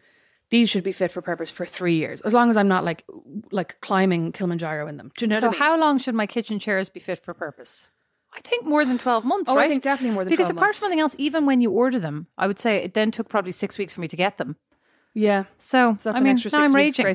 these 0.51 0.71
should 0.71 0.83
be 0.85 0.93
fit 0.93 1.11
for 1.11 1.21
purpose 1.21 1.51
for 1.51 1.67
three 1.67 1.97
years, 1.97 2.23
as 2.23 2.33
long 2.33 2.49
as 2.49 2.57
I'm 2.57 2.69
not 2.69 2.85
like 2.85 3.05
like 3.51 3.79
climbing 3.83 4.33
Kilimanjaro 4.33 4.89
in 4.89 4.97
them. 4.97 5.13
Do 5.17 5.27
you 5.27 5.29
know 5.29 5.41
So 5.41 5.49
I 5.49 5.51
mean? 5.51 5.59
how 5.59 5.79
long 5.79 5.99
should 5.99 6.15
my 6.15 6.27
kitchen 6.27 6.59
chairs 6.59 6.89
be 6.89 7.01
fit 7.01 7.23
for 7.23 7.35
purpose? 7.35 7.89
I 8.35 8.41
think 8.43 8.67
more 8.67 8.85
than 8.85 8.99
12 8.99 9.25
months, 9.25 9.51
Oh, 9.51 9.59
I 9.59 9.69
think 9.69 9.83
definitely 9.83 10.15
more 10.15 10.23
than 10.25 10.31
Because 10.31 10.49
12 10.49 10.57
apart 10.57 10.67
months. 10.69 10.79
from 10.79 10.87
anything 10.87 11.01
else, 11.01 11.15
even 11.19 11.47
when 11.47 11.61
you 11.63 11.71
order 11.71 11.99
them, 11.99 12.27
I 12.37 12.47
would 12.47 12.61
say 12.61 12.77
it 12.85 12.93
then 12.95 13.11
took 13.11 13.29
probably 13.31 13.53
six 13.53 13.79
weeks 13.79 13.95
for 13.95 14.03
me 14.03 14.09
to 14.09 14.17
get 14.17 14.37
them. 14.37 14.57
yeah, 15.15 15.45
So, 15.57 15.97
so 15.99 16.11
that's 16.11 16.17
I 16.17 16.19
an 16.19 16.25
mean, 16.25 16.33
extra 16.35 16.51
now 16.53 16.59
I'm 16.59 16.73
weeks 16.75 16.99
raging. 16.99 17.15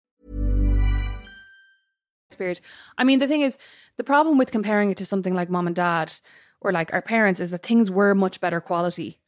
spirit. 2.31 2.61
I 2.97 3.03
mean, 3.03 3.19
the 3.19 3.27
thing 3.27 3.41
is, 3.41 3.57
the 3.97 4.03
problem 4.03 4.37
with 4.37 4.51
comparing 4.51 4.91
it 4.91 4.97
to 4.97 5.05
something 5.05 5.33
like 5.33 5.49
mom 5.49 5.67
and 5.67 5.75
dad 5.75 6.13
or 6.61 6.71
like 6.71 6.93
our 6.93 7.01
parents 7.01 7.39
is 7.39 7.51
that 7.51 7.63
things 7.63 7.89
were 7.91 8.15
much 8.15 8.39
better 8.39 8.61
quality 8.61 9.19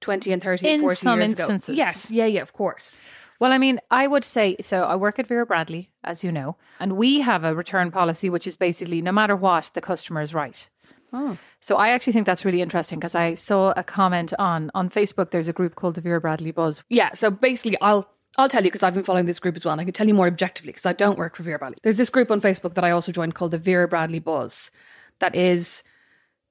20 0.00 0.32
and 0.32 0.42
30 0.42 0.68
In 0.68 0.80
40 0.80 0.96
some 0.96 1.20
years 1.20 1.30
instances. 1.30 1.68
ago. 1.68 1.76
Yes, 1.76 2.10
yeah, 2.10 2.26
yeah, 2.26 2.40
of 2.42 2.52
course. 2.52 3.00
Well, 3.38 3.52
I 3.52 3.58
mean, 3.58 3.80
I 3.90 4.06
would 4.06 4.24
say 4.24 4.56
so. 4.60 4.84
I 4.84 4.96
work 4.96 5.18
at 5.18 5.26
Vera 5.26 5.46
Bradley, 5.46 5.90
as 6.04 6.22
you 6.22 6.30
know, 6.30 6.56
and 6.78 6.92
we 6.96 7.20
have 7.20 7.42
a 7.44 7.54
return 7.54 7.90
policy, 7.90 8.28
which 8.28 8.46
is 8.46 8.56
basically 8.56 9.00
no 9.00 9.12
matter 9.12 9.34
what, 9.34 9.70
the 9.74 9.80
customer 9.80 10.20
is 10.20 10.34
right. 10.34 10.68
Oh. 11.12 11.38
So 11.58 11.76
I 11.76 11.88
actually 11.88 12.12
think 12.12 12.26
that's 12.26 12.44
really 12.44 12.60
interesting 12.62 12.98
because 12.98 13.14
I 13.14 13.34
saw 13.34 13.72
a 13.76 13.82
comment 13.82 14.32
on 14.38 14.70
on 14.74 14.90
Facebook. 14.90 15.30
There's 15.30 15.48
a 15.48 15.52
group 15.52 15.74
called 15.74 15.94
the 15.94 16.00
Vera 16.00 16.20
Bradley 16.20 16.50
Buzz. 16.52 16.84
Yeah, 16.88 17.14
so 17.14 17.30
basically, 17.30 17.78
I'll 17.80 18.08
I'll 18.38 18.48
tell 18.48 18.62
you 18.62 18.70
because 18.70 18.82
I've 18.82 18.94
been 18.94 19.02
following 19.02 19.26
this 19.26 19.40
group 19.40 19.56
as 19.56 19.64
well, 19.64 19.72
and 19.72 19.80
I 19.80 19.84
can 19.84 19.92
tell 19.92 20.06
you 20.06 20.14
more 20.14 20.26
objectively 20.26 20.70
because 20.70 20.86
I 20.86 20.92
don't 20.92 21.18
work 21.18 21.36
for 21.36 21.42
Vera 21.42 21.58
Bradley. 21.58 21.78
There's 21.82 21.96
this 21.96 22.10
group 22.10 22.30
on 22.30 22.40
Facebook 22.40 22.74
that 22.74 22.84
I 22.84 22.90
also 22.90 23.12
joined 23.12 23.34
called 23.34 23.50
the 23.50 23.58
Vera 23.58 23.88
Bradley 23.88 24.20
Buzz, 24.20 24.70
that 25.18 25.34
is 25.34 25.82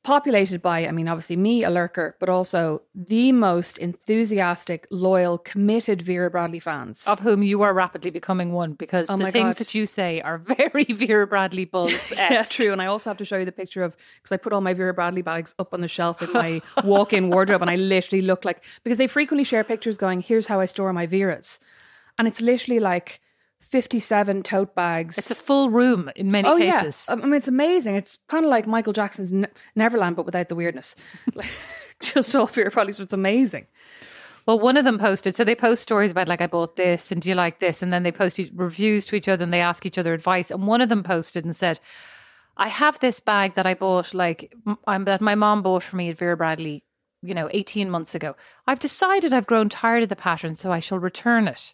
populated 0.03 0.61
by, 0.61 0.87
I 0.87 0.91
mean, 0.91 1.07
obviously 1.07 1.35
me, 1.35 1.63
a 1.63 1.69
lurker, 1.69 2.15
but 2.19 2.29
also 2.29 2.81
the 2.95 3.31
most 3.31 3.77
enthusiastic, 3.77 4.87
loyal, 4.89 5.37
committed 5.37 6.01
Vera 6.01 6.29
Bradley 6.29 6.59
fans. 6.59 7.05
Of 7.05 7.19
whom 7.19 7.43
you 7.43 7.61
are 7.63 7.73
rapidly 7.73 8.09
becoming 8.09 8.53
one 8.53 8.73
because 8.73 9.09
Oh 9.09 9.17
the 9.17 9.29
things 9.31 9.55
God. 9.55 9.57
that 9.57 9.75
you 9.75 9.85
say 9.85 10.21
are 10.21 10.37
very 10.57 10.85
Vera 10.85 11.27
Bradley 11.27 11.65
Buzz. 11.73 12.13
Yeah, 12.15 12.43
true. 12.43 12.71
And 12.71 12.81
I 12.81 12.85
also 12.85 13.09
have 13.09 13.17
to 13.17 13.25
show 13.25 13.37
you 13.37 13.45
the 13.45 13.51
picture 13.51 13.83
of 13.83 13.95
because 14.17 14.31
I 14.31 14.37
put 14.37 14.53
all 14.53 14.61
my 14.61 14.73
Vera 14.73 14.93
Bradley 14.93 15.21
bags 15.21 15.53
up 15.59 15.73
on 15.73 15.81
the 15.81 15.87
shelf 15.87 16.21
in 16.21 16.31
my 16.33 16.61
walk-in 16.83 17.29
wardrobe, 17.29 17.61
and 17.61 17.69
I 17.69 17.75
literally 17.75 18.21
look 18.21 18.45
like 18.45 18.63
because 18.83 18.97
they 18.97 19.07
frequently 19.07 19.43
share 19.43 19.63
pictures 19.63 19.97
going, 19.97 20.21
"Here's 20.21 20.47
how 20.47 20.59
I 20.59 20.65
store 20.65 20.93
my 20.93 21.07
Veras," 21.07 21.59
and 22.17 22.27
it's 22.27 22.41
literally 22.41 22.79
like 22.79 23.19
fifty-seven 23.69 24.43
tote 24.43 24.75
bags. 24.75 25.17
It's 25.17 25.31
a 25.31 25.35
full 25.35 25.69
room 25.69 26.09
in 26.15 26.31
many 26.31 26.47
oh 26.47 26.57
cases. 26.57 27.05
yeah, 27.07 27.13
I 27.13 27.17
mean 27.17 27.33
it's 27.33 27.47
amazing. 27.47 27.95
It's 27.95 28.17
kind 28.27 28.43
of 28.45 28.49
like 28.51 28.67
Michael 28.67 28.93
Jackson's 28.93 29.31
ne- 29.31 29.47
Neverland, 29.75 30.15
but 30.15 30.25
without 30.25 30.49
the 30.49 30.55
weirdness. 30.55 30.95
Like, 31.33 31.49
just 32.01 32.35
all 32.35 32.47
Vera 32.47 32.71
Bradley, 32.71 32.93
so 32.93 33.03
it's 33.03 33.13
amazing. 33.13 33.67
Well, 34.45 34.59
one 34.59 34.77
of 34.77 34.85
them 34.85 34.97
posted, 34.97 35.35
so 35.35 35.43
they 35.43 35.55
post 35.55 35.83
stories 35.83 36.11
about 36.11 36.27
like 36.27 36.41
I 36.41 36.47
bought 36.47 36.75
this 36.75 37.11
and 37.11 37.21
do 37.21 37.29
you 37.29 37.35
like 37.35 37.59
this, 37.59 37.81
and 37.83 37.93
then 37.93 38.03
they 38.03 38.11
post 38.11 38.39
reviews 38.55 39.05
to 39.07 39.15
each 39.15 39.27
other 39.27 39.43
and 39.43 39.53
they 39.53 39.61
ask 39.61 39.85
each 39.85 39.97
other 39.97 40.13
advice. 40.13 40.49
And 40.49 40.65
one 40.65 40.81
of 40.81 40.89
them 40.89 41.03
posted 41.03 41.45
and 41.45 41.55
said, 41.55 41.79
"I 42.57 42.67
have 42.67 42.99
this 42.99 43.19
bag 43.19 43.53
that 43.55 43.67
I 43.67 43.75
bought, 43.75 44.13
like 44.13 44.53
m- 44.65 44.77
um, 44.87 45.05
that 45.05 45.21
my 45.21 45.35
mom 45.35 45.61
bought 45.61 45.83
for 45.83 45.95
me 45.95 46.09
at 46.09 46.17
Vera 46.17 46.35
Bradley 46.35 46.83
you 47.21 47.33
know, 47.33 47.49
18 47.51 47.89
months 47.89 48.15
ago. 48.15 48.33
I've 48.65 48.79
decided 48.79 49.33
I've 49.33 49.45
grown 49.45 49.67
tired 49.67 50.03
of 50.03 50.09
the 50.09 50.15
pattern, 50.15 50.55
so 50.55 50.71
I 50.71 50.79
shall 50.79 50.99
return 50.99 51.49
it. 51.49 51.73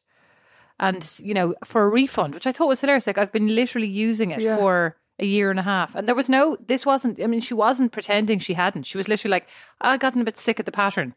And, 0.79 1.07
you 1.19 1.33
know, 1.33 1.55
for 1.63 1.83
a 1.83 1.89
refund, 1.89 2.33
which 2.33 2.45
I 2.47 2.51
thought 2.51 2.67
was 2.67 2.81
hilarious. 2.81 3.07
Like, 3.07 3.17
I've 3.17 3.31
been 3.31 3.55
literally 3.55 3.87
using 3.87 4.31
it 4.31 4.41
Yeah. 4.41 4.57
for 4.57 4.97
a 5.19 5.25
year 5.25 5.49
and 5.49 5.59
a 5.59 5.63
half. 5.63 5.95
And 5.95 6.07
there 6.07 6.15
was 6.15 6.27
no, 6.27 6.57
this 6.67 6.85
wasn't, 6.85 7.21
I 7.21 7.27
mean, 7.27 7.39
she 7.39 7.53
wasn't 7.53 7.93
pretending 7.93 8.39
she 8.39 8.53
hadn't. 8.53 8.83
She 8.83 8.97
was 8.97 9.07
literally 9.07 9.31
like, 9.31 9.47
I 9.79 9.97
gotten 9.97 10.19
a 10.21 10.25
bit 10.25 10.37
sick 10.37 10.59
of 10.59 10.65
the 10.65 10.73
pattern. 10.73 11.15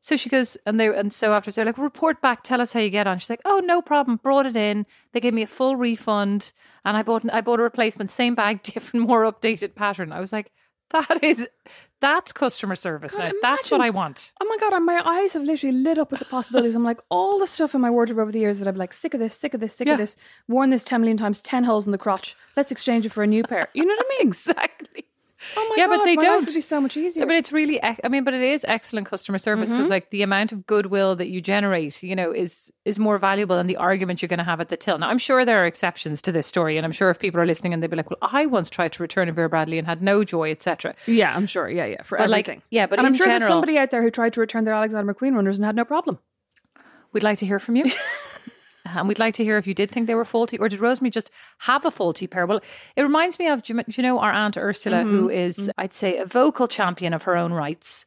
So 0.00 0.16
she 0.16 0.28
goes, 0.28 0.56
and 0.66 0.78
they, 0.80 0.88
and 0.88 1.12
so 1.12 1.32
after 1.32 1.50
they're 1.52 1.64
like, 1.64 1.78
report 1.78 2.20
back, 2.20 2.42
tell 2.42 2.60
us 2.60 2.72
how 2.72 2.80
you 2.80 2.90
get 2.90 3.06
on. 3.06 3.18
She's 3.18 3.30
like, 3.30 3.42
oh, 3.44 3.60
no 3.64 3.80
problem. 3.82 4.16
Brought 4.16 4.46
it 4.46 4.56
in. 4.56 4.86
They 5.12 5.20
gave 5.20 5.34
me 5.34 5.42
a 5.42 5.46
full 5.46 5.76
refund, 5.76 6.52
and 6.84 6.96
I 6.96 7.02
bought, 7.02 7.24
I 7.32 7.40
bought 7.40 7.60
a 7.60 7.64
replacement, 7.64 8.10
same 8.10 8.34
bag, 8.34 8.62
different, 8.64 9.06
more 9.08 9.22
updated 9.30 9.74
pattern. 9.74 10.12
I 10.12 10.20
was 10.20 10.32
like, 10.32 10.50
that 10.90 11.22
is, 11.22 11.48
that's 12.00 12.32
customer 12.32 12.74
service 12.76 13.14
God, 13.14 13.24
now. 13.24 13.32
That's 13.42 13.70
what 13.70 13.80
I 13.80 13.90
want. 13.90 14.32
Oh 14.40 14.46
my 14.46 14.56
god, 14.58 14.72
and 14.74 14.86
my 14.86 15.00
eyes 15.04 15.32
have 15.34 15.42
literally 15.42 15.76
lit 15.76 15.98
up 15.98 16.10
with 16.10 16.20
the 16.20 16.26
possibilities. 16.26 16.74
I'm 16.76 16.84
like, 16.84 17.00
all 17.10 17.38
the 17.38 17.46
stuff 17.46 17.74
in 17.74 17.80
my 17.80 17.90
wardrobe 17.90 18.18
over 18.18 18.32
the 18.32 18.38
years 18.40 18.58
that 18.60 18.68
I'm 18.68 18.76
like, 18.76 18.92
sick 18.92 19.14
of 19.14 19.20
this, 19.20 19.34
sick 19.34 19.54
of 19.54 19.60
this, 19.60 19.74
sick 19.74 19.86
Yeah. 19.86 19.94
of 19.94 19.98
this, 19.98 20.16
worn 20.48 20.70
this 20.70 20.84
10 20.84 21.00
million 21.00 21.16
times, 21.16 21.40
10 21.40 21.64
holes 21.64 21.86
in 21.86 21.92
the 21.92 21.98
crotch. 21.98 22.36
Let's 22.56 22.70
exchange 22.70 23.04
it 23.06 23.10
for 23.12 23.22
a 23.22 23.26
new 23.26 23.42
pair. 23.42 23.68
You 23.74 23.84
know 23.84 23.94
what 23.94 24.06
I 24.06 24.18
mean? 24.18 24.28
Exactly. 24.28 25.04
Oh 25.56 25.66
my 25.70 25.76
Yeah, 25.76 25.86
god, 25.86 25.98
but 25.98 26.04
they 26.04 26.16
my 26.16 26.22
life 26.22 26.26
don't. 26.30 26.44
would 26.46 26.54
be 26.54 26.60
so 26.60 26.80
much 26.80 26.96
easier. 26.96 27.22
I 27.22 27.26
mean, 27.26 27.36
it's 27.38 27.52
really, 27.52 27.80
I 27.82 28.08
mean, 28.08 28.24
but 28.24 28.34
it 28.34 28.42
is 28.42 28.64
excellent 28.68 29.06
customer 29.06 29.38
service 29.38 29.70
because, 29.70 29.84
mm-hmm. 29.84 29.90
like, 29.92 30.10
the 30.10 30.22
amount 30.22 30.50
of 30.52 30.66
goodwill 30.66 31.14
that 31.16 31.28
you 31.28 31.40
generate, 31.40 32.02
you 32.02 32.16
know, 32.16 32.32
is 32.32 32.72
is 32.84 32.98
more 32.98 33.18
valuable 33.18 33.56
than 33.56 33.66
the 33.68 33.76
argument 33.76 34.20
you're 34.20 34.28
going 34.28 34.38
to 34.38 34.44
have 34.44 34.60
at 34.60 34.68
the 34.68 34.76
till. 34.76 34.98
Now, 34.98 35.08
I'm 35.08 35.18
sure 35.18 35.44
there 35.44 35.62
are 35.62 35.66
exceptions 35.66 36.20
to 36.22 36.32
this 36.32 36.46
story, 36.46 36.76
and 36.76 36.84
I'm 36.84 36.92
sure 36.92 37.10
if 37.10 37.18
people 37.20 37.40
are 37.40 37.46
listening 37.46 37.72
and 37.72 37.82
they'd 37.82 37.90
be 37.90 37.96
like, 37.96 38.10
"Well, 38.10 38.18
I 38.20 38.46
once 38.46 38.68
tried 38.68 38.92
to 38.94 39.02
return 39.02 39.28
a 39.28 39.32
Vera 39.32 39.48
Bradley 39.48 39.78
and 39.78 39.86
had 39.86 40.02
no 40.02 40.24
joy, 40.24 40.50
etc." 40.50 40.94
yeah, 41.06 41.34
I'm 41.36 41.46
sure. 41.46 41.68
Yeah, 41.70 41.86
yeah, 41.86 42.02
for 42.02 42.18
But, 42.18 42.30
like, 42.30 42.46
everything. 42.48 42.62
yeah, 42.70 42.86
but 42.86 42.98
and 42.98 43.06
I'm 43.06 43.14
sure 43.14 43.26
there's 43.28 43.46
somebody 43.46 43.78
out 43.78 43.90
there 43.90 44.02
who 44.02 44.10
tried 44.10 44.32
to 44.32 44.40
return 44.40 44.64
their 44.64 44.74
Alexander 44.74 45.14
McQueen 45.14 45.34
runners 45.34 45.56
and 45.56 45.64
had 45.64 45.76
no 45.76 45.84
problem. 45.84 46.18
We'd 47.12 47.22
like 47.22 47.38
to 47.38 47.46
hear 47.46 47.58
from 47.60 47.76
you. 47.76 47.84
And 48.96 49.08
we'd 49.08 49.18
like 49.18 49.34
to 49.34 49.44
hear 49.44 49.58
if 49.58 49.66
you 49.66 49.74
did 49.74 49.90
think 49.90 50.06
they 50.06 50.14
were 50.14 50.24
faulty, 50.24 50.58
or 50.58 50.68
did 50.68 50.80
Rosemary 50.80 51.10
just 51.10 51.30
have 51.58 51.84
a 51.84 51.90
faulty 51.90 52.26
pair? 52.26 52.46
Well, 52.46 52.60
it 52.96 53.02
reminds 53.02 53.38
me 53.38 53.48
of, 53.48 53.62
do 53.62 53.82
you 53.86 54.02
know, 54.02 54.18
our 54.18 54.32
Aunt 54.32 54.56
Ursula, 54.56 55.02
who 55.02 55.28
mm-hmm. 55.28 55.38
is, 55.38 55.58
mm-hmm. 55.58 55.70
I'd 55.78 55.92
say, 55.92 56.18
a 56.18 56.26
vocal 56.26 56.68
champion 56.68 57.12
of 57.14 57.24
her 57.24 57.36
own 57.36 57.52
rights. 57.52 58.06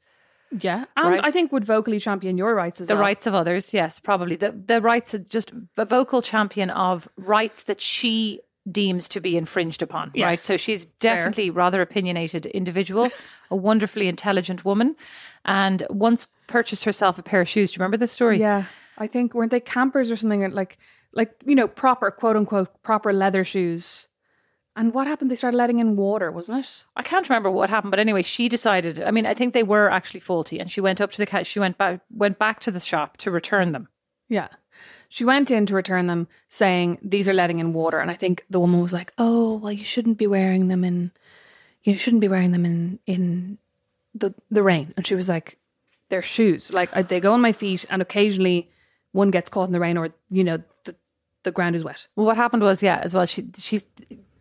Yeah, 0.59 0.85
and 0.97 1.09
Right. 1.09 1.21
I 1.23 1.31
think 1.31 1.51
would 1.51 1.63
vocally 1.63 1.99
champion 1.99 2.37
your 2.37 2.53
rights 2.53 2.81
as 2.81 2.87
the 2.89 2.95
well. 2.95 3.03
rights 3.03 3.25
of 3.25 3.33
others 3.33 3.73
yes 3.73 3.99
probably. 3.99 4.35
The 4.35 4.51
the 4.51 4.81
rights 4.81 5.13
of 5.13 5.29
just 5.29 5.53
a 5.77 5.85
vocal 5.85 6.21
champion 6.21 6.69
of 6.69 7.07
rights 7.15 7.63
that 7.63 7.79
she 7.79 8.41
deems 8.69 9.07
to 9.09 9.21
be 9.21 9.37
infringed 9.37 9.81
upon 9.81 10.11
right? 10.15 10.37
So 10.37 10.57
she's 10.57 10.85
definitely 10.99 11.49
rather 11.49 11.81
opinionated 11.81 12.45
individual 12.45 13.09
a 13.49 13.55
wonderfully 13.55 14.07
intelligent 14.07 14.63
woman 14.65 14.95
and 15.45 15.83
once 15.89 16.27
purchased 16.47 16.83
herself 16.83 17.17
a 17.17 17.23
pair 17.23 17.41
of 17.41 17.49
shoes. 17.49 17.71
Do 17.71 17.75
you 17.75 17.79
remember 17.79 17.97
this 17.97 18.11
story? 18.11 18.39
Yeah, 18.39 18.65
I 19.01 19.07
think 19.07 19.33
weren't 19.33 19.51
they 19.51 19.59
campers 19.59 20.11
or 20.11 20.15
something 20.15 20.51
like 20.51 20.77
like 21.11 21.31
you 21.45 21.55
know 21.55 21.67
proper 21.67 22.11
quote 22.11 22.35
unquote 22.37 22.69
proper 22.83 23.11
leather 23.11 23.43
shoes. 23.43 24.07
And 24.75 24.93
what 24.93 25.07
happened? 25.07 25.29
They 25.29 25.35
started 25.35 25.57
letting 25.57 25.79
in 25.79 25.97
water, 25.97 26.31
wasn't 26.31 26.59
it? 26.65 26.85
I 26.95 27.03
can't 27.03 27.27
remember 27.27 27.51
what 27.51 27.69
happened, 27.69 27.91
but 27.91 27.99
anyway, 27.99 28.21
she 28.21 28.47
decided. 28.47 29.01
I 29.03 29.11
mean, 29.11 29.25
I 29.25 29.33
think 29.33 29.53
they 29.53 29.63
were 29.63 29.89
actually 29.91 30.21
faulty, 30.21 30.59
and 30.59 30.71
she 30.71 30.79
went 30.79 31.01
up 31.01 31.11
to 31.11 31.17
the 31.17 31.25
cat. 31.25 31.45
She 31.45 31.59
went 31.59 31.77
back, 31.77 31.99
went 32.09 32.39
back 32.39 32.61
to 32.61 32.71
the 32.71 32.79
shop 32.79 33.17
to 33.17 33.31
return 33.31 33.73
them. 33.73 33.89
Yeah. 34.29 34.47
She 35.09 35.25
went 35.25 35.51
in 35.51 35.65
to 35.65 35.75
return 35.75 36.07
them, 36.07 36.29
saying 36.47 36.99
these 37.03 37.27
are 37.27 37.33
letting 37.33 37.59
in 37.59 37.73
water, 37.73 37.99
and 37.99 38.09
I 38.09 38.13
think 38.13 38.45
the 38.49 38.61
woman 38.61 38.81
was 38.81 38.93
like, 38.93 39.11
"Oh, 39.17 39.57
well, 39.57 39.73
you 39.73 39.83
shouldn't 39.83 40.17
be 40.17 40.27
wearing 40.27 40.69
them 40.69 40.85
in, 40.85 41.11
you 41.83 41.97
shouldn't 41.97 42.21
be 42.21 42.29
wearing 42.29 42.51
them 42.53 42.65
in 42.65 42.99
in 43.05 43.57
the 44.15 44.33
the 44.49 44.63
rain." 44.63 44.93
And 44.95 45.05
she 45.05 45.15
was 45.15 45.27
like, 45.27 45.57
"They're 46.07 46.21
shoes. 46.21 46.71
Like 46.71 46.95
I- 46.95 47.01
they 47.01 47.19
go 47.19 47.33
on 47.33 47.41
my 47.41 47.51
feet, 47.51 47.85
and 47.89 48.01
occasionally 48.01 48.69
one 49.11 49.31
gets 49.31 49.49
caught 49.49 49.67
in 49.67 49.73
the 49.73 49.79
rain, 49.79 49.97
or 49.97 50.09
you 50.29 50.43
know 50.43 50.57
the 50.85 50.95
the 51.43 51.51
ground 51.51 51.75
is 51.75 51.83
wet." 51.83 52.07
Well, 52.15 52.25
what 52.25 52.37
happened 52.37 52.63
was, 52.63 52.81
yeah, 52.83 52.99
as 53.03 53.13
well. 53.13 53.25
She 53.25 53.45
she's 53.57 53.85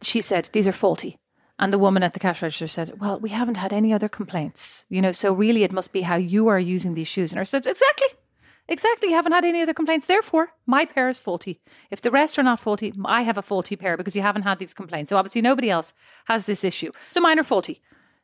she 0.03 0.21
said 0.21 0.51
these 0.53 0.69
are 0.69 0.73
faulty, 0.73 1.19
and 1.59 1.73
the 1.73 1.79
woman 1.79 2.03
at 2.03 2.13
the 2.13 2.21
cash 2.21 2.43
register 2.43 2.69
said, 2.69 3.01
"Well, 3.01 3.21
we 3.21 3.31
haven't 3.31 3.57
had 3.57 3.73
any 3.73 3.93
other 3.93 4.09
complaints, 4.09 4.85
you 4.89 5.01
know. 5.03 5.13
So 5.13 5.33
really, 5.33 5.63
it 5.63 5.73
must 5.73 5.93
be 5.93 6.03
how 6.03 6.17
you 6.17 6.49
are 6.49 6.59
using 6.59 6.95
these 6.95 7.09
shoes." 7.09 7.33
And 7.33 7.41
I 7.41 7.45
said, 7.45 7.67
"Exactly, 7.67 8.09
exactly. 8.69 9.09
You 9.09 9.15
haven't 9.15 9.33
had 9.33 9.45
any 9.45 9.63
other 9.63 9.75
complaints. 9.75 10.07
Therefore, 10.07 10.53
my 10.67 10.85
pair 10.85 11.09
is 11.09 11.19
faulty. 11.19 11.61
If 11.91 12.01
the 12.01 12.11
rest 12.11 12.39
are 12.39 12.45
not 12.45 12.61
faulty, 12.61 12.93
I 13.05 13.23
have 13.23 13.39
a 13.39 13.43
faulty 13.43 13.77
pair 13.77 13.97
because 13.97 14.17
you 14.17 14.23
haven't 14.23 14.43
had 14.43 14.59
these 14.59 14.75
complaints. 14.75 15.11
So 15.11 15.17
obviously, 15.17 15.43
nobody 15.43 15.71
else 15.71 15.93
has 16.27 16.47
this 16.47 16.65
issue. 16.65 16.93
So 17.09 17.21
mine 17.21 17.39
are 17.39 17.45
faulty." 17.45 17.81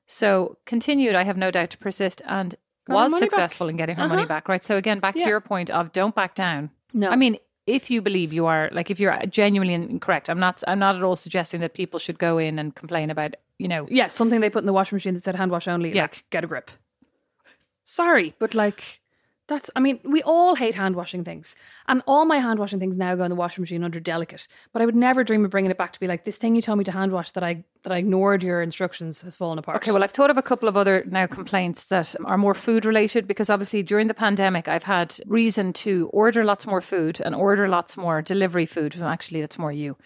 So 0.09 0.59
continued, 0.67 1.17
I 1.17 1.25
have 1.25 1.37
no 1.37 1.51
doubt 1.51 1.71
to 1.71 1.79
persist, 1.79 2.23
and 2.27 2.53
her 2.53 2.59
was 2.95 3.11
money 3.11 3.27
back. 3.27 3.31
successful 3.31 3.69
in 3.69 3.77
getting 3.77 3.97
her 3.97 4.09
money 4.09 4.23
Uh-huh. 4.23 4.29
back. 4.29 4.49
Right. 4.49 4.63
So 4.65 4.77
again, 4.77 5.01
back 5.01 5.17
Yeah. 5.17 5.25
to 5.25 5.29
your 5.31 5.41
point 5.41 5.71
of 5.71 5.93
don't 5.93 6.15
back 6.15 6.35
down. 6.35 6.71
No. 6.93 7.11
I 7.11 7.17
mean, 7.17 7.37
if 7.67 7.91
you 7.91 8.01
believe 8.01 8.33
you 8.33 8.47
are 8.47 8.69
like 8.73 8.91
if 8.91 9.01
you're 9.01 9.19
genuinely 9.29 9.75
incorrect, 9.75 10.31
I'm 10.31 10.39
not. 10.39 10.63
I'm 10.69 10.79
not 10.79 10.95
at 10.97 11.03
all 11.03 11.17
suggesting 11.17 11.61
that 11.63 11.75
people 11.75 11.99
should 11.99 12.19
go 12.19 12.39
in 12.39 12.59
and 12.59 12.75
complain 12.75 13.11
about 13.11 13.35
you 13.59 13.67
know. 13.69 13.87
Yeah, 13.91 14.07
something 14.07 14.41
they 14.41 14.51
put 14.51 14.61
in 14.63 14.67
the 14.67 14.73
washing 14.73 14.97
machine 14.97 15.15
that 15.15 15.25
said 15.25 15.35
hand 15.35 15.51
wash 15.51 15.67
only. 15.67 15.93
Yeah. 15.95 16.03
Like, 16.03 16.25
get 16.31 16.45
a 16.45 16.47
grip. 16.47 16.71
Sorry, 17.85 18.35
but 18.39 18.55
like, 18.55 19.01
that's, 19.49 19.71
I 19.77 19.81
mean, 19.81 20.01
we 20.05 20.23
all 20.23 20.55
hate 20.55 20.75
hand 20.75 20.97
washing 20.97 21.23
things. 21.25 21.55
And 21.87 22.03
all 22.07 22.25
my 22.25 22.39
hand 22.39 22.59
washing 22.59 22.81
things 22.81 22.97
now 22.97 23.15
go 23.15 23.23
in 23.23 23.31
the 23.31 23.37
washing 23.37 23.63
machine 23.63 23.85
under 23.85 24.01
delicate. 24.01 24.49
But 24.73 24.83
I 24.83 24.87
would 24.87 24.97
never 24.97 25.23
dream 25.23 25.45
of 25.45 25.51
bringing 25.51 25.71
it 25.71 25.79
back 25.79 25.93
to 25.93 26.01
be 26.01 26.07
like, 26.07 26.25
this 26.25 26.37
thing 26.37 26.57
you 26.57 26.63
told 26.63 26.79
me 26.79 26.85
to 26.85 26.93
hand 26.93 27.13
wash 27.13 27.31
that 27.33 27.45
I, 27.45 27.65
that 27.83 27.93
I 27.93 27.99
ignored 27.99 28.43
your 28.43 28.61
instructions 28.63 29.23
has 29.23 29.37
fallen 29.37 29.59
apart. 29.59 29.77
Okay, 29.77 29.93
well, 29.93 30.03
I've 30.03 30.11
thought 30.11 30.31
of 30.31 30.37
a 30.37 30.43
couple 30.43 30.69
of 30.69 30.77
other 30.77 31.05
now 31.07 31.27
complaints 31.27 31.87
that 31.87 32.15
are 32.25 32.39
more 32.39 32.55
food 32.55 32.85
related 32.85 33.27
because 33.29 33.49
obviously 33.49 33.83
during 33.83 34.09
the 34.09 34.15
pandemic, 34.15 34.69
I've 34.69 34.85
had 34.85 35.17
reason 35.27 35.73
to 35.75 36.11
order 36.13 36.45
lots 36.45 36.67
more 36.67 36.81
food 36.81 37.21
and 37.21 37.35
order 37.35 37.69
lots 37.69 37.97
more 37.97 38.23
delivery 38.23 38.67
food. 38.67 39.01
Actually, 39.01 39.41
that's 39.41 39.59
more 39.59 39.73
you. 39.73 39.97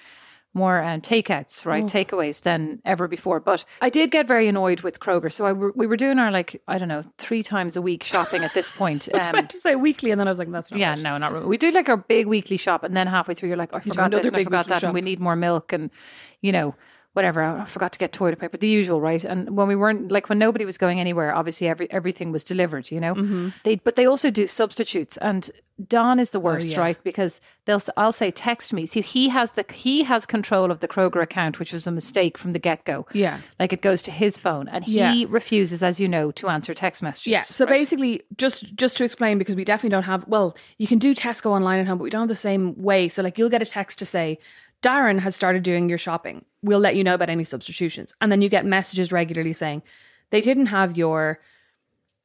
More 0.53 0.83
um, 0.83 1.01
takeouts, 1.01 1.65
right? 1.65 1.85
Takeaways 1.85 2.43
than 2.43 2.81
ever 2.85 3.07
before. 3.07 3.39
But 3.39 3.65
I 3.81 3.89
did 3.89 4.11
get 4.11 4.27
very 4.27 4.49
annoyed 4.49 4.81
with 4.81 4.99
Kroger. 4.99 5.31
So 5.31 5.47
I 5.47 5.51
w- 5.51 5.73
we 5.77 5.87
were 5.87 5.97
doing 5.97 6.19
our, 6.19 6.33
like, 6.33 6.61
I 6.67 6.77
don't 6.77 6.89
know, 6.89 7.05
three 7.19 7.45
times 7.45 7.77
a 7.77 7.83
week 7.83 8.03
shopping 8.03 8.43
at 8.43 8.53
this 8.53 8.69
point. 8.77 9.09
I 9.13 9.17
was 9.17 9.23
Um, 9.27 9.29
about 9.31 9.51
to 9.51 9.59
say 9.59 9.77
weekly, 9.77 10.11
and 10.11 10.19
then 10.19 10.27
I 10.27 10.31
was 10.33 10.41
like, 10.41 10.51
that's 10.51 10.73
not 10.73 10.81
Yeah, 10.81 10.91
right. 10.91 10.99
no, 10.99 11.19
not 11.19 11.33
really. 11.33 11.47
We 11.47 11.57
do 11.57 11.71
like 11.71 11.89
our 11.89 11.97
big 11.99 12.27
weekly 12.27 12.57
shop, 12.57 12.83
and 12.83 12.97
then 12.97 13.07
halfway 13.07 13.35
through, 13.35 13.49
you're 13.51 13.59
like, 13.59 13.71
oh, 13.73 13.77
I 13.77 13.81
forgot 13.81 14.11
this, 14.11 14.27
and 14.27 14.37
I 14.37 14.43
forgot 14.43 14.67
that, 14.67 14.83
and 14.83 14.93
we 14.93 15.03
need 15.03 15.21
more 15.21 15.37
milk, 15.37 15.73
and 15.73 15.89
you 16.41 16.51
know, 16.51 16.75
whatever. 17.12 17.42
I 17.42 17.64
forgot 17.64 17.92
to 17.92 17.99
get 17.99 18.12
toilet 18.12 18.38
paper, 18.38 18.57
the 18.57 18.68
usual, 18.68 19.01
right? 19.01 19.25
And 19.25 19.57
when 19.57 19.66
we 19.68 19.75
weren't 19.77 20.12
like 20.12 20.29
when 20.29 20.38
nobody 20.38 20.64
was 20.64 20.79
going 20.79 21.01
anywhere, 21.01 21.35
obviously 21.35 21.66
every 21.68 21.90
everything 21.90 22.33
was 22.33 22.44
delivered. 22.44 22.90
You 22.90 23.01
know, 23.01 23.14
Mm-hmm. 23.14 23.49
they 23.64 23.77
but 23.77 23.96
they 23.96 24.07
also 24.07 24.31
do 24.31 24.46
substitutes, 24.46 25.16
and 25.16 25.51
Don 25.88 26.20
is 26.20 26.31
the 26.31 26.40
worst, 26.40 26.68
Oh, 26.68 26.73
yeah. 26.75 26.81
right? 26.81 27.03
Because 27.05 27.40
they'll 27.64 27.81
I'll 27.96 28.12
say 28.12 28.31
text 28.31 28.73
me. 28.73 28.87
So 28.87 29.01
he 29.03 29.29
has 29.31 29.53
the 29.53 29.64
he 29.73 30.05
has 30.05 30.25
control 30.27 30.70
of 30.70 30.81
the 30.81 30.88
Kroger 30.88 31.23
account, 31.23 31.59
which 31.59 31.73
was 31.73 31.87
a 31.87 31.90
mistake 31.90 32.38
from 32.38 32.53
the 32.53 32.59
get 32.59 32.85
go. 32.85 33.07
Yeah. 33.12 33.40
like 33.59 33.73
it 33.73 33.83
goes 33.83 34.03
to 34.03 34.11
his 34.11 34.37
phone, 34.38 34.68
and 34.68 34.85
he 34.85 34.99
Yeah. 34.99 35.25
refuses, 35.29 35.83
as 35.83 35.99
you 35.99 36.07
know, 36.07 36.31
to 36.33 36.49
answer 36.49 36.75
text 36.75 37.03
messages. 37.03 37.31
Yeah. 37.33 37.42
So 37.42 37.64
right? 37.64 37.73
basically, 37.79 38.23
just 38.37 38.75
just 38.77 38.96
to 38.99 39.05
explain, 39.05 39.38
because 39.38 39.57
we 39.57 39.64
definitely 39.64 39.90
don't 39.96 40.05
have. 40.05 40.29
Well, 40.29 40.57
you 40.79 40.87
can 40.87 40.99
do 40.99 41.14
Tesco 41.14 41.46
online 41.51 41.81
at 41.81 41.87
home, 41.87 41.99
but 41.99 42.05
we 42.05 42.11
don't 42.11 42.23
have 42.23 42.29
the 42.29 42.35
same 42.51 42.75
way. 42.81 43.09
So 43.09 43.23
like, 43.23 43.37
you'll 43.38 43.49
get 43.57 43.62
a 43.62 43.66
text 43.66 43.99
to 44.01 44.07
say, 44.07 44.38
Darren 44.83 45.18
has 45.20 45.35
started 45.37 45.62
doing 45.62 45.88
your 45.88 45.99
shopping. 45.99 46.44
We'll 46.62 46.81
let 46.81 46.94
you 46.96 47.05
know 47.05 47.14
about 47.14 47.31
any 47.31 47.44
substitutions, 47.44 48.14
and 48.20 48.31
then 48.31 48.42
you 48.42 48.49
get 48.49 48.66
messages 48.66 49.12
regularly 49.12 49.53
saying 49.53 49.83
they 50.31 50.40
didn't 50.40 50.66
have 50.66 50.96
your 50.96 51.40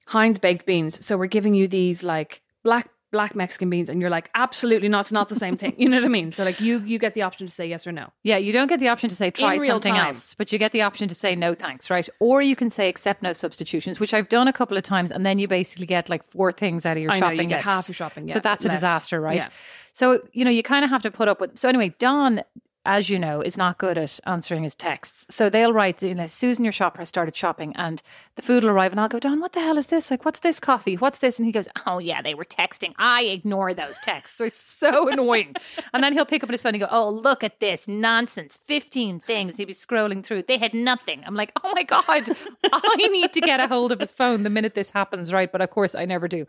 Heinz 0.08 0.40
baked 0.40 0.66
beans, 0.66 1.04
so 1.06 1.18
we're 1.18 1.28
giving 1.28 1.56
you 1.56 1.68
these 1.68 2.04
like 2.04 2.42
black 2.64 2.90
black 3.12 3.34
Mexican 3.34 3.70
beans, 3.70 3.88
and 3.88 4.02
you're 4.02 4.10
like, 4.10 4.30
absolutely 4.36 4.90
not. 4.90 5.02
It's 5.02 5.12
not 5.12 5.30
the 5.30 5.36
same 5.36 5.56
thing. 5.56 5.74
You 5.86 5.88
know 5.88 5.98
what 5.98 6.06
I 6.06 6.10
mean? 6.10 6.32
So 6.32 6.44
like, 6.44 6.60
you 6.60 6.80
you 6.80 7.00
get 7.00 7.14
the 7.14 7.22
option 7.22 7.48
to 7.48 7.54
say 7.54 7.66
yes 7.66 7.88
or 7.88 7.92
no. 7.92 8.12
Yeah, 8.24 8.38
you 8.38 8.52
don't 8.52 8.68
get 8.68 8.80
the 8.80 8.90
option 8.90 9.10
to 9.10 9.16
say 9.16 9.32
try 9.32 9.58
something 9.58 9.94
time. 9.94 10.08
else, 10.08 10.34
but 10.34 10.52
you 10.52 10.60
get 10.60 10.74
the 10.74 10.82
option 10.82 11.08
to 11.08 11.16
say 11.16 11.36
no 11.36 11.56
thanks, 11.56 11.90
right? 11.90 12.08
Or 12.20 12.42
you 12.42 12.56
can 12.56 12.70
say 12.70 12.90
accept 12.90 13.24
no 13.24 13.32
substitutions, 13.32 14.00
which 14.00 14.14
I've 14.14 14.28
done 14.28 14.48
a 14.48 14.54
couple 14.54 14.76
of 14.78 14.84
times, 14.84 15.12
and 15.12 15.26
then 15.26 15.40
you 15.40 15.48
basically 15.48 15.86
get 15.86 16.10
like 16.10 16.24
four 16.24 16.52
things 16.52 16.86
out 16.86 16.98
of 16.98 17.04
your 17.04 17.12
I 17.12 17.16
know, 17.16 17.28
shopping 17.28 17.40
you 17.40 17.48
get 17.48 17.58
list. 17.58 17.70
half 17.70 17.88
your 17.88 17.96
shopping, 17.96 18.28
yeah, 18.28 18.34
so 18.34 18.40
that's 18.42 18.66
a 18.66 18.68
less. 18.68 18.78
disaster, 18.78 19.22
right? 19.22 19.38
Yeah. 19.38 19.50
So 19.94 20.22
you 20.34 20.44
know 20.44 20.52
you 20.52 20.64
kind 20.64 20.84
of 20.84 20.92
have 20.92 21.04
to 21.04 21.12
put 21.12 21.28
up 21.28 21.40
with. 21.40 21.58
So 21.58 21.70
anyway, 21.70 21.96
Don. 22.00 22.42
As 22.88 23.10
you 23.10 23.18
know, 23.18 23.42
is 23.42 23.58
not 23.58 23.80
good 23.80 23.98
at 23.98 24.20
answering 24.26 24.64
his 24.64 24.76
texts. 24.76 25.26
So 25.34 25.50
they'll 25.50 25.74
write, 25.74 26.04
you 26.04 26.14
know, 26.14 26.28
Susan, 26.28 26.64
your 26.64 26.72
shopper, 26.72 27.00
has 27.00 27.10
started 27.10 27.36
shopping, 27.36 27.76
and 27.76 28.02
the 28.36 28.42
food 28.44 28.64
will 28.64 28.70
arrive, 28.70 28.92
and 28.92 29.00
I'll 29.00 29.10
go, 29.10 29.20
Don, 29.20 29.40
what 29.40 29.54
the 29.54 29.60
hell 29.62 29.78
is 29.78 29.88
this? 29.88 30.12
Like, 30.12 30.24
what's 30.24 30.42
this 30.42 30.60
coffee? 30.60 30.96
What's 30.96 31.20
this? 31.20 31.40
And 31.40 31.46
he 31.48 31.52
goes, 31.52 31.68
Oh, 31.86 31.98
yeah, 31.98 32.22
they 32.22 32.36
were 32.36 32.46
texting. 32.46 32.94
I 32.98 33.24
ignore 33.24 33.74
those 33.74 33.98
texts. 33.98 34.38
so 34.38 34.46
it's 34.46 34.56
so 34.60 35.10
annoying. 35.10 35.56
And 35.94 36.04
then 36.04 36.14
he'll 36.14 36.26
pick 36.26 36.44
up 36.44 36.50
his 36.52 36.62
phone 36.62 36.76
and 36.76 36.82
go, 36.82 36.88
Oh, 36.92 37.10
look 37.10 37.44
at 37.44 37.60
this 37.60 37.88
nonsense. 37.88 38.60
15 38.66 39.20
things. 39.22 39.58
He'd 39.58 39.66
be 39.66 39.74
scrolling 39.74 40.24
through. 40.24 40.44
They 40.44 40.58
had 40.58 40.74
nothing. 40.74 41.24
I'm 41.26 41.36
like, 41.36 41.52
Oh 41.64 41.72
my 41.74 41.84
God, 41.84 42.04
I 42.08 42.96
need 43.08 43.34
to 43.34 43.42
get 43.42 43.60
a 43.60 43.68
hold 43.68 43.92
of 43.92 44.00
his 44.00 44.12
phone 44.12 44.44
the 44.44 44.50
minute 44.50 44.76
this 44.76 44.92
happens, 44.92 45.34
right? 45.34 45.52
But 45.52 45.62
of 45.62 45.72
course, 45.72 45.96
I 45.96 46.06
never 46.06 46.28
do. 46.28 46.46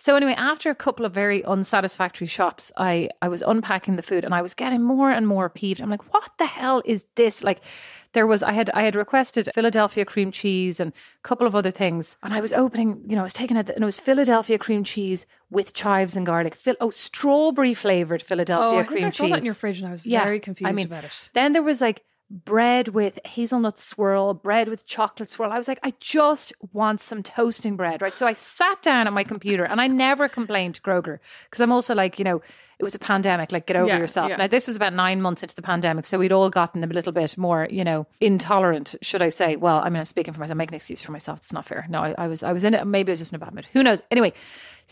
So 0.00 0.16
anyway, 0.16 0.32
after 0.32 0.70
a 0.70 0.74
couple 0.74 1.04
of 1.04 1.12
very 1.12 1.44
unsatisfactory 1.44 2.26
shops, 2.26 2.72
I, 2.78 3.10
I 3.20 3.28
was 3.28 3.42
unpacking 3.42 3.96
the 3.96 4.02
food 4.02 4.24
and 4.24 4.34
I 4.34 4.40
was 4.40 4.54
getting 4.54 4.82
more 4.82 5.10
and 5.10 5.28
more 5.28 5.50
peeved. 5.50 5.82
I'm 5.82 5.90
like, 5.90 6.10
what 6.14 6.30
the 6.38 6.46
hell 6.46 6.80
is 6.86 7.04
this? 7.16 7.44
Like, 7.44 7.60
there 8.14 8.26
was 8.26 8.42
I 8.42 8.52
had 8.52 8.70
I 8.70 8.82
had 8.82 8.96
requested 8.96 9.50
Philadelphia 9.54 10.06
cream 10.06 10.32
cheese 10.32 10.80
and 10.80 10.90
a 10.92 11.28
couple 11.28 11.46
of 11.46 11.54
other 11.54 11.70
things, 11.70 12.16
and 12.22 12.32
I 12.32 12.40
was 12.40 12.52
opening, 12.52 13.02
you 13.06 13.14
know, 13.14 13.20
I 13.20 13.24
was 13.24 13.34
taking 13.34 13.56
it, 13.58 13.68
and 13.68 13.82
it 13.82 13.84
was 13.84 13.98
Philadelphia 13.98 14.58
cream 14.58 14.82
cheese 14.84 15.26
with 15.50 15.74
chives 15.74 16.16
and 16.16 16.24
garlic. 16.26 16.54
Phil, 16.54 16.76
oh, 16.80 16.90
strawberry 16.90 17.74
flavored 17.74 18.22
Philadelphia 18.22 18.66
Oh, 18.66 18.78
I 18.78 18.82
think 18.84 18.88
cream 18.88 19.04
I 19.04 19.10
cheese. 19.10 19.16
saw 19.16 19.28
that 19.28 19.38
in 19.40 19.44
your 19.44 19.54
fridge 19.54 19.78
and 19.80 19.88
I 19.88 19.90
was 19.92 20.04
Yeah, 20.06 20.24
very 20.24 20.40
confused 20.40 20.68
I 20.68 20.72
mean, 20.72 20.86
about 20.86 21.04
it. 21.04 21.30
Then 21.34 21.52
there 21.52 21.62
was 21.62 21.80
like 21.80 22.02
bread 22.30 22.88
with 22.88 23.18
hazelnut 23.26 23.76
swirl, 23.76 24.34
bread 24.34 24.68
with 24.68 24.86
chocolate 24.86 25.28
swirl. 25.30 25.50
I 25.52 25.58
was 25.58 25.66
like, 25.66 25.80
I 25.82 25.92
just 25.98 26.52
want 26.72 27.00
some 27.00 27.22
toasting 27.24 27.76
bread, 27.76 28.00
right? 28.00 28.16
So 28.16 28.26
I 28.26 28.34
sat 28.34 28.80
down 28.82 29.08
at 29.08 29.12
my 29.12 29.24
computer 29.24 29.64
and 29.64 29.80
I 29.80 29.88
never 29.88 30.28
complained 30.28 30.76
to 30.76 30.80
Kroger 30.80 31.18
because 31.44 31.60
I'm 31.60 31.72
also 31.72 31.94
like, 31.94 32.18
you 32.20 32.24
know, 32.24 32.40
it 32.78 32.84
was 32.84 32.94
a 32.94 32.98
pandemic, 33.00 33.50
like 33.52 33.66
get 33.66 33.76
over 33.76 33.88
Yeah, 33.88 33.98
yourself. 33.98 34.30
yeah. 34.30 34.36
Now 34.36 34.46
this 34.46 34.66
was 34.68 34.76
about 34.76 34.94
nine 34.94 35.20
months 35.20 35.42
into 35.42 35.54
the 35.54 35.60
pandemic, 35.62 36.06
so 36.06 36.18
we'd 36.18 36.32
all 36.32 36.48
gotten 36.50 36.82
a 36.82 36.86
little 36.86 37.12
bit 37.12 37.36
more, 37.36 37.66
you 37.70 37.84
know, 37.84 38.06
intolerant, 38.20 38.94
should 39.02 39.22
I 39.22 39.28
say? 39.28 39.56
Well, 39.56 39.78
I 39.80 39.90
mean, 39.90 39.98
I'm 39.98 40.04
speaking 40.04 40.32
for 40.32 40.40
myself, 40.40 40.52
I'm 40.52 40.58
making 40.58 40.74
an 40.74 40.76
excuse 40.76 41.02
for 41.02 41.12
myself. 41.12 41.40
It's 41.42 41.52
not 41.52 41.66
fair. 41.66 41.84
No, 41.90 42.00
I, 42.00 42.14
I 42.16 42.26
was, 42.28 42.42
I 42.42 42.52
was 42.52 42.64
in 42.64 42.72
it. 42.74 42.86
Maybe 42.86 43.10
I 43.10 43.12
was 43.12 43.18
just 43.18 43.32
in 43.32 43.36
a 43.36 43.44
bad 43.44 43.54
mood. 43.54 43.66
Who 43.72 43.82
knows? 43.82 44.00
Anyway, 44.10 44.32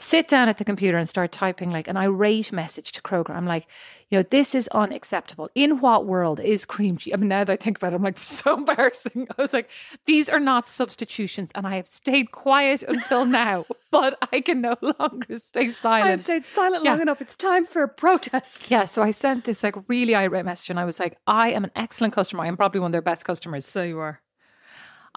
sit 0.01 0.29
down 0.29 0.49
at 0.49 0.59
the 0.59 0.65
computer 0.65 0.97
and 0.97 1.09
start 1.09 1.33
typing 1.33 1.73
like 1.73 1.89
an 1.89 1.97
irate 1.97 2.53
message 2.53 2.93
to 2.93 3.03
Kroger. 3.03 3.31
I'm 3.31 3.47
like, 3.47 3.67
you 4.11 4.17
know, 4.19 4.23
this 4.31 4.55
is 4.55 4.69
unacceptable. 4.69 5.51
In 5.57 5.81
what 5.81 6.07
world 6.07 6.39
is 6.39 6.65
cream 6.65 6.97
cheese? 6.99 7.13
I 7.13 7.17
mean, 7.17 7.29
now 7.29 7.43
that 7.43 7.53
I 7.53 7.57
think 7.57 7.79
about 7.79 7.93
it, 7.93 7.97
I'm 7.97 8.03
like, 8.05 8.17
so 8.41 8.57
embarrassing. 8.59 9.27
I 9.37 9.43
was 9.43 9.53
like, 9.53 9.69
these 10.07 10.29
are 10.29 10.39
not 10.39 10.69
substitutions, 10.69 11.51
and 11.57 11.67
I 11.67 11.75
have 11.77 11.89
stayed 11.89 12.31
quiet 12.31 12.85
until 12.85 13.25
now, 13.45 13.65
but 13.91 14.17
I 14.33 14.41
can 14.41 14.61
no 14.61 14.77
longer 14.81 15.39
stay 15.39 15.71
silent. 15.73 16.13
I've 16.13 16.21
stayed 16.21 16.47
silent 16.47 16.85
Yeah. 16.85 16.93
long 16.93 17.03
enough. 17.03 17.21
It's 17.21 17.35
time 17.35 17.67
for 17.67 17.83
a 17.83 17.89
protest. 17.89 18.71
Yeah, 18.71 18.85
so 18.85 19.03
I 19.03 19.11
sent 19.11 19.45
this 19.47 19.65
like 19.65 19.75
really 19.89 20.15
irate 20.15 20.45
message, 20.45 20.71
and 20.71 20.79
I 20.79 20.85
was 20.85 21.01
like, 21.01 21.19
I 21.27 21.51
am 21.51 21.65
an 21.65 21.73
excellent 21.75 22.15
customer. 22.15 22.45
I 22.45 22.47
am 22.47 22.57
probably 22.57 22.79
one 22.81 22.91
of 22.91 22.93
their 22.93 23.03
best 23.03 23.25
customers. 23.25 23.67
So 23.67 23.83
you 23.83 23.99
are. 23.99 24.21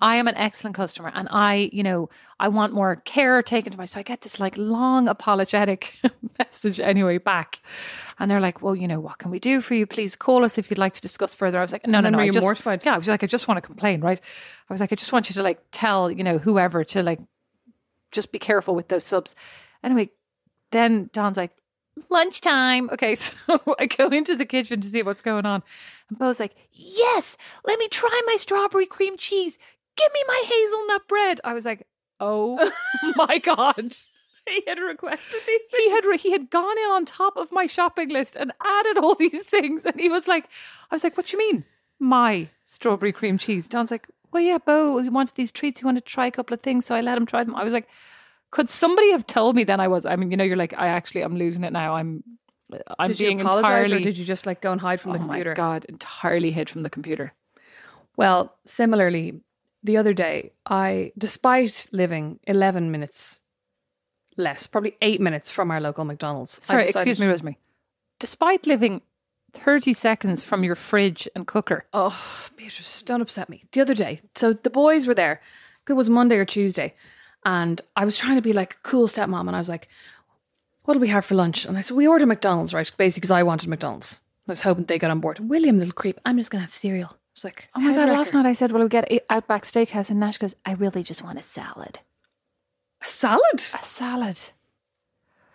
I 0.02 0.16
am 0.16 0.28
an 0.28 0.36
excellent 0.36 0.76
customer 0.76 1.12
and 1.14 1.28
I, 1.30 1.70
you 1.72 1.84
know, 1.84 2.10
I 2.39 2.47
want 2.47 2.74
more 2.74 2.95
care 2.95 3.43
taken 3.43 3.72
to 3.72 3.78
my 3.78 3.86
so 3.86 3.99
I 3.99 4.04
get 4.04 4.22
this 4.22 4.39
like 4.39 4.58
long 4.58 5.08
apologetic 5.08 5.99
message 6.39 6.80
anyway 6.80 7.20
back. 7.20 7.60
And 8.20 8.30
they're 8.30 8.39
like, 8.39 8.62
Well, 8.62 8.76
you 8.76 8.88
know, 8.88 8.99
what 8.99 9.20
can 9.20 9.30
we 9.30 9.39
do 9.39 9.62
for 9.62 9.76
you? 9.76 9.86
Please 9.86 10.16
call 10.16 10.43
us 10.43 10.58
if 10.58 10.72
you'd 10.72 10.80
like 10.80 10.95
to 10.95 11.02
discuss 11.02 11.36
further. 11.36 11.60
I 11.60 11.62
was 11.62 11.72
like, 11.72 11.86
No, 11.86 11.99
no, 11.99 12.10
no. 12.10 12.20
I 12.20 12.26
you 12.26 12.32
just, 12.32 12.43
mortified? 12.43 12.84
Yeah, 12.84 12.95
I 12.95 12.97
was 12.97 13.08
like, 13.08 13.24
I 13.24 13.28
just 13.28 13.47
want 13.47 13.58
to 13.58 13.62
complain, 13.62 14.02
right? 14.02 14.20
I 14.70 14.74
was 14.74 14.80
like, 14.80 14.91
I 14.91 14.95
just 14.95 15.14
want 15.14 15.30
you 15.30 15.34
to 15.36 15.43
like 15.43 15.60
tell, 15.72 16.10
you 16.10 16.24
know, 16.24 16.39
whoever 16.39 16.84
to 16.84 17.04
like 17.04 17.20
just 18.12 18.32
be 18.32 18.39
careful 18.39 18.74
with 18.74 18.88
those 18.88 19.04
subs. 19.04 19.36
Anyway, 19.84 20.10
then 20.72 21.10
Don's 21.14 21.38
like, 21.38 21.52
lunchtime. 22.10 22.89
Okay, 22.91 23.16
so 23.16 23.36
I 23.80 23.86
go 23.86 24.08
into 24.08 24.36
the 24.36 24.45
kitchen 24.45 24.82
to 24.82 24.89
see 24.89 25.04
what's 25.04 25.22
going 25.22 25.45
on. 25.45 25.64
And 26.10 26.18
Bo's 26.18 26.39
like, 26.39 26.56
yes, 26.72 27.38
let 27.66 27.80
me 27.80 27.88
try 27.88 28.22
my 28.26 28.38
strawberry 28.38 28.86
cream 28.86 29.18
cheese. 29.18 29.58
Give 29.98 30.12
me 30.14 30.24
my 30.28 30.44
hazelnut 30.46 31.08
bread. 31.08 31.42
I 31.44 31.54
was 31.54 31.66
like, 31.66 31.86
oh 32.20 32.72
my 33.16 33.38
God. 33.39 33.96
He 34.48 34.64
had 34.66 34.80
requested 34.80 35.39
these 35.46 35.62
He 35.78 35.89
had 35.92 36.04
he 36.20 36.32
had 36.32 36.50
gone 36.50 36.78
in 36.78 36.89
on 36.92 37.06
top 37.06 37.38
of 37.38 37.52
my 37.52 37.68
shopping 37.68 38.10
list 38.10 38.36
and 38.36 38.52
added 38.64 38.98
all 38.98 39.14
these 39.16 39.46
things, 39.46 39.86
and 39.86 40.00
he 40.00 40.10
was 40.10 40.28
like, 40.28 40.46
"I 40.89 40.96
was 40.96 41.04
like, 41.04 41.16
what 41.16 41.28
do 41.28 41.38
you 41.38 41.52
mean, 41.52 41.64
my 42.00 42.50
strawberry 42.66 43.12
cream 43.12 43.38
cheese?" 43.38 43.68
Don's 43.68 43.92
like, 43.92 44.08
"Well, 44.32 44.42
yeah, 44.42 44.58
Bo, 44.58 44.98
he 44.98 45.10
wanted 45.10 45.36
these 45.36 45.52
treats. 45.52 45.80
He 45.82 45.86
wanted 45.86 46.06
to 46.06 46.12
try 46.12 46.26
a 46.26 46.32
couple 46.32 46.56
of 46.56 46.62
things, 46.62 46.88
so 46.88 46.96
I 46.96 47.02
let 47.02 47.18
him 47.20 47.28
try 47.28 47.44
them." 47.44 47.56
I 47.56 47.64
was 47.64 47.72
like, 47.72 47.88
"Could 48.50 48.68
somebody 48.68 49.12
have 49.12 49.28
told 49.28 49.56
me?" 49.56 49.64
Then 49.64 49.80
I 49.80 49.88
was. 49.88 50.08
I 50.08 50.16
mean, 50.16 50.32
you 50.32 50.38
know, 50.38 50.44
you're 50.44 50.58
like, 50.58 50.74
I 50.76 50.88
actually, 50.88 51.22
I'm 51.22 51.38
losing 51.38 51.64
it 51.64 51.72
now. 51.72 51.96
I'm, 51.96 52.24
I'm 52.98 53.10
Did 53.10 53.20
being 53.20 53.39
you 53.39 53.46
apologize 53.46 53.86
entirely. 53.86 53.98
or 53.98 54.00
did 54.00 54.18
you 54.18 54.26
just 54.26 54.48
like 54.48 54.60
go 54.60 54.72
and 54.72 54.82
hide 54.82 55.00
from 55.00 55.12
the 55.14 55.20
computer? 55.20 55.52
oh 55.52 55.54
my 55.54 55.56
god, 55.56 55.86
entirely 55.86 56.50
hid 56.52 56.68
from 56.68 56.82
the 56.82 56.89
computer. 56.89 57.34
Well, 58.18 58.56
similarly, 58.66 59.42
the 59.84 59.98
other 59.98 60.14
day, 60.14 60.52
I, 60.66 61.12
despite 61.18 61.88
living 61.92 62.40
11 62.48 62.92
minutes 62.92 63.42
less, 64.38 64.68
probably 64.68 64.98
eight 65.02 65.22
minutes 65.22 65.50
from 65.50 65.72
our 65.72 65.82
local 65.82 66.06
McDonald's. 66.06 66.64
Sorry, 66.64 66.88
excuse 66.88 67.20
me, 67.20 67.28
Rosemary. 67.28 67.58
Despite 68.20 68.68
living 68.68 69.02
30 69.54 69.94
seconds 69.94 70.44
from 70.44 70.64
your 70.64 70.76
fridge 70.76 71.28
and 71.36 71.48
cooker, 71.48 71.86
Oh, 71.94 72.18
Beatrice, 72.56 73.02
don't 73.02 73.22
upset 73.22 73.50
me. 73.50 73.64
The 73.72 73.82
other 73.82 73.96
day, 73.96 74.22
so 74.36 74.54
the 74.54 74.70
boys 74.70 75.08
were 75.08 75.16
there. 75.16 75.42
It 75.90 75.94
was 75.94 76.10
Monday 76.10 76.38
or 76.38 76.46
Tuesday, 76.46 76.94
and 77.44 77.82
I 77.96 78.06
was 78.06 78.18
trying 78.18 78.36
to 78.36 78.42
be 78.42 78.54
like 78.54 78.76
a 78.76 78.78
cool 78.84 79.08
stepmom, 79.08 79.48
and 79.48 79.56
I 79.56 79.60
was 79.60 79.68
like, 79.68 79.90
"What 80.84 80.94
do 80.94 81.02
we 81.02 81.10
have 81.10 81.26
for 81.26 81.36
lunch?" 81.36 81.66
And 81.66 81.78
I 81.78 81.82
said, 81.82 81.98
"We 81.98 82.08
ordered 82.08 82.28
McDonald's, 82.28 82.74
right?" 82.74 82.90
Basically, 82.98 83.20
because 83.20 83.32
I 83.32 83.44
wanted 83.44 83.68
McDonald's. 83.68 84.22
I 84.48 84.52
was 84.54 84.62
hoping 84.62 84.86
they 84.86 84.98
got 85.00 85.12
on 85.12 85.20
board. 85.20 85.40
William, 85.40 85.80
little 85.80 85.94
creep, 85.94 86.18
I'm 86.24 86.38
just 86.38 86.50
gonna 86.50 86.62
have 86.62 86.74
cereal. 86.74 87.18
I 87.32 87.36
was 87.36 87.44
like, 87.46 87.70
Oh 87.76 87.80
my 87.80 87.94
god! 87.94 88.00
wrecker." 88.10 88.14
Last 88.14 88.34
night 88.34 88.46
I 88.46 88.54
said, 88.54 88.72
"Well, 88.72 88.84
we 88.84 88.90
get 88.90 89.10
Outback 89.30 89.64
Steakhouse," 89.64 90.10
and 90.10 90.20
Nash 90.20 90.38
goes, 90.38 90.56
"I 90.66 90.74
really 90.74 91.04
just 91.04 91.24
want 91.24 91.40
a 91.40 91.42
salad." 91.42 92.00
a 93.04 93.08
salad." 93.08 93.60
A 93.60 93.84
salad. 93.84 94.38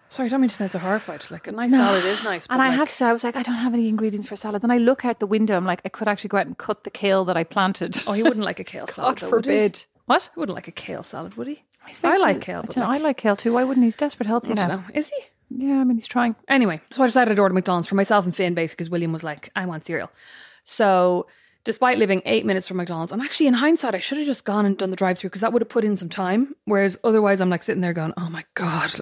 Sorry, 0.09 0.27
I 0.27 0.31
don't 0.31 0.41
mean 0.41 0.49
to 0.49 0.55
sound 0.55 0.73
so 0.73 0.79
horrified. 0.79 1.27
Like 1.31 1.47
a 1.49 1.53
nice 1.53 1.73
salad 1.73 2.05
is 2.05 2.23
nice, 2.23 2.47
and 2.47 2.59
but 2.59 2.63
I 2.65 2.69
like- 2.69 2.79
have 2.79 2.89
to 2.89 2.95
say, 2.95 3.07
I 3.07 3.13
was 3.13 3.25
like, 3.25 3.37
I 3.37 3.43
don't 3.43 3.57
have 3.57 3.75
any 3.75 3.89
ingredients 3.89 4.29
for 4.29 4.37
salad. 4.37 4.63
Then 4.63 4.71
I 4.71 4.79
look 4.79 5.05
out 5.05 5.19
the 5.21 5.27
window. 5.27 5.57
I'm 5.57 5.65
like, 5.67 5.81
I 5.85 5.89
could 5.89 6.09
actually 6.09 6.29
go 6.29 6.39
out 6.39 6.47
and 6.47 6.57
cut 6.57 6.85
the 6.85 6.91
kale 6.91 7.25
that 7.27 7.37
I 7.37 7.45
planted. 7.45 8.03
Oh, 8.07 8.13
he 8.13 8.23
wouldn't 8.23 8.45
like 8.45 8.61
a 8.61 8.65
kale 8.65 8.87
salad. 8.89 9.19
God 9.21 9.29
though, 9.29 9.37
would 9.37 9.45
he? 9.45 9.51
forbid. 9.53 9.85
What? 10.07 10.31
He 10.35 10.39
wouldn't 10.41 10.55
like 10.55 10.69
a 10.69 10.73
kale 10.73 11.03
salad, 11.03 11.35
would 11.35 11.49
he? 11.49 11.63
I 12.03 12.17
like 12.19 12.41
kale. 12.41 12.65
I, 12.77 12.81
like, 12.81 12.89
I 12.89 12.97
like 12.99 13.17
kale 13.17 13.37
too. 13.37 13.53
Why 13.53 13.65
wouldn't 13.65 13.83
he? 13.85 13.89
He's 13.89 13.97
desperate 13.97 14.27
healthy 14.29 14.55
now. 14.55 14.67
know. 14.69 14.83
Is 14.95 15.11
he? 15.11 15.21
Yeah, 15.51 15.81
I 15.81 15.85
mean, 15.85 15.97
he's 15.97 16.07
trying. 16.09 16.35
Anyway, 16.49 16.81
so 16.91 17.03
I 17.03 17.07
decided 17.07 17.35
to 17.37 17.43
order 17.43 17.55
McDonald's 17.55 17.87
for 17.87 17.95
myself 17.95 18.25
and 18.25 18.35
Finn, 18.35 18.55
basically, 18.55 18.77
because 18.79 18.91
William 18.91 19.13
was 19.13 19.23
like, 19.23 19.51
I 19.55 19.67
want 19.67 19.87
cereal. 19.87 20.11
So, 20.65 21.27
despite 21.67 21.99
living 21.99 22.23
eight 22.25 22.47
minutes 22.47 22.67
from 22.67 22.79
McDonald's, 22.79 23.13
and 23.13 23.21
actually, 23.21 23.49
in 23.49 23.55
hindsight, 23.55 23.95
I 23.95 23.99
should 23.99 24.17
have 24.19 24.27
just 24.27 24.47
gone 24.47 24.65
and 24.65 24.79
done 24.79 24.91
the 24.91 24.97
drive 24.97 25.19
through 25.19 25.31
because 25.31 25.43
that 25.43 25.53
would 25.53 25.61
have 25.61 25.69
put 25.69 25.85
in 25.85 25.97
some 25.97 26.09
time. 26.09 26.55
Whereas 26.65 26.99
otherwise, 27.05 27.43
I'm 27.43 27.51
like 27.51 27.65
sitting 27.65 27.83
there 27.83 27.93
going, 27.93 28.15
oh 28.17 28.31
my 28.31 28.45
God. 28.55 28.93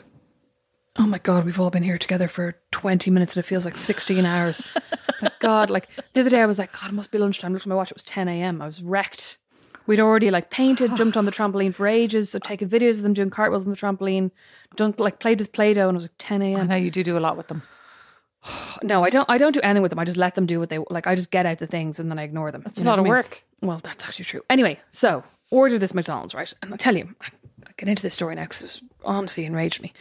Oh 0.97 1.07
my 1.07 1.19
God, 1.19 1.45
we've 1.45 1.61
all 1.61 1.71
been 1.71 1.83
here 1.83 1.99
together 1.99 2.27
for 2.27 2.57
20 2.71 3.11
minutes 3.11 3.37
and 3.37 3.45
it 3.45 3.47
feels 3.47 3.65
like 3.65 3.77
16 3.77 4.25
hours. 4.25 4.65
my 5.23 5.31
God, 5.41 5.69
like 5.69 5.89
the 6.13 6.21
other 6.21 6.31
day 6.31 6.41
I 6.41 6.47
was 6.47 6.59
like, 6.59 6.73
God, 6.73 6.91
it 6.91 6.95
must 6.95 7.11
be 7.11 7.19
lunchtime. 7.19 7.53
Looked 7.53 7.67
at 7.67 7.69
my 7.69 7.75
watch, 7.75 7.91
it 7.91 7.97
was 7.97 8.05
10 8.05 8.29
a.m. 8.29 8.63
I 8.63 8.67
was 8.67 8.81
wrecked. 8.83 9.39
We'd 9.87 10.01
already 10.01 10.31
like 10.31 10.51
painted, 10.51 10.93
jumped 10.97 11.17
on 11.17 11.27
the 11.27 11.33
trampoline 11.33 11.75
for 11.75 11.87
ages, 11.87 12.31
so 12.31 12.39
taken 12.39 12.69
videos 12.69 12.99
of 12.99 13.03
them 13.03 13.13
doing 13.13 13.31
cartwheels 13.31 13.65
on 13.65 13.71
the 13.71 13.77
trampoline, 13.77 14.31
done 14.77 14.95
like 14.97 15.19
played 15.19 15.41
with 15.41 15.53
Play-Doh, 15.53 15.89
and 15.89 15.97
it 15.97 15.99
was 15.99 16.05
like 16.05 16.13
10 16.19 16.43
I 16.43 16.47
a.m. 16.47 16.69
know 16.69 16.77
you 16.77 16.91
do 16.91 17.03
do 17.03 17.19
a 17.19 17.21
lot 17.21 17.37
with 17.37 17.49
them. 17.49 17.63
No, 18.85 19.03
I 19.03 19.11
don't. 19.11 19.29
I 19.31 19.39
don't 19.39 19.53
do 19.53 19.61
anything 19.63 19.83
with 19.83 19.91
them. 19.91 19.99
I 19.99 20.05
just 20.05 20.17
let 20.19 20.35
them 20.35 20.47
do 20.47 20.61
what 20.61 20.69
they 20.69 20.79
like. 20.91 21.07
I 21.07 21.15
just 21.15 21.31
get 21.31 21.47
out 21.47 21.59
the 21.59 21.67
things 21.67 21.99
and 21.99 22.11
then 22.11 22.19
I 22.19 22.23
ignore 22.23 22.53
them. 22.53 22.63
That's 22.65 22.79
You 22.79 22.85
a 22.85 22.87
lot 22.87 22.99
of 22.99 23.05
I 23.05 23.05
mean? 23.05 23.11
work. 23.11 23.43
Well, 23.63 23.81
that's 23.83 24.05
actually 24.05 24.27
true. 24.27 24.43
Anyway, 24.51 24.79
so 24.91 25.25
order 25.51 25.79
this 25.79 25.95
McDonald's, 25.95 26.35
right? 26.35 26.53
And 26.63 26.71
I'll 26.71 26.79
tell 26.79 26.97
you, 26.97 27.15
I 27.21 27.29
I 27.67 27.71
get 27.79 27.89
into 27.89 28.03
this 28.03 28.15
story 28.15 28.35
now 28.35 28.43
because 28.43 28.63
it's 28.63 28.81
honestly 29.05 29.47
enraged 29.47 29.81
me. 29.83 29.93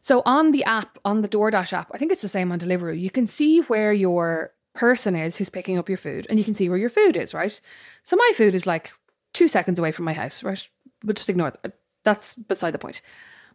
So 0.00 0.22
on 0.26 0.52
the 0.52 0.64
app, 0.64 0.98
on 1.04 1.22
the 1.22 1.28
DoorDash 1.28 1.72
app, 1.72 1.90
I 1.94 1.98
think 1.98 2.12
it's 2.12 2.22
the 2.22 2.28
same 2.28 2.50
on 2.50 2.58
Deliveroo. 2.58 2.98
You 2.98 3.10
can 3.10 3.26
see 3.26 3.60
where 3.60 3.92
your 3.92 4.52
person 4.74 5.14
is 5.14 5.36
who's 5.36 5.48
picking 5.50 5.78
up 5.78 5.88
your 5.88 5.98
food, 5.98 6.26
and 6.28 6.38
you 6.38 6.44
can 6.44 6.54
see 6.54 6.68
where 6.68 6.78
your 6.78 6.90
food 6.90 7.16
is, 7.16 7.32
right? 7.34 7.58
So 8.02 8.16
my 8.16 8.32
food 8.34 8.54
is 8.54 8.66
like 8.66 8.92
two 9.34 9.48
seconds 9.48 9.78
away 9.78 9.92
from 9.92 10.04
my 10.06 10.12
house, 10.14 10.42
right? 10.42 10.66
But 11.02 11.16
just 11.16 11.28
ignore 11.28 11.52
that. 11.62 11.74
That's 12.04 12.34
beside 12.34 12.72
the 12.72 12.78
point. 12.78 13.00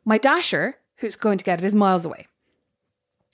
My 0.06 0.18
dasher, 0.18 0.78
who's 0.98 1.16
going 1.16 1.38
to 1.40 1.44
get 1.44 1.60
it, 1.60 1.66
is 1.66 1.76
miles 1.76 2.06
away. 2.06 2.28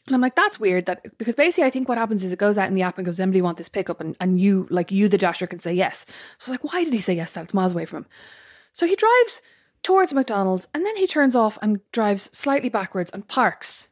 And 0.08 0.16
I'm 0.16 0.22
like, 0.22 0.36
that's 0.36 0.60
weird. 0.60 0.86
That 0.86 1.18
because 1.18 1.36
basically, 1.36 1.64
I 1.64 1.72
think 1.72 1.90
what 1.90 1.98
happens 1.98 2.24
is 2.24 2.32
it 2.32 2.40
goes 2.40 2.58
out 2.58 2.68
in 2.68 2.76
the 2.76 2.84
app 2.84 2.98
and 2.98 3.06
goes, 3.06 3.18
"Somebody 3.18 3.42
want 3.42 3.58
this 3.58 3.70
pickup?" 3.70 4.00
And 4.00 4.16
and 4.20 4.40
you, 4.40 4.68
like 4.70 4.92
you, 4.92 5.08
the 5.08 5.18
dasher, 5.18 5.48
can 5.48 5.60
say 5.60 5.74
yes. 5.74 6.06
So 6.38 6.52
I 6.52 6.54
was 6.54 6.62
like, 6.62 6.74
why 6.74 6.84
did 6.84 6.94
he 6.94 7.02
say 7.02 7.16
yes? 7.16 7.32
That 7.32 7.46
it's 7.46 7.54
miles 7.54 7.74
away 7.74 7.86
from 7.86 8.04
him. 8.04 8.06
So 8.74 8.86
he 8.86 8.96
drives 8.96 9.42
towards 9.86 10.14
McDonald's 10.14 10.68
and 10.74 10.84
then 10.84 10.98
he 10.98 11.06
turns 11.06 11.36
off 11.36 11.60
and 11.62 11.80
drives 11.92 12.36
slightly 12.36 12.70
backwards 12.70 13.12
and 13.12 13.28
parks 13.28 13.88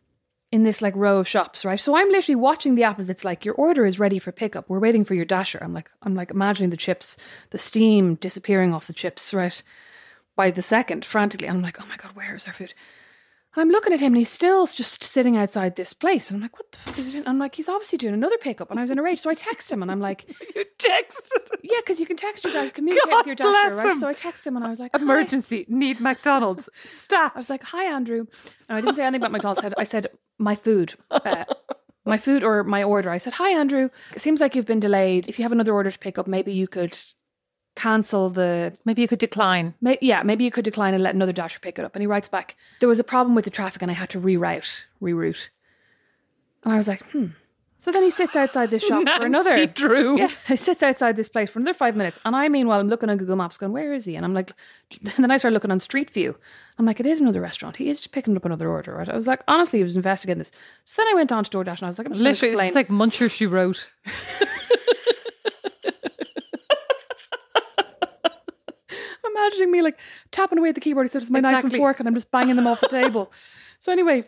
in 0.52 0.64
this 0.64 0.82
like 0.82 0.96
row 0.96 1.20
of 1.20 1.28
shops, 1.28 1.64
right? 1.64 1.80
So 1.80 1.96
I'm 1.96 2.10
literally 2.10 2.36
watching 2.36 2.76
the 2.76 2.84
app 2.84 3.00
as 3.00 3.10
it's 3.10 3.24
like 3.24 3.46
your 3.46 3.56
order 3.56 3.86
is 3.86 4.00
ready 4.00 4.20
for 4.20 4.32
pickup. 4.32 4.70
We're 4.70 4.80
waiting 4.80 5.06
for 5.06 5.14
your 5.14 5.26
dasher. 5.26 5.60
I'm 5.62 5.74
like, 5.74 5.90
I'm 6.02 6.16
like 6.16 6.32
imagining 6.32 6.70
the 6.70 6.78
chips, 6.78 7.16
the 7.52 7.58
steam 7.58 8.16
disappearing 8.16 8.74
off 8.74 8.88
the 8.88 8.94
chips, 8.94 9.34
right? 9.34 9.64
By 10.36 10.52
the 10.52 10.62
second, 10.62 11.06
frantically. 11.06 11.48
I'm 11.48 11.62
like, 11.62 11.80
oh 11.82 11.86
my 11.88 11.98
god, 11.98 12.12
where 12.16 12.36
is 12.36 12.46
our 12.46 12.54
food? 12.54 12.74
And 13.56 13.62
I'm 13.62 13.70
looking 13.70 13.94
at 13.94 14.00
him 14.00 14.08
and 14.14 14.18
he's 14.18 14.32
still 14.32 14.66
just 14.66 15.04
sitting 15.04 15.38
outside 15.38 15.76
this 15.76 15.94
place. 15.94 16.30
And 16.32 16.38
I'm 16.38 16.42
like, 16.42 16.58
what 16.58 16.72
the 16.72 16.78
fuck 16.80 16.98
is 16.98 17.06
he 17.08 17.12
doing? 17.14 17.28
I'm 17.28 17.38
like, 17.38 17.54
he's 17.54 17.70
obviously 17.70 17.98
doing 18.00 18.14
another 18.16 18.38
pickup. 18.40 18.72
And 18.72 18.80
I 18.80 18.82
was 18.84 18.90
in 18.90 18.98
a 18.98 19.04
rage. 19.04 19.20
So 19.20 19.30
I 19.30 19.36
text 19.36 19.72
him 19.72 19.82
and 19.84 19.92
I'm 19.92 20.00
like, 20.00 20.26
You 20.56 20.66
texted. 20.80 21.50
yeah, 21.62 21.78
because 21.80 22.00
you 22.00 22.06
can 22.08 22.18
text 22.18 22.44
your 22.44 22.52
dasher, 22.54 22.72
communicate 22.72 23.10
God 23.12 23.18
with 23.18 23.28
your 23.28 23.36
dasher, 23.36 23.52
bless 23.52 23.78
right? 23.86 23.92
him. 23.94 24.00
So 24.00 24.08
I 24.08 24.14
text 24.14 24.46
him 24.48 24.56
and 24.56 24.66
I 24.66 24.70
was 24.70 24.80
like, 24.80 24.92
"Hi." 24.96 25.02
Emergency. 25.02 25.66
Need 25.70 26.00
McDonald's. 26.00 26.68
Stat. 26.86 27.32
I 27.36 27.40
was 27.40 27.50
like, 27.50 27.64
"Hi, 27.66 27.84
Andrew," 27.86 28.26
and 28.70 28.78
I 28.78 28.82
didn't 28.82 28.96
say 28.96 29.04
anything 29.04 29.22
about 29.22 29.32
McDonald's. 29.32 29.60
I 29.60 29.64
said, 29.64 29.74
I 29.78 29.84
said 29.84 30.08
my 30.40 30.56
food, 30.56 30.96
uh, 31.12 31.46
my 32.06 32.18
food 32.18 32.44
or 32.44 32.64
my 32.64 32.82
order. 32.84 33.10
I 33.12 33.18
said, 33.20 33.34
"Hi, 33.34 33.50
Andrew. 33.52 33.90
It 34.16 34.22
seems 34.22 34.42
like 34.42 34.56
you've 34.56 34.66
been 34.66 34.80
delayed. 34.80 35.28
If 35.30 35.38
you 35.38 35.44
have 35.44 35.52
another 35.52 35.74
order 35.74 35.92
to 35.92 36.00
pick 36.00 36.18
up, 36.18 36.28
maybe 36.28 36.54
you 36.54 36.68
could 36.68 36.98
cancel 37.76 38.30
the. 38.30 38.76
Maybe 38.86 39.02
you 39.02 39.08
could 39.08 39.20
decline. 39.20 39.74
May, 39.82 39.98
yeah, 40.02 40.24
maybe 40.24 40.44
you 40.44 40.52
could 40.52 40.66
decline 40.66 40.94
and 40.94 41.04
let 41.04 41.16
another 41.16 41.34
dasher 41.34 41.60
pick 41.60 41.80
it 41.80 41.86
up." 41.86 41.96
And 41.96 42.02
he 42.02 42.08
writes 42.08 42.28
back, 42.28 42.56
"There 42.80 42.90
was 42.90 43.00
a 43.00 43.04
problem 43.04 43.36
with 43.36 43.46
the 43.46 43.52
traffic, 43.52 43.82
and 43.82 43.92
I 43.92 43.94
had 43.94 44.10
to 44.12 44.20
reroute, 44.20 44.84
reroute." 45.02 45.50
And 46.64 46.74
I 46.74 46.78
was 46.78 46.88
like, 46.88 47.04
"Hmm." 47.12 47.28
So 47.80 47.92
then 47.92 48.04
he 48.04 48.12
sits 48.12 48.34
outside 48.34 48.70
this 48.70 48.82
shop 48.82 49.04
for 49.04 49.26
another. 49.26 49.66
Drew. 49.66 50.18
Yeah, 50.24 50.30
he 50.48 50.56
sits 50.56 50.82
outside 50.82 51.18
this 51.18 51.28
place 51.28 51.50
for 51.50 51.60
another 51.60 51.74
five 51.74 51.98
minutes, 51.98 52.18
and 52.24 52.34
I 52.34 52.48
meanwhile 52.48 52.80
I'm 52.80 52.88
looking 52.88 53.10
on 53.10 53.18
Google 53.18 53.36
Maps, 53.36 53.58
going, 53.58 53.74
"Where 53.74 53.94
is 53.94 54.06
he?" 54.06 54.16
And 54.16 54.24
I'm 54.24 54.34
like, 54.34 54.54
then 55.18 55.30
I 55.30 55.36
start 55.36 55.54
looking 55.54 55.70
on 55.70 55.82
Street 55.82 56.10
View. 56.10 56.38
I'm 56.80 56.86
like, 56.86 57.02
"It 57.02 57.06
is 57.06 57.20
another 57.20 57.42
restaurant. 57.42 57.76
He 57.76 57.90
is 57.90 58.00
just 58.00 58.14
picking 58.14 58.38
up 58.38 58.46
another 58.46 58.70
order." 58.70 58.94
Right? 58.94 59.10
I 59.10 59.16
was 59.16 59.28
like, 59.28 59.42
honestly, 59.50 59.80
he 59.80 59.84
was 59.84 59.98
investigating 59.98 60.38
this. 60.40 60.54
So 60.86 61.02
then 61.02 61.12
I 61.12 61.16
went 61.16 61.34
on 61.34 61.44
to 61.44 61.50
DoorDash, 61.52 61.80
and 61.80 61.84
I 61.84 61.88
was 61.88 61.98
like, 61.98 62.08
"I'm 62.08 62.14
just 62.14 62.24
Literally, 62.24 62.68
it's 62.68 62.76
like 62.76 62.88
Muncher 62.88 63.30
she 63.30 63.48
wrote. 63.48 63.90
I'm 69.23 69.23
imagining 69.36 69.72
me 69.72 69.82
like 69.82 69.98
tapping 70.32 70.60
away 70.60 70.70
at 70.70 70.76
the 70.76 70.82
keyboard. 70.82 71.06
He 71.06 71.10
said, 71.12 71.22
"It's 71.22 71.32
my 71.32 71.40
knife 71.40 71.64
and 71.64 71.76
fork," 71.76 72.00
and 72.00 72.08
I'm 72.08 72.14
just 72.14 72.32
banging 72.32 72.56
them 72.56 72.68
off 72.68 72.82
the 72.82 72.88
table. 73.02 73.32
So 73.80 73.92
anyway, 73.92 74.24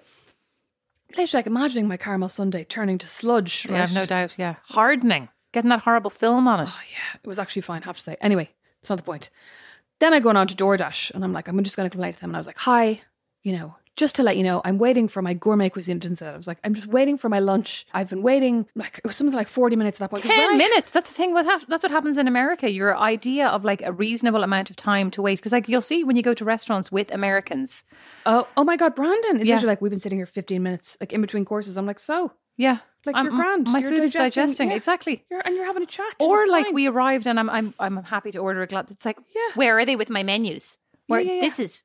literally 1.12 1.40
like 1.40 1.48
imagining 1.48 1.88
my 1.88 1.98
caramel 1.98 2.30
sundae 2.30 2.64
turning 2.66 2.98
to 3.00 3.08
sludge. 3.08 3.68
Yeah, 3.70 3.84
I've 3.84 3.94
no 3.94 4.06
doubt. 4.06 4.36
Yeah, 4.38 4.56
hardening, 4.70 5.30
getting 5.52 5.70
that 5.70 5.82
horrible 5.82 6.10
film 6.10 6.48
on 6.48 6.62
it. 6.62 6.70
Oh, 6.70 6.80
yeah, 6.92 7.20
it 7.24 7.28
was 7.28 7.40
actually 7.40 7.62
fine, 7.64 7.82
I 7.84 7.86
have 7.86 7.98
to 7.98 8.04
say. 8.04 8.18
Anyway, 8.22 8.50
it's 8.82 8.90
not 8.90 8.98
the 8.98 9.04
point. 9.04 9.30
Then 10.00 10.14
I 10.14 10.20
go 10.20 10.30
on 10.30 10.48
to 10.48 10.56
DoorDash 10.56 11.12
and 11.12 11.24
I'm 11.24 11.32
like, 11.32 11.48
I'm 11.48 11.64
just 11.64 11.78
going 11.78 11.90
to 11.90 11.92
complain 11.92 12.14
to 12.14 12.20
them. 12.20 12.32
And 12.32 12.36
I 12.36 12.40
was 12.40 12.48
like, 12.48 12.58
hi, 12.58 13.02
you 13.44 13.54
know, 13.58 13.76
just 13.96 14.16
to 14.16 14.24
let 14.24 14.36
you 14.38 14.44
know, 14.44 14.62
I'm 14.66 14.78
waiting 14.78 15.08
for 15.08 15.22
my 15.22 15.34
gourmet 15.34 15.70
cuisine. 15.70 16.00
Didn't. 16.00 16.22
I 16.22 16.36
was 16.36 16.48
like, 16.48 16.58
I'm 16.64 16.74
just 16.74 16.88
waiting 16.88 17.18
for 17.18 17.30
my 17.30 17.40
lunch. 17.40 17.86
I've 17.94 18.10
been 18.10 18.22
waiting, 18.24 18.68
like, 18.76 18.98
it 19.00 19.08
was 19.08 19.16
something 19.16 19.36
like 19.36 19.48
40 19.48 19.76
minutes 19.78 19.98
at 19.98 20.00
that 20.00 20.10
point. 20.12 20.24
'Cause 20.24 20.30
when 20.30 20.40
Ten 20.40 20.54
I- 20.54 20.58
minutes. 20.58 20.92
That's 20.92 21.10
the 21.10 21.16
thing. 21.16 21.34
What 21.34 21.46
hap- 21.46 21.68
that's 21.68 21.84
what 21.84 21.92
happens 21.92 22.18
in 22.18 22.28
America. 22.28 22.70
Your 22.70 22.98
idea 22.98 23.48
of 23.48 23.64
like 23.64 23.82
a 23.82 23.92
reasonable 23.94 24.44
amount 24.44 24.70
of 24.70 24.76
time 24.76 25.12
to 25.12 25.22
wait, 25.22 25.38
because 25.38 25.52
like 25.54 25.70
you'll 25.70 25.82
see 25.82 26.04
when 26.04 26.16
you 26.16 26.24
go 26.24 26.34
to 26.34 26.44
restaurants 26.46 26.92
with 26.92 27.12
Americans. 27.14 27.84
Oh, 28.26 28.48
oh 28.58 28.64
my 28.64 28.76
God, 28.76 28.96
Brandon 28.96 29.40
is 29.40 29.48
Yeah. 29.48 29.60
like, 29.62 29.82
we've 29.82 29.92
been 29.92 30.00
sitting 30.00 30.18
here 30.20 30.26
15 30.26 30.62
minutes, 30.64 30.98
like 31.00 31.14
in 31.14 31.22
between 31.22 31.46
courses. 31.46 31.78
I'm 31.78 31.86
like, 31.86 32.00
so? 32.00 32.34
Yeah, 32.58 32.78
Like, 33.06 33.16
I'm- 33.18 33.26
you're 33.26 33.36
grand. 33.36 33.68
My 33.70 33.80
You're 33.80 33.92
food 33.92 34.04
is 34.04 34.14
digesting. 34.14 34.70
yeah. 34.70 34.76
Exactly. 34.76 35.24
You're, 35.30 35.42
and 35.46 35.56
you're 35.56 35.66
having 35.66 35.84
a 35.84 35.86
chat. 35.86 36.16
Or 36.20 36.48
like 36.48 36.66
fine. 36.66 36.74
we 36.74 36.88
arrived 36.88 37.28
and 37.28 37.40
I'm 37.40 37.50
I'm 37.50 37.74
I'm 37.80 37.98
happy 38.04 38.32
to 38.32 38.40
order 38.40 38.62
a 38.62 38.68
glass. 38.68 38.92
It's 38.92 39.06
like 39.06 39.18
Yeah. 39.36 39.42
where 39.56 39.78
are 39.78 39.86
they 39.86 39.96
with 39.96 40.10
my 40.10 40.24
menus? 40.24 40.78
Where 41.08 41.20
yeah, 41.20 41.34
yeah. 41.36 41.42
this 41.42 41.60
is 41.60 41.84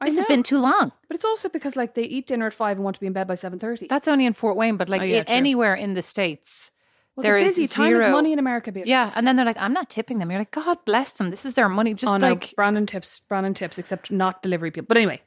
I 0.00 0.06
this 0.06 0.16
has 0.16 0.26
been 0.26 0.42
too 0.42 0.58
long. 0.58 0.92
But 1.08 1.14
it's 1.14 1.24
also 1.24 1.48
because 1.48 1.76
like 1.76 1.94
they 1.94 2.02
eat 2.02 2.26
dinner 2.26 2.46
at 2.46 2.52
five 2.54 2.76
and 2.76 2.84
want 2.84 2.94
to 2.96 3.00
be 3.00 3.06
in 3.06 3.12
bed 3.12 3.26
by 3.28 3.34
7.30. 3.36 3.88
That's 3.88 4.08
only 4.08 4.26
in 4.26 4.32
Fort 4.32 4.56
Wayne, 4.56 4.76
but 4.76 4.88
like 4.88 5.00
Oh, 5.02 5.04
yeah, 5.04 5.20
i- 5.20 5.22
true. 5.24 5.34
anywhere 5.36 5.74
in 5.74 5.94
the 5.94 6.02
states, 6.02 6.72
well, 7.16 7.22
there 7.22 7.38
they're 7.38 7.46
is 7.48 7.56
busy. 7.56 7.68
Time 7.68 7.94
is 7.94 8.02
zero- 8.02 8.12
money 8.12 8.32
in 8.32 8.38
America, 8.40 8.72
bitches. 8.72 8.86
Yeah, 8.86 9.10
and 9.16 9.26
then 9.26 9.36
they're 9.36 9.44
like, 9.44 9.56
I'm 9.58 9.72
not 9.72 9.88
tipping 9.88 10.18
them. 10.18 10.30
You're 10.30 10.40
like, 10.40 10.50
God 10.50 10.78
bless 10.84 11.12
them. 11.12 11.30
This 11.30 11.44
is 11.46 11.54
their 11.54 11.68
money. 11.68 11.94
Just 11.94 12.12
oh 12.12 12.16
no, 12.16 12.30
like 12.30 12.52
Brandon 12.56 12.86
tips, 12.86 13.20
Brandon 13.20 13.54
tips, 13.54 13.78
except 13.78 14.10
not 14.10 14.42
delivery 14.42 14.70
people. 14.72 14.86
But 14.88 14.96
anyway, 14.96 15.22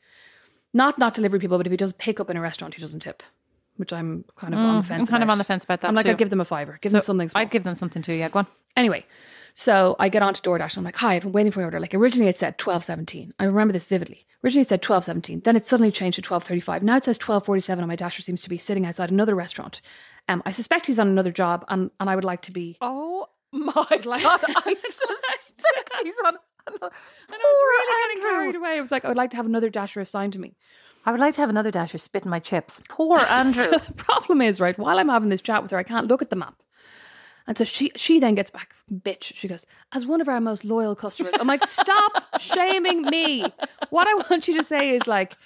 not 0.74 0.98
not 0.98 1.14
delivery 1.14 1.40
people. 1.40 1.58
But 1.58 1.66
if 1.66 1.72
he 1.72 1.78
does 1.78 1.94
pick 1.94 2.20
up 2.20 2.30
in 2.30 2.36
a 2.38 2.42
restaurant, 2.42 2.74
he 2.76 2.82
doesn't 2.82 3.00
tip, 3.00 3.24
which 3.78 3.94
I'm 3.94 4.26
kind 4.36 4.54
of 4.54 4.60
on 4.60 4.78
the 4.78 4.84
Mm, 4.84 4.86
fence. 4.86 5.00
I'm 5.02 5.08
kind 5.08 5.24
of 5.24 5.30
on 5.30 5.38
the 5.38 5.44
fence 5.46 5.64
about 5.64 5.80
that 5.82 5.88
I'm 5.88 5.96
like, 5.96 6.06
too. 6.06 6.12
I'd 6.12 6.18
give 6.18 6.30
them 6.30 6.42
a 6.42 6.46
fiver, 6.46 6.78
give 6.82 6.92
So 6.92 6.98
them 6.98 7.02
something. 7.04 7.30
Small. 7.30 7.42
I'd 7.42 7.52
give 7.52 7.64
them 7.64 7.76
something 7.76 8.02
too. 8.02 8.14
Yeah, 8.14 8.28
go 8.30 8.40
on. 8.40 8.48
Anyway, 8.76 9.06
so 9.60 9.96
I 9.98 10.10
get 10.10 10.22
on 10.22 10.36
to 10.36 10.42
DoorDash 10.44 10.74
and 10.74 10.78
I'm 10.78 10.84
like, 10.84 10.98
hi, 10.98 11.16
I've 11.16 11.24
been 11.24 11.32
waiting 11.32 11.52
for 11.52 11.62
your 11.62 11.68
order. 11.68 11.80
Like 11.80 11.96
originally 11.96 12.30
it 12.30 12.38
said 12.38 12.60
12.17. 12.60 13.32
I 13.40 13.46
remember 13.46 13.74
this 13.74 13.88
vividly. 13.88 14.28
Originally 14.44 14.62
it 14.62 14.68
said 14.68 14.84
12.17. 14.84 15.46
Then 15.46 15.56
it 15.56 15.66
suddenly 15.66 15.92
changed 15.92 16.22
to 16.24 16.30
12.35. 16.30 16.84
Now 16.84 16.96
it 16.96 17.04
says 17.04 17.18
12.47 17.18 17.80
and 17.80 17.88
my 17.88 17.96
dasher 17.96 18.22
seems 18.22 18.44
to 18.44 18.50
be 18.50 18.60
sitting 18.60 18.86
outside 18.86 19.10
another 19.10 19.34
restaurant. 19.34 19.82
Um, 20.30 20.44
I 20.46 20.52
suspect 20.52 20.86
he's 20.86 21.00
on 21.00 21.08
another 21.08 21.32
job 21.32 21.66
and, 21.70 21.90
and 22.00 22.08
I 22.08 22.14
would 22.14 22.24
like 22.24 22.44
to 22.44 22.52
be... 22.52 22.78
Oh 22.82 23.30
my 23.52 23.74
God! 23.74 24.42
I 24.48 24.76
suspect 24.80 25.92
he's 26.04 26.16
on. 26.24 26.36
And 26.70 26.80
I 26.82 26.86
was 27.32 27.62
really 27.64 28.16
getting 28.16 28.30
carried 28.30 28.56
away. 28.58 28.78
I 28.78 28.82
was 28.82 28.92
like, 28.92 29.06
I 29.06 29.08
would 29.08 29.18
like 29.18 29.32
to 29.32 29.38
have 29.38 29.48
another 29.48 29.70
dasher 29.70 30.02
assigned 30.02 30.34
to 30.34 30.40
me. 30.40 30.56
I 31.04 31.12
would 31.12 31.20
like 31.20 31.34
to 31.36 31.42
have 31.42 31.50
another 31.50 31.72
dasher 31.72 31.98
spit 31.98 32.26
in 32.26 32.30
my 32.30 32.40
chips. 32.40 32.80
Poor 32.90 33.18
Andrew. 33.18 33.64
So 33.64 33.72
the 33.72 33.94
problem 33.94 34.42
is, 34.42 34.60
right, 34.60 34.78
while 34.78 35.00
I'm 35.00 35.10
having 35.10 35.30
this 35.30 35.42
chat 35.42 35.64
with 35.64 35.72
her, 35.72 35.78
I 35.78 35.84
can't 35.84 36.08
look 36.08 36.22
at 36.22 36.30
the 36.30 36.36
map. 36.36 36.62
And 37.48 37.58
so 37.58 37.64
she 37.64 37.92
she 37.96 38.20
then 38.20 38.36
gets 38.36 38.50
back, 38.50 38.76
bitch. 38.92 39.34
She 39.36 39.48
goes, 39.48 39.66
as 39.94 40.06
one 40.06 40.20
of 40.20 40.28
our 40.28 40.42
most 40.42 40.66
loyal 40.66 40.96
customers. 40.96 41.34
I'm 41.40 41.48
like, 41.48 41.66
stop 41.66 42.42
shaming 42.42 43.04
me. 43.04 43.46
What 43.90 44.08
I 44.08 44.14
want 44.30 44.48
you 44.50 44.56
to 44.58 44.64
say 44.64 44.90
is 44.90 45.08
like, 45.08 45.38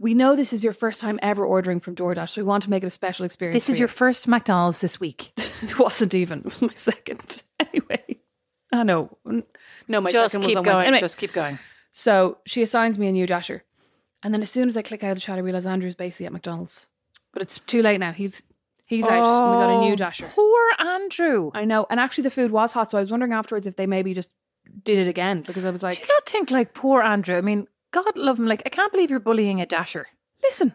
we 0.00 0.14
know 0.14 0.34
this 0.34 0.52
is 0.52 0.64
your 0.64 0.72
first 0.72 1.00
time 1.00 1.20
ever 1.22 1.44
ordering 1.44 1.78
from 1.78 1.94
DoorDash, 1.94 2.30
so 2.30 2.40
we 2.40 2.44
want 2.46 2.64
to 2.64 2.70
make 2.70 2.82
it 2.82 2.86
a 2.86 2.90
special 2.90 3.24
experience. 3.24 3.54
this 3.54 3.66
for 3.66 3.72
is 3.72 3.78
you." 3.78 3.82
your 3.82 3.88
first 3.88 4.26
McDonald's 4.26 4.80
this 4.80 4.98
week. 5.00 5.32
It 5.62 5.78
wasn't 5.78 6.14
even. 6.14 6.40
It 6.40 6.44
was 6.46 6.60
my 6.62 6.74
second. 6.74 7.42
Anyway, 7.60 8.18
ah, 8.72 8.80
I 8.80 8.82
know. 8.82 9.16
No, 9.88 10.00
my 10.00 10.10
just 10.10 10.32
second 10.32 10.46
keep 10.46 10.56
was 10.56 10.56
on 10.58 10.64
going. 10.64 10.86
Anyway, 10.86 11.00
Just 11.00 11.16
keep 11.18 11.32
going. 11.32 11.58
so 11.92 12.38
she 12.44 12.60
assigns 12.62 12.98
me 12.98 13.06
a 13.06 13.12
new 13.12 13.26
dasher. 13.26 13.62
And 14.22 14.34
then 14.34 14.42
as 14.42 14.50
soon 14.50 14.68
as 14.68 14.76
I 14.76 14.82
click 14.82 15.02
out 15.04 15.12
of 15.12 15.16
the 15.16 15.20
chat, 15.20 15.38
I 15.38 15.40
realize 15.40 15.64
Andrew's 15.66 15.94
basically 15.94 16.26
at 16.26 16.32
McDonald's. 16.32 16.88
But 17.32 17.42
it's 17.42 17.58
too 17.60 17.80
late 17.82 18.00
now. 18.00 18.12
He's 18.12 18.42
he's 18.86 19.06
out. 19.06 19.12
and 19.12 19.50
we 19.50 19.64
got 19.64 19.70
a 19.82 19.86
new 19.86 19.92
Oh, 19.92 19.96
dasher. 19.96 20.26
Poor 20.26 20.62
Andrew. 20.78 21.50
I 21.54 21.64
know. 21.64 21.86
And 21.90 21.98
actually 22.00 22.22
the 22.22 22.30
food 22.30 22.50
was 22.50 22.72
hot, 22.72 22.90
so 22.90 22.98
I 22.98 23.00
was 23.00 23.10
wondering 23.10 23.32
afterwards 23.32 23.66
if 23.66 23.76
they 23.76 23.86
maybe 23.86 24.14
just 24.14 24.30
did 24.84 24.98
it 24.98 25.08
again 25.08 25.42
because 25.42 25.64
I 25.64 25.70
was 25.70 25.82
like, 25.82 25.94
Do 25.94 26.00
like, 26.00 26.08
you 26.08 26.14
not 26.14 26.26
think 26.28 26.50
like 26.50 26.74
poor 26.74 27.02
Andrew? 27.02 27.36
I 27.36 27.40
mean, 27.40 27.66
God 27.92 28.16
love 28.16 28.38
him. 28.38 28.46
Like, 28.46 28.62
I 28.66 28.70
can't 28.70 28.90
believe 28.92 29.10
you're 29.10 29.20
bullying 29.20 29.60
a 29.60 29.66
dasher. 29.66 30.06
listen, 30.42 30.74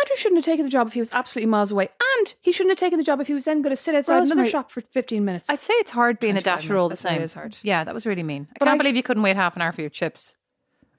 Andrew 0.00 0.16
shouldn't 0.16 0.38
have 0.38 0.44
taken 0.46 0.64
the 0.64 0.70
job 0.70 0.86
if 0.86 0.94
he 0.94 1.00
was 1.00 1.10
absolutely 1.12 1.50
miles 1.50 1.70
away. 1.70 1.90
And 2.16 2.34
he 2.40 2.50
shouldn't 2.50 2.70
have 2.72 2.78
taken 2.78 2.98
the 2.98 3.04
job 3.04 3.20
if 3.20 3.26
he 3.26 3.34
was 3.34 3.44
then 3.44 3.60
going 3.60 3.74
to 3.76 3.80
sit 3.80 3.94
outside 3.94 4.14
another 4.22 4.30
Rosemary, 4.30 4.50
shop 4.50 4.70
for 4.70 4.80
15 4.80 5.22
minutes. 5.24 5.50
I'd 5.50 5.58
say 5.58 5.74
it's 5.74 5.90
hard 5.90 6.18
being 6.18 6.36
a 6.36 6.40
25 6.40 6.44
dasher 6.62 6.76
all 6.78 6.84
the 6.84 6.92
minutes, 6.92 7.04
I'd 7.04 7.08
same. 7.10 7.20
it 7.20 7.24
is 7.24 7.34
hard. 7.34 7.58
Yeah, 7.62 7.84
that 7.84 7.92
was 7.92 8.06
really 8.06 8.22
mean. 8.22 8.48
I 8.54 8.58
can't 8.64 8.70
I- 8.70 8.78
believe 8.78 8.96
you 8.96 9.02
couldn't 9.02 9.22
wait 9.22 9.36
half 9.36 9.54
an 9.54 9.60
hour 9.62 9.70
for 9.72 9.82
your 9.82 9.90
chips. 9.90 10.36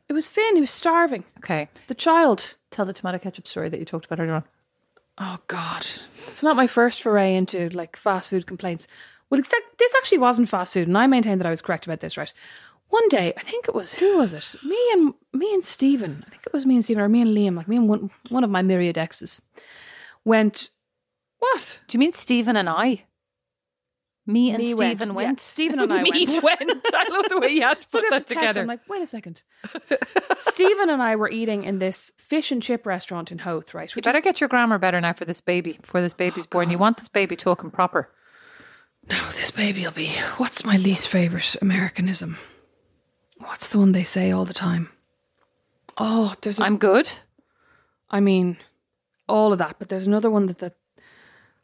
it 0.08 0.14
was 0.14 0.28
Finn. 0.28 0.56
who 0.56 0.62
was 0.62 0.70
starving. 0.70 1.24
Okay, 1.40 1.70
The 1.88 1.96
child. 1.96 2.56
tell 2.70 2.86
the 2.86 2.94
tomato 2.94 3.18
ketchup 3.18 3.48
story 3.48 3.70
that 3.70 3.80
you 3.80 3.86
talked 3.86 4.06
about 4.06 4.20
earlier 4.20 4.36
on. 4.36 4.44
Oh 5.18 5.38
God, 5.48 5.82
it's 6.28 6.44
not 6.44 6.56
my 6.56 6.68
first 6.68 7.02
foray 7.02 7.36
into 7.36 7.70
like 7.70 7.96
fast 7.96 8.30
food 8.30 8.48
complaints. 8.48 8.88
Well, 9.30 9.42
this 9.78 9.96
actually 9.98 10.18
wasn't 10.18 10.50
fast 10.50 10.74
food, 10.74 10.88
and 10.88 10.98
I 10.98 11.08
maintain 11.08 11.38
that 11.38 11.48
I 11.48 11.52
was 11.52 11.62
correct 11.62 11.86
about 11.86 12.00
this. 12.00 12.18
Right, 12.18 12.34
one 12.90 13.08
day 13.10 13.34
I 13.38 13.42
think 13.42 13.68
it 13.68 13.76
was 13.76 13.94
who 13.96 14.18
was 14.18 14.34
it? 14.34 14.56
Me 14.64 14.78
and 14.94 15.14
me 15.32 15.54
and 15.54 15.64
Stephen. 15.64 16.24
I 16.26 16.30
think 16.30 16.44
it 16.46 16.54
was 16.54 16.66
me 16.66 16.76
and 16.76 16.84
Stephen, 16.84 17.04
or 17.04 17.10
me 17.10 17.22
and 17.22 17.36
Liam. 17.36 17.56
Like 17.56 17.68
me 17.68 17.78
and 17.78 17.88
one 17.88 18.10
one 18.30 18.44
of 18.44 18.50
my 18.50 18.62
myriad 18.62 18.98
exes 18.98 19.42
went. 20.26 20.70
What? 21.40 21.82
Do 21.88 21.96
you 21.96 22.00
mean 22.00 22.14
Stephen 22.14 22.56
and 22.56 22.70
I? 22.70 23.04
Me 24.26 24.52
and 24.52 24.60
Me 24.60 24.74
Stephen 24.74 25.10
Yeah, 25.10 25.16
went. 25.16 25.40
Stephen 25.42 25.80
and 25.82 25.92
I 25.92 26.02
Me 26.04 26.12
went. 26.42 26.44
went. 26.44 26.82
I 26.94 27.08
love 27.10 27.26
the 27.30 27.40
way 27.40 27.50
you 27.50 27.62
had 27.64 27.82
to 27.82 27.88
put 27.92 28.06
that 28.10 28.28
to 28.28 28.36
together. 28.36 28.62
I'm 28.62 28.68
like, 28.68 28.88
wait 28.88 29.02
a 29.02 29.08
second. 29.08 29.44
Stephen 30.38 30.90
and 30.90 31.02
I 31.02 31.16
were 31.16 31.30
eating 31.30 31.64
in 31.64 31.80
this 31.80 32.12
fish 32.18 32.52
and 32.52 32.62
chip 32.64 32.86
restaurant 32.86 33.32
in 33.32 33.40
Howth, 33.40 33.74
right? 33.74 33.94
you 33.94 34.02
better 34.02 34.20
is, 34.20 34.24
get 34.24 34.40
your 34.40 34.48
grammar 34.48 34.78
better 34.78 35.02
now 35.02 35.14
for 35.14 35.26
this 35.26 35.42
baby. 35.42 35.74
Before 35.74 36.02
this 36.02 36.14
oh, 36.14 36.18
baby's 36.18 36.48
born, 36.48 36.70
you 36.70 36.78
want 36.78 36.98
this 36.98 37.10
baby 37.10 37.36
talking 37.36 37.70
proper. 37.70 38.10
no, 39.10 39.30
this 39.32 39.52
baby'll 39.52 39.92
be. 39.92 40.08
What's 40.38 40.64
my 40.64 40.78
least 40.78 41.10
favorite 41.10 41.56
Americanism? 41.62 42.38
What's 43.40 43.68
the 43.68 43.80
one 43.80 43.92
they 43.92 44.06
say 44.06 44.32
all 44.32 44.46
the 44.46 44.54
time? 44.54 44.90
Oh, 45.98 46.34
there's. 46.42 46.60
A, 46.60 46.64
I'm 46.64 46.78
good. 46.78 47.12
I 48.10 48.22
mean, 48.22 48.58
all 49.28 49.52
of 49.52 49.60
that, 49.60 49.76
but 49.80 49.90
there's 49.90 50.08
another 50.08 50.30
one 50.30 50.46
that 50.46 50.60
that 50.60 50.76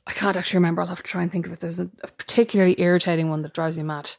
I 0.09 0.11
can't 0.13 0.35
actually 0.35 0.57
remember. 0.57 0.81
I'll 0.81 0.87
have 0.87 1.03
to 1.03 1.03
try 1.03 1.21
and 1.21 1.31
think 1.31 1.45
of 1.45 1.53
it. 1.53 1.59
There's 1.59 1.79
a, 1.79 1.87
a 2.01 2.07
particularly 2.07 2.73
irritating 2.81 3.29
one 3.29 3.43
that 3.43 3.53
drives 3.53 3.77
me 3.77 3.83
mad. 3.83 4.09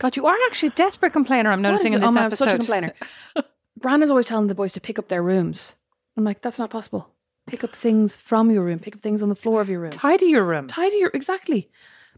God, 0.00 0.16
you 0.16 0.26
are 0.26 0.34
actually 0.46 0.70
a 0.70 0.72
desperate 0.72 1.12
complainer. 1.12 1.52
I'm 1.52 1.62
noticing 1.62 1.92
in 1.92 2.02
it? 2.02 2.04
Oh, 2.04 2.08
this 2.08 2.10
oh, 2.10 2.14
man, 2.14 2.24
I'm 2.24 2.30
such 2.32 2.52
a 2.52 2.56
complainer. 2.56 2.92
Brandon's 3.78 4.10
always 4.10 4.26
telling 4.26 4.48
the 4.48 4.56
boys 4.56 4.72
to 4.72 4.80
pick 4.80 4.98
up 4.98 5.06
their 5.06 5.22
rooms. 5.22 5.76
I'm 6.16 6.24
like, 6.24 6.42
that's 6.42 6.58
not 6.58 6.70
possible. 6.70 7.10
Pick 7.46 7.62
up 7.62 7.76
things 7.76 8.16
from 8.16 8.50
your 8.50 8.64
room. 8.64 8.80
Pick 8.80 8.96
up 8.96 9.02
things 9.02 9.22
on 9.22 9.28
the 9.28 9.36
floor 9.36 9.60
of 9.60 9.68
your 9.68 9.78
room. 9.78 9.92
Tidy 9.92 10.26
your 10.26 10.44
room. 10.44 10.66
Tidy 10.66 10.96
your 10.96 11.12
exactly. 11.14 11.70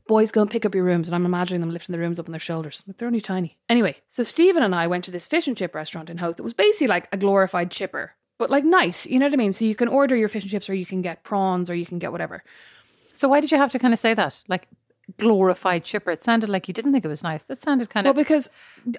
Boys 0.07 0.33
go 0.33 0.41
and 0.41 0.51
pick 0.51 0.65
up 0.65 0.75
your 0.75 0.85
rooms, 0.85 1.07
and 1.07 1.15
I'm 1.15 1.27
imagining 1.27 1.61
them 1.61 1.71
lifting 1.71 1.93
the 1.93 1.99
rooms 1.99 2.19
up 2.19 2.29
on 2.29 2.33
their 2.33 2.41
shoulders. 2.41 2.83
Like 2.87 2.97
they're 2.97 3.09
only 3.09 3.21
tiny. 3.21 3.59
Anyway, 3.69 3.97
so 4.09 4.23
Stephen 4.23 4.63
and 4.63 4.75
I 4.75 4.87
went 4.87 5.05
to 5.05 5.11
this 5.11 5.27
fish 5.27 5.47
and 5.47 5.55
chip 5.55 5.75
restaurant 5.75 6.09
in 6.09 6.17
Howth. 6.17 6.37
that 6.37 6.45
was 6.45 6.55
basically 6.55 6.87
like 6.87 7.09
a 7.13 7.19
glorified 7.19 7.71
chipper, 7.71 8.13
but 8.39 8.49
like 8.49 8.65
nice. 8.65 9.05
You 9.05 9.19
know 9.19 9.27
what 9.27 9.35
I 9.35 9.37
mean? 9.37 9.53
So 9.53 9.67
you 9.67 9.75
can 9.75 9.89
order 9.89 10.17
your 10.17 10.29
fish 10.29 10.45
and 10.45 10.51
chips, 10.51 10.71
or 10.71 10.75
you 10.75 10.87
can 10.87 11.03
get 11.03 11.25
prawns, 11.25 11.69
or 11.69 11.75
you 11.75 11.85
can 11.85 11.99
get 11.99 12.11
whatever. 12.11 12.43
So 13.19 13.27
why 13.27 13.41
did 13.41 13.51
you 13.51 13.59
have 13.59 13.73
to 13.73 13.81
kind 13.81 13.93
of 13.93 13.99
say 13.99 14.15
that? 14.15 14.45
Like 14.47 14.69
glorified 15.17 15.83
chipper. 15.83 16.13
It 16.13 16.23
sounded 16.23 16.49
like 16.49 16.69
you 16.69 16.75
didn't 16.75 16.93
think 16.93 17.05
it 17.05 17.09
was 17.09 17.25
nice. 17.25 17.43
That 17.45 17.59
sounded 17.59 17.91
kind 17.91 18.07
of 18.07 18.15
Well, 18.15 18.23
because 18.23 18.49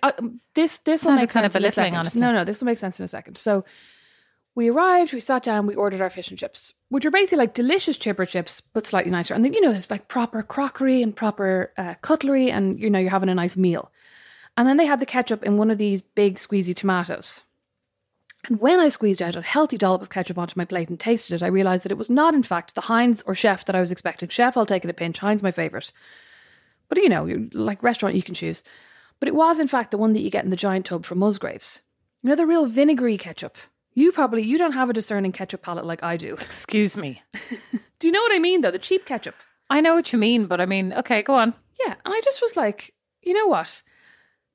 uh, 0.04 0.12
this 0.56 0.80
this 0.80 1.06
will 1.06 1.14
make 1.14 1.30
kind 1.30 1.46
sense 1.46 1.56
of 1.56 1.62
belittling, 1.62 1.96
honestly. 1.96 2.20
No, 2.20 2.34
no, 2.34 2.44
this 2.44 2.60
will 2.60 2.66
make 2.66 2.78
sense 2.78 3.00
in 3.00 3.06
a 3.06 3.08
second. 3.08 3.38
So 3.38 3.64
we 4.56 4.70
arrived, 4.70 5.14
we 5.14 5.22
sat 5.22 5.44
down, 5.44 5.68
we 5.68 5.76
ordered 5.76 6.02
our 6.02 6.10
fish 6.10 6.30
and 6.32 6.38
chips, 6.38 6.74
which 6.90 7.06
are 7.06 7.12
basically 7.12 7.38
like 7.38 7.54
delicious 7.54 7.96
chipper 7.96 8.26
chips, 8.26 8.60
but 8.60 8.86
slightly 8.86 9.10
nicer. 9.10 9.34
And 9.34 9.46
then 9.46 9.54
you 9.54 9.62
know, 9.62 9.72
there's 9.72 9.90
like 9.90 10.10
proper 10.10 10.44
crockery 10.44 11.02
and 11.02 11.16
proper 11.16 11.72
uh, 11.78 11.94
cutlery, 12.02 12.52
and 12.52 12.78
you 12.78 12.90
know, 12.90 13.00
you're 13.00 13.12
having 13.12 13.30
a 13.30 13.36
nice 13.36 13.56
meal. 13.56 13.90
And 14.58 14.68
then 14.68 14.76
they 14.76 14.86
had 14.86 15.00
the 15.00 15.06
ketchup 15.06 15.44
in 15.44 15.56
one 15.56 15.72
of 15.72 15.78
these 15.78 16.02
big 16.02 16.36
squeezy 16.36 16.76
tomatoes. 16.76 17.44
And 18.48 18.60
when 18.60 18.80
I 18.80 18.88
squeezed 18.90 19.22
out 19.22 19.36
a 19.36 19.42
healthy 19.42 19.78
dollop 19.78 20.02
of 20.02 20.10
ketchup 20.10 20.38
onto 20.38 20.54
my 20.56 20.66
plate 20.66 20.90
and 20.90 21.00
tasted 21.00 21.36
it, 21.36 21.44
I 21.44 21.48
realized 21.48 21.84
that 21.84 21.92
it 21.92 21.98
was 21.98 22.10
not, 22.10 22.34
in 22.34 22.44
fact, 22.44 22.74
the 22.74 22.82
Heinz 22.82 23.22
or 23.26 23.36
Chef 23.36 23.66
that 23.66 23.76
I 23.76 23.82
was 23.82 23.92
expecting. 23.92 24.30
Chef, 24.30 24.56
I'll 24.56 24.66
take 24.66 24.86
it 24.86 24.90
a 24.90 24.94
pinch. 24.94 25.20
Heinz, 25.20 25.44
my 25.44 25.52
favorite. 25.52 25.92
But 26.88 27.00
you 27.00 27.10
know, 27.10 27.50
like 27.54 27.84
restaurant, 27.84 28.16
you 28.16 28.24
can 28.24 28.34
choose. 28.34 28.64
But 29.20 29.28
it 29.28 29.36
was, 29.36 29.60
in 29.60 29.68
fact, 29.68 29.92
the 29.92 29.98
one 29.98 30.14
that 30.14 30.22
you 30.22 30.32
get 30.32 30.46
in 30.46 30.50
the 30.50 30.56
giant 30.56 30.86
tub 30.86 31.06
from 31.06 31.20
Musgraves. 31.20 31.82
You 32.24 32.30
know, 32.30 32.36
the 32.36 32.46
real 32.46 32.66
vinegary 32.66 33.18
ketchup. 33.18 33.58
You 33.94 34.12
probably 34.12 34.44
you 34.44 34.58
don't 34.58 34.74
have 34.74 34.90
a 34.90 34.94
discerning 34.94 35.32
ketchup 35.32 35.62
palate 35.62 35.86
like 35.86 36.04
I 36.04 36.16
do. 36.16 36.34
Excuse 36.42 36.96
me. 36.96 37.22
Do 38.00 38.08
you 38.08 38.12
know 38.12 38.22
what 38.22 38.34
I 38.34 38.40
mean 38.40 38.62
though? 38.62 38.72
The 38.72 38.80
cheap 38.80 39.06
ketchup. 39.06 39.36
I 39.70 39.82
know 39.82 39.96
what 39.96 40.12
you 40.14 40.20
mean, 40.20 40.48
but 40.48 40.62
I 40.62 40.66
mean, 40.66 40.94
okay, 40.94 41.22
go 41.22 41.36
on. 41.36 41.54
Yeah, 41.80 41.96
and 42.04 42.14
I 42.14 42.22
just 42.24 42.42
was 42.42 42.56
like, 42.56 42.94
you 43.22 43.34
know 43.34 43.48
what? 43.48 43.84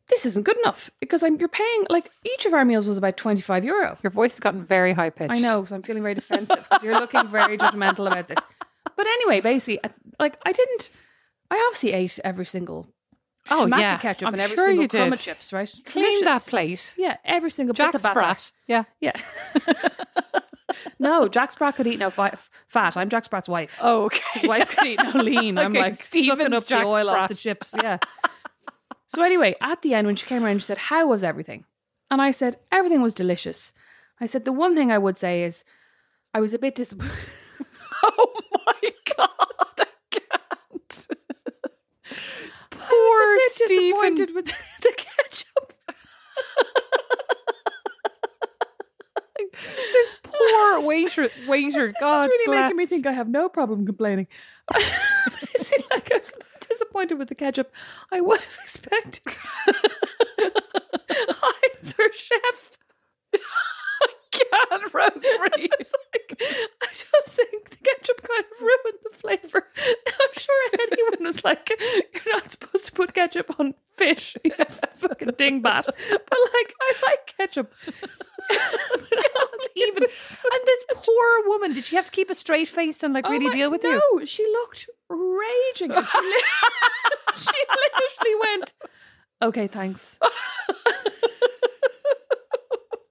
This 0.08 0.26
isn't 0.26 0.42
good 0.42 0.58
enough 0.58 0.90
because 1.00 1.22
I'm 1.22 1.36
you're 1.38 1.48
paying 1.48 1.86
like 1.88 2.10
each 2.24 2.44
of 2.44 2.52
our 2.52 2.64
meals 2.64 2.86
was 2.86 2.98
about 2.98 3.16
25 3.16 3.64
euro. 3.64 3.96
Your 4.02 4.10
voice 4.10 4.32
has 4.34 4.40
gotten 4.40 4.64
very 4.64 4.92
high 4.92 5.08
pitched. 5.10 5.32
I 5.32 5.38
know, 5.38 5.64
so 5.64 5.74
I'm 5.76 5.82
feeling 5.82 6.02
very 6.02 6.14
defensive 6.14 6.58
because 6.58 6.82
you're 6.84 6.98
looking 7.00 7.26
very 7.28 7.56
judgmental 7.56 8.06
about 8.06 8.28
this. 8.28 8.44
But 8.96 9.06
anyway, 9.06 9.40
basically, 9.40 9.80
like 10.20 10.36
I 10.44 10.52
didn't. 10.52 10.90
I 11.50 11.56
obviously 11.68 11.92
ate 11.92 12.18
every 12.22 12.44
single 12.46 12.86
Oh, 13.50 13.66
yeah. 13.66 13.98
ketchup 13.98 14.28
I'm 14.28 14.34
and 14.34 14.40
every 14.40 14.56
sure 14.56 14.66
single 14.66 14.82
you 14.84 14.88
crumb 14.88 15.12
of 15.12 15.20
chips, 15.20 15.52
right? 15.52 15.70
Clean 15.84 16.24
that 16.24 16.42
plate. 16.42 16.94
Yeah, 16.96 17.16
every 17.24 17.50
single 17.50 17.74
Jack 17.74 17.92
bit 17.92 17.96
of 17.96 18.02
that 18.02 18.12
Sprat. 18.12 18.52
Yeah. 18.66 18.84
Yeah. 19.00 19.12
no, 20.98 21.28
Jack 21.28 21.52
Sprat 21.52 21.76
could 21.76 21.86
eat 21.86 21.98
no 21.98 22.10
fi- 22.10 22.34
fat. 22.68 22.96
I'm 22.96 23.08
Jack 23.08 23.24
Sprat's 23.26 23.48
wife. 23.48 23.78
Oh, 23.82 24.04
okay. 24.04 24.22
His 24.40 24.48
wife 24.48 24.76
could 24.76 24.86
eat 24.86 25.00
no 25.02 25.10
lean. 25.22 25.58
I'm 25.58 25.72
Okay, 25.72 25.80
like 25.80 26.02
sucking 26.02 26.52
up 26.54 26.66
Jack 26.66 26.82
the 26.84 26.88
oil 26.88 27.10
off 27.10 27.28
the 27.28 27.34
chips. 27.34 27.74
Yeah. 27.76 27.98
So 29.14 29.22
anyway, 29.22 29.54
at 29.60 29.82
the 29.82 29.94
end 29.94 30.06
when 30.06 30.16
she 30.16 30.26
came 30.26 30.44
around, 30.44 30.58
she 30.60 30.66
said, 30.66 30.78
"How 30.78 31.06
was 31.06 31.22
everything?" 31.24 31.64
And 32.10 32.20
I 32.20 32.30
said, 32.32 32.58
"Everything 32.72 33.00
was 33.02 33.14
delicious." 33.14 33.72
I 34.20 34.26
said, 34.26 34.44
"The 34.44 34.52
one 34.52 34.74
thing 34.76 34.90
I 34.92 34.98
would 34.98 35.18
say 35.18 35.44
is, 35.44 35.64
I 36.32 36.40
was 36.40 36.54
a 36.54 36.58
bit 36.58 36.74
disappointed." 36.74 37.12
Oh 38.06 38.34
my 38.66 38.90
god, 39.16 39.30
I 39.80 39.86
can't. 40.10 41.06
I 41.10 42.66
Poor 42.70 43.34
was 43.34 43.42
a 43.42 43.58
bit 43.60 43.66
Stephen. 43.66 43.90
disappointed 43.90 44.34
with 44.34 44.44
the 44.82 44.92
ketchup. 44.94 45.72
This 49.92 50.12
poor 50.22 50.80
waiter, 50.86 51.28
waiter. 51.48 51.92
God 51.98 52.28
this 52.28 52.32
is 52.34 52.38
really 52.38 52.46
bless. 52.46 52.62
making 52.64 52.76
me 52.76 52.86
think 52.86 53.06
I 53.06 53.12
have 53.12 53.28
no 53.28 53.48
problem 53.48 53.86
complaining. 53.86 54.26
Disappointed 56.74 57.20
with 57.20 57.28
the 57.28 57.36
ketchup. 57.36 57.72
I 58.10 58.20
would 58.20 58.40
have 58.40 58.58
expected 58.64 59.22
Heinz 61.30 61.94
or 61.96 62.12
Chef. 62.12 62.78
God, 64.70 64.80
Rosemary. 64.94 65.68
It's 65.80 65.92
like, 66.12 66.40
I 66.82 66.86
just 66.86 67.28
think 67.28 67.70
the 67.70 67.76
ketchup 67.76 68.22
kind 68.22 68.44
of 68.44 68.60
ruined 68.60 68.98
the 69.02 69.16
flavour. 69.16 69.66
I'm 69.76 70.34
sure 70.36 70.70
anyone 70.90 71.24
was 71.24 71.44
like, 71.44 71.70
you're 71.70 72.34
not 72.34 72.50
supposed 72.50 72.86
to 72.86 72.92
put 72.92 73.14
ketchup 73.14 73.58
on 73.58 73.74
fish, 73.96 74.36
you 74.44 74.50
fucking 74.96 75.28
dingbat. 75.28 75.84
But 75.86 76.38
like, 76.54 76.74
I 76.80 76.92
like 77.06 77.34
ketchup. 77.36 77.72
Even 79.76 80.02
and 80.04 80.62
this 80.66 80.84
poor 80.94 81.48
woman, 81.48 81.72
did 81.72 81.84
she 81.84 81.96
have 81.96 82.04
to 82.06 82.10
keep 82.12 82.30
a 82.30 82.34
straight 82.34 82.68
face 82.68 83.02
and 83.02 83.12
like 83.14 83.24
Oh 83.26 83.30
really 83.30 83.46
my- 83.46 83.52
deal 83.54 83.70
with 83.70 83.84
it? 83.84 83.90
no, 83.90 84.20
you? 84.20 84.26
she 84.26 84.44
looked 84.44 84.88
raging. 85.08 85.90
She, 85.90 86.18
li- 86.20 86.42
she 87.36 87.50
literally 87.70 88.40
went, 88.40 88.72
"Okay, 89.42 89.66
thanks." 89.66 90.18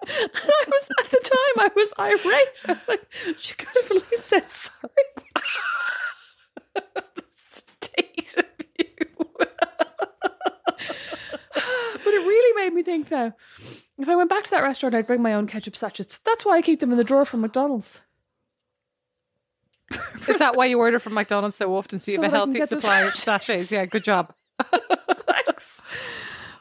And 0.07 0.29
I 0.35 0.65
was 0.67 0.89
at 0.99 1.11
the 1.11 1.19
time, 1.23 1.65
I 1.65 1.69
was 1.75 1.93
irate. 1.99 2.65
I 2.67 2.73
was 2.73 2.87
like, 2.87 3.05
"She 3.37 3.55
could 3.55 3.69
have 3.81 3.91
at 3.91 4.11
least 4.11 4.25
said 4.25 4.49
sorry." 4.49 4.89
the 6.75 7.23
State 7.31 8.35
of 8.37 8.45
you. 8.77 8.87
But 12.05 12.13
it 12.13 12.25
really 12.25 12.63
made 12.63 12.73
me 12.73 12.83
think 12.83 13.09
now. 13.11 13.33
If 13.97 14.09
I 14.09 14.15
went 14.15 14.29
back 14.29 14.43
to 14.45 14.51
that 14.51 14.63
restaurant, 14.63 14.95
I'd 14.95 15.07
bring 15.07 15.21
my 15.21 15.33
own 15.33 15.47
ketchup 15.47 15.75
sachets. 15.75 16.17
That's 16.17 16.43
why 16.45 16.57
I 16.57 16.61
keep 16.61 16.79
them 16.79 16.91
in 16.91 16.97
the 16.97 17.03
drawer 17.03 17.25
from 17.25 17.41
McDonald's. 17.41 18.01
Is 20.27 20.39
that 20.39 20.55
why 20.55 20.65
you 20.65 20.79
order 20.79 20.99
from 20.99 21.13
McDonald's 21.13 21.55
so 21.55 21.75
often? 21.75 21.99
So 21.99 22.11
you 22.11 22.17
So 22.17 22.23
have 22.23 22.33
a 22.33 22.35
that 22.35 22.41
I 22.41 22.45
can 22.45 22.55
healthy 22.55 22.67
supply 22.67 22.99
of 23.01 23.15
sachets. 23.15 23.71
Yeah, 23.71 23.85
good 23.85 24.03
job. 24.03 24.33
Thanks. 24.71 25.81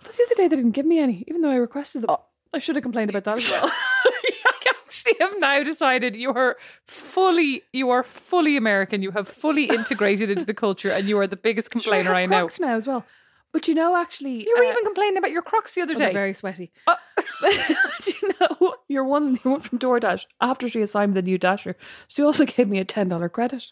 But 0.03 0.13
the 0.13 0.23
other 0.27 0.35
day 0.37 0.49
they 0.49 0.57
didn't 0.57 0.73
give 0.73 0.87
me 0.87 0.99
any, 0.99 1.25
even 1.27 1.41
though 1.41 1.51
I 1.51 1.57
requested 1.57 2.03
them. 2.03 2.11
Oh, 2.11 2.25
I 2.53 2.59
should 2.59 2.77
have 2.77 2.83
complained 2.83 3.11
about 3.11 3.25
that 3.25 3.39
as 3.39 3.51
well. 3.51 3.65
I 3.71 4.61
actually 4.87 5.15
have 5.21 5.39
now 5.39 5.63
decided 5.63 6.15
you 6.15 6.31
are 6.33 6.57
fully, 6.87 7.63
you 7.73 7.91
are 7.91 8.03
fully 8.03 8.57
American. 8.57 9.03
You 9.03 9.11
have 9.13 9.27
fully 9.29 9.65
integrated 9.65 10.31
into 10.31 10.45
the 10.45 10.55
culture, 10.55 10.91
and 10.91 11.09
you 11.09 11.19
are 11.19 11.27
the 11.27 11.37
biggest 11.37 11.71
complainer 11.71 12.05
Sure, 12.05 12.15
I 12.15 12.23
I 12.23 12.27
know. 12.27 12.39
Crocs 12.41 12.61
now 12.61 12.77
as 12.77 12.87
well. 12.87 13.05
But 13.53 13.69
you 13.69 13.75
know, 13.75 13.97
actually, 13.97 14.47
You 14.47 14.55
were 14.59 14.65
uh, 14.65 14.71
even 14.71 14.85
complaining 14.85 15.19
about 15.19 15.31
your 15.31 15.43
Crocs 15.43 15.75
the 15.75 15.83
other 15.83 15.95
oh, 15.95 15.99
day. 15.99 16.13
very 16.13 16.33
sweaty. 16.35 16.73
Do 17.43 18.13
you 18.23 18.31
know 18.41 18.75
your 18.89 19.05
one? 19.05 19.39
Your 19.45 19.53
one 19.55 19.61
from 19.61 19.79
DoorDash. 19.79 20.27
After 20.41 20.69
she 20.69 20.81
assigned 20.81 21.15
the 21.15 21.23
new 21.23 21.37
Dasher, 21.39 21.77
she 22.09 22.23
also 22.23 22.45
gave 22.47 22.69
me 22.69 22.79
a 22.79 22.85
ten 22.85 23.09
dollar 23.09 23.29
credit. 23.29 23.71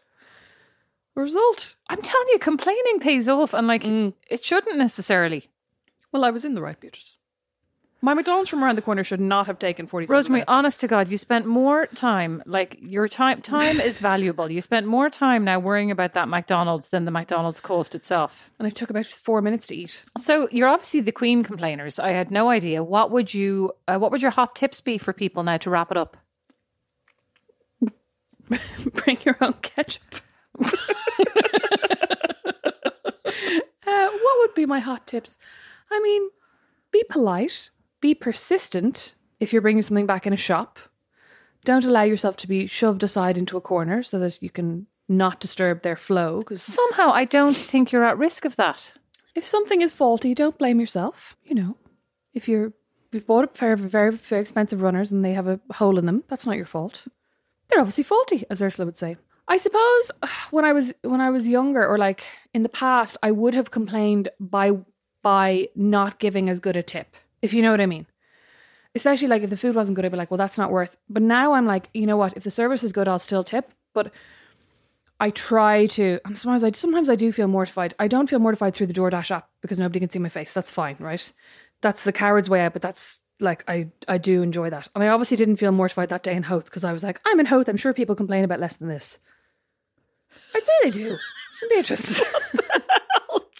Result. 1.15 1.77
I'm 1.89 2.01
telling 2.01 2.27
you, 2.33 2.39
complaining 2.39 3.01
pays 3.01 3.29
off, 3.29 3.53
and 3.55 3.67
like 3.67 3.83
Mm. 3.85 4.15
it 4.29 4.45
shouldn't 4.45 4.77
necessarily. 4.79 5.51
Well, 6.13 6.25
I 6.25 6.31
was 6.31 6.45
in 6.45 6.55
the 6.55 6.63
right, 6.63 6.79
Beatrice. 6.79 7.17
My 8.03 8.15
McDonald's 8.15 8.49
from 8.49 8.65
around 8.65 8.77
the 8.77 8.83
corner 8.83 9.05
should 9.05 9.21
not 9.21 9.47
have 9.47 9.59
taken 9.59 9.87
forty. 9.87 10.07
Rosemary, 10.07 10.39
minutes. 10.39 10.51
honest 10.51 10.81
to 10.81 10.89
God, 10.89 11.09
you 11.09 11.19
spent 11.19 11.45
more 11.47 11.87
time. 11.89 12.43
Like 12.47 12.79
your 12.81 13.09
time, 13.09 13.43
time 13.43 13.79
is 13.79 13.99
valuable. 14.11 14.51
You 14.51 14.63
spent 14.63 14.87
more 14.87 15.11
time 15.11 15.45
now 15.45 15.59
worrying 15.59 15.91
about 15.91 16.15
that 16.15 16.27
McDonald's 16.29 16.89
than 16.89 17.05
the 17.05 17.11
McDonald's 17.11 17.61
cost 17.61 17.95
itself. 17.95 18.51
and 18.59 18.67
it 18.67 18.75
took 18.75 18.89
about 18.89 19.05
four 19.07 19.43
minutes 19.43 19.67
to 19.67 19.77
eat. 19.77 20.03
So 20.17 20.49
you're 20.51 20.69
obviously 20.69 21.01
the 21.01 21.13
queen 21.13 21.43
complainers. 21.45 21.99
I 21.99 22.11
had 22.13 22.31
no 22.31 22.49
idea. 22.49 22.83
What 22.83 23.11
would 23.11 23.35
you? 23.35 23.73
Uh, 23.87 23.99
what 23.99 24.11
would 24.13 24.23
your 24.23 24.31
hot 24.31 24.57
tips 24.57 24.81
be 24.81 24.97
for 24.97 25.13
people 25.13 25.43
now 25.43 25.59
to 25.59 25.69
wrap 25.69 25.91
it 25.91 25.99
up? 25.99 26.17
Bring 28.95 29.19
your 29.25 29.37
own 29.43 29.53
ketchup. 29.63 30.15
uh, 30.61 30.65
what 33.87 34.39
would 34.39 34.55
be 34.55 34.67
my 34.67 34.81
hot 34.81 35.07
tips? 35.07 35.37
I 35.91 36.01
mean, 36.01 36.31
be 36.91 37.05
polite, 37.11 37.71
be 38.01 38.15
persistent 38.15 39.15
if 39.39 39.53
you're 39.53 39.63
bringing 39.63 39.83
something 39.83 40.07
back 40.07 40.27
in 40.27 40.33
a 40.33 40.37
shop. 40.37 40.79
Don't 41.65 41.85
allow 41.85 42.03
yourself 42.03 42.37
to 42.39 42.49
be 42.49 42.67
shoved 42.67 43.03
aside 43.03 43.37
into 43.37 43.57
a 43.57 43.61
corner 43.61 44.03
so 44.03 44.19
that 44.19 44.43
you 44.43 44.51
can 44.51 44.87
not 45.09 45.41
disturb 45.41 45.83
their 45.83 45.97
flow. 45.97 46.39
Because 46.39 46.63
Somehow, 46.63 47.11
I 47.11 47.25
don't 47.25 47.57
think 47.57 47.93
you're 47.93 48.05
at 48.05 48.17
risk 48.19 48.45
of 48.45 48.57
that. 48.57 48.93
if 49.35 49.45
something 49.45 49.83
is 49.83 49.93
faulty, 49.93 50.35
don't 50.35 50.57
blame 50.59 50.81
yourself. 50.81 51.37
You 51.45 51.55
know, 51.55 51.77
if 52.35 52.49
you're 52.49 52.73
you've 53.13 53.27
bought 53.27 53.45
a 53.45 53.49
pair 53.49 53.73
of 53.73 53.81
very 53.81 54.13
very 54.13 54.41
expensive 54.41 54.83
runners 54.83 55.11
and 55.11 55.25
they 55.25 55.33
have 55.33 55.49
a 55.49 55.61
hole 55.75 55.99
in 55.99 56.07
them, 56.07 56.23
that's 56.29 56.47
not 56.47 56.57
your 56.57 56.67
fault. 56.67 57.07
They're 57.69 57.81
obviously 57.81 58.05
faulty, 58.05 58.45
as 58.51 58.63
Ursula 58.63 58.87
would 58.87 58.99
say. 58.99 59.17
I 59.49 59.57
suppose 59.59 60.11
when 60.51 60.65
I 60.65 60.73
was 60.73 60.95
when 61.03 61.21
I 61.21 61.31
was 61.31 61.47
younger, 61.47 61.87
or 61.87 61.99
like 61.99 62.25
in 62.55 62.63
the 62.63 62.69
past, 62.69 63.17
I 63.23 63.33
would 63.33 63.55
have 63.55 63.71
complained 63.71 64.29
by 64.39 64.73
by 65.23 65.69
not 65.75 66.19
giving 66.19 66.49
as 66.49 66.61
good 66.61 66.77
a 66.77 66.83
tip, 66.83 67.17
if 67.43 67.53
you 67.53 67.63
know 67.63 67.71
what 67.71 67.81
I 67.81 67.87
mean. 67.87 68.07
Especially 68.95 69.29
like 69.29 69.43
if 69.43 69.51
the 69.51 69.57
food 69.57 69.77
wasn't 69.77 69.97
good, 69.97 70.05
I'd 70.05 70.11
be 70.11 70.17
like, 70.17 70.31
well, 70.31 70.39
that's 70.39 70.59
not 70.59 70.73
worth. 70.73 70.97
But 71.09 71.23
now 71.23 71.53
I'm 71.53 71.67
like, 71.67 71.89
you 71.95 72.07
know 72.07 72.17
what? 72.17 72.37
If 72.37 72.43
the 72.43 72.51
service 72.51 72.83
is 72.83 72.93
good, 72.93 73.07
I'll 73.07 73.21
still 73.21 73.45
tip. 73.45 73.73
But 73.95 74.13
I 75.21 75.31
try 75.31 75.87
to. 75.87 76.19
Sometimes 76.35 76.65
I 76.65 76.73
sometimes 76.73 77.09
I 77.09 77.15
do 77.15 77.31
feel 77.31 77.47
mortified. 77.47 77.95
I 77.99 78.09
don't 78.09 78.29
feel 78.29 78.39
mortified 78.41 78.75
through 78.75 78.89
the 78.89 78.95
DoorDash 78.95 79.31
app 79.31 79.49
because 79.61 79.79
nobody 79.79 80.01
can 80.01 80.11
see 80.11 80.19
my 80.19 80.29
face. 80.29 80.53
That's 80.55 80.71
fine, 80.71 80.97
right? 80.99 81.33
That's 81.83 82.05
the 82.05 82.13
coward's 82.13 82.51
way 82.51 82.63
out. 82.63 82.73
But 82.73 82.83
that's 82.83 83.21
like 83.39 83.63
I 83.69 83.89
I 84.09 84.19
do 84.19 84.43
enjoy 84.43 84.71
that. 84.71 84.89
And 84.95 85.05
I 85.05 85.09
obviously 85.09 85.37
didn't 85.37 85.57
feel 85.57 85.73
mortified 85.73 86.09
that 86.09 86.23
day 86.23 86.35
in 86.35 86.45
Howth 86.45 86.65
because 86.65 86.85
I 86.85 86.93
was 86.93 87.05
like, 87.05 87.21
I'm 87.25 87.39
in 87.39 87.47
Howth. 87.47 87.69
I'm 87.69 87.77
sure 87.77 87.95
people 87.95 88.17
complain 88.17 88.45
about 88.45 88.61
less 88.61 88.77
than 88.77 88.89
this. 88.89 89.19
I'd 90.55 90.65
say 90.65 90.73
they 90.85 90.91
do. 90.91 91.17
Beatrice. 91.69 92.23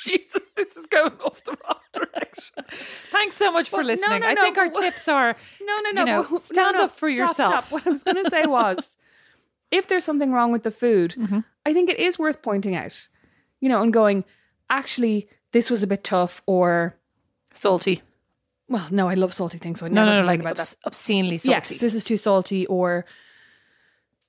Jesus, 0.05 0.43
this 0.57 0.77
is 0.77 0.87
going 0.87 1.13
off 1.25 1.43
the 1.45 1.57
wrong 1.65 1.79
direction. 1.93 2.65
Thanks 3.11 3.37
so 3.37 3.53
much 3.53 3.69
for 3.69 3.77
Well, 3.79 3.87
no, 3.87 3.93
listening. 3.93 4.21
no, 4.21 4.27
I 4.27 4.35
no, 4.35 4.43
think 4.43 4.59
our 4.59 4.71
but- 4.71 4.81
tips 4.81 5.09
are 5.09 5.37
No, 5.63 5.79
no, 5.81 5.89
you 5.89 5.95
no. 5.95 6.05
know, 6.05 6.23
but- 6.23 6.31
no, 6.33 6.39
stand 6.39 6.77
no, 6.79 6.85
up 6.85 6.97
for 6.97 7.09
stop, 7.09 7.19
yourself. 7.19 7.67
stop. 7.67 7.73
What 7.73 7.87
I 7.87 7.91
was 7.91 8.03
going 8.03 8.23
to 8.25 8.31
say 8.31 8.47
was, 8.47 8.97
if 9.71 9.87
there's 9.87 10.05
something 10.05 10.33
wrong 10.33 10.53
with 10.53 10.63
the 10.63 10.71
food, 10.71 11.15
Mm-hmm. 11.19 11.41
I 11.67 11.73
think 11.75 11.91
it 11.91 11.99
is 11.99 12.19
worth 12.19 12.41
pointing 12.43 12.75
out, 12.75 13.09
you 13.61 13.69
know, 13.69 13.83
and 13.83 13.93
going, 13.93 14.25
actually, 14.71 15.29
this 15.53 15.71
was 15.71 15.83
a 15.83 15.87
bit 15.87 16.03
tough, 16.03 16.41
or, 16.47 16.97
salty. 17.53 18.01
well, 18.69 18.89
no, 18.91 19.09
I 19.09 19.15
love 19.15 19.35
salty 19.35 19.59
things, 19.59 19.81
so 19.81 19.87
I 19.87 19.91
No, 19.91 20.05
never 20.07 20.17
no, 20.17 20.21
no, 20.23 20.27
like 20.27 20.41
about 20.41 20.59
obs- 20.59 20.71
that. 20.71 20.87
obscenely 20.87 21.37
salty. 21.39 21.51
Yes, 21.75 21.81
this 21.81 21.95
is 21.95 22.03
too 22.03 22.17
salty, 22.17 22.65
or 22.67 23.05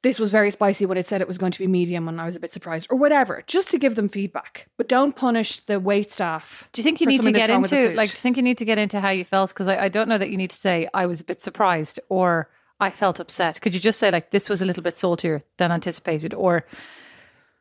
this 0.03 0.19
was 0.19 0.31
very 0.31 0.49
spicy 0.49 0.85
when 0.85 0.97
it 0.97 1.07
said 1.07 1.21
it 1.21 1.27
was 1.27 1.37
going 1.37 1.51
to 1.51 1.59
be 1.59 1.67
medium, 1.67 2.07
and 2.07 2.19
I 2.19 2.25
was 2.25 2.35
a 2.35 2.39
bit 2.39 2.53
surprised, 2.53 2.87
or 2.89 2.97
whatever, 2.97 3.43
just 3.45 3.69
to 3.71 3.77
give 3.77 3.95
them 3.95 4.09
feedback. 4.09 4.67
But 4.77 4.87
don't 4.87 5.15
punish 5.15 5.59
the 5.59 5.79
wait 5.79 6.09
staff. 6.11 6.67
Do 6.73 6.81
you 6.81 6.83
think 6.83 7.01
you 7.01 7.07
need 7.07 7.21
to 7.21 7.31
get 7.31 7.49
wrong 7.49 7.61
with 7.61 7.71
the 7.71 7.83
into 7.83 7.95
like? 7.95 8.09
Do 8.09 8.13
you 8.13 8.19
think 8.19 8.37
you 8.37 8.43
need 8.43 8.57
to 8.57 8.65
get 8.65 8.77
into 8.77 8.99
how 8.99 9.09
you 9.09 9.23
felt? 9.23 9.49
Because 9.51 9.67
I, 9.67 9.83
I 9.85 9.89
don't 9.89 10.09
know 10.09 10.17
that 10.17 10.31
you 10.31 10.37
need 10.37 10.49
to 10.49 10.55
say 10.55 10.89
I 10.93 11.05
was 11.05 11.21
a 11.21 11.23
bit 11.23 11.41
surprised 11.41 11.99
or 12.09 12.49
I 12.79 12.89
felt 12.89 13.19
upset. 13.19 13.61
Could 13.61 13.75
you 13.75 13.79
just 13.79 13.99
say 13.99 14.09
like 14.09 14.31
this 14.31 14.49
was 14.49 14.61
a 14.61 14.65
little 14.65 14.83
bit 14.83 14.97
saltier 14.97 15.43
than 15.57 15.71
anticipated, 15.71 16.33
or 16.33 16.65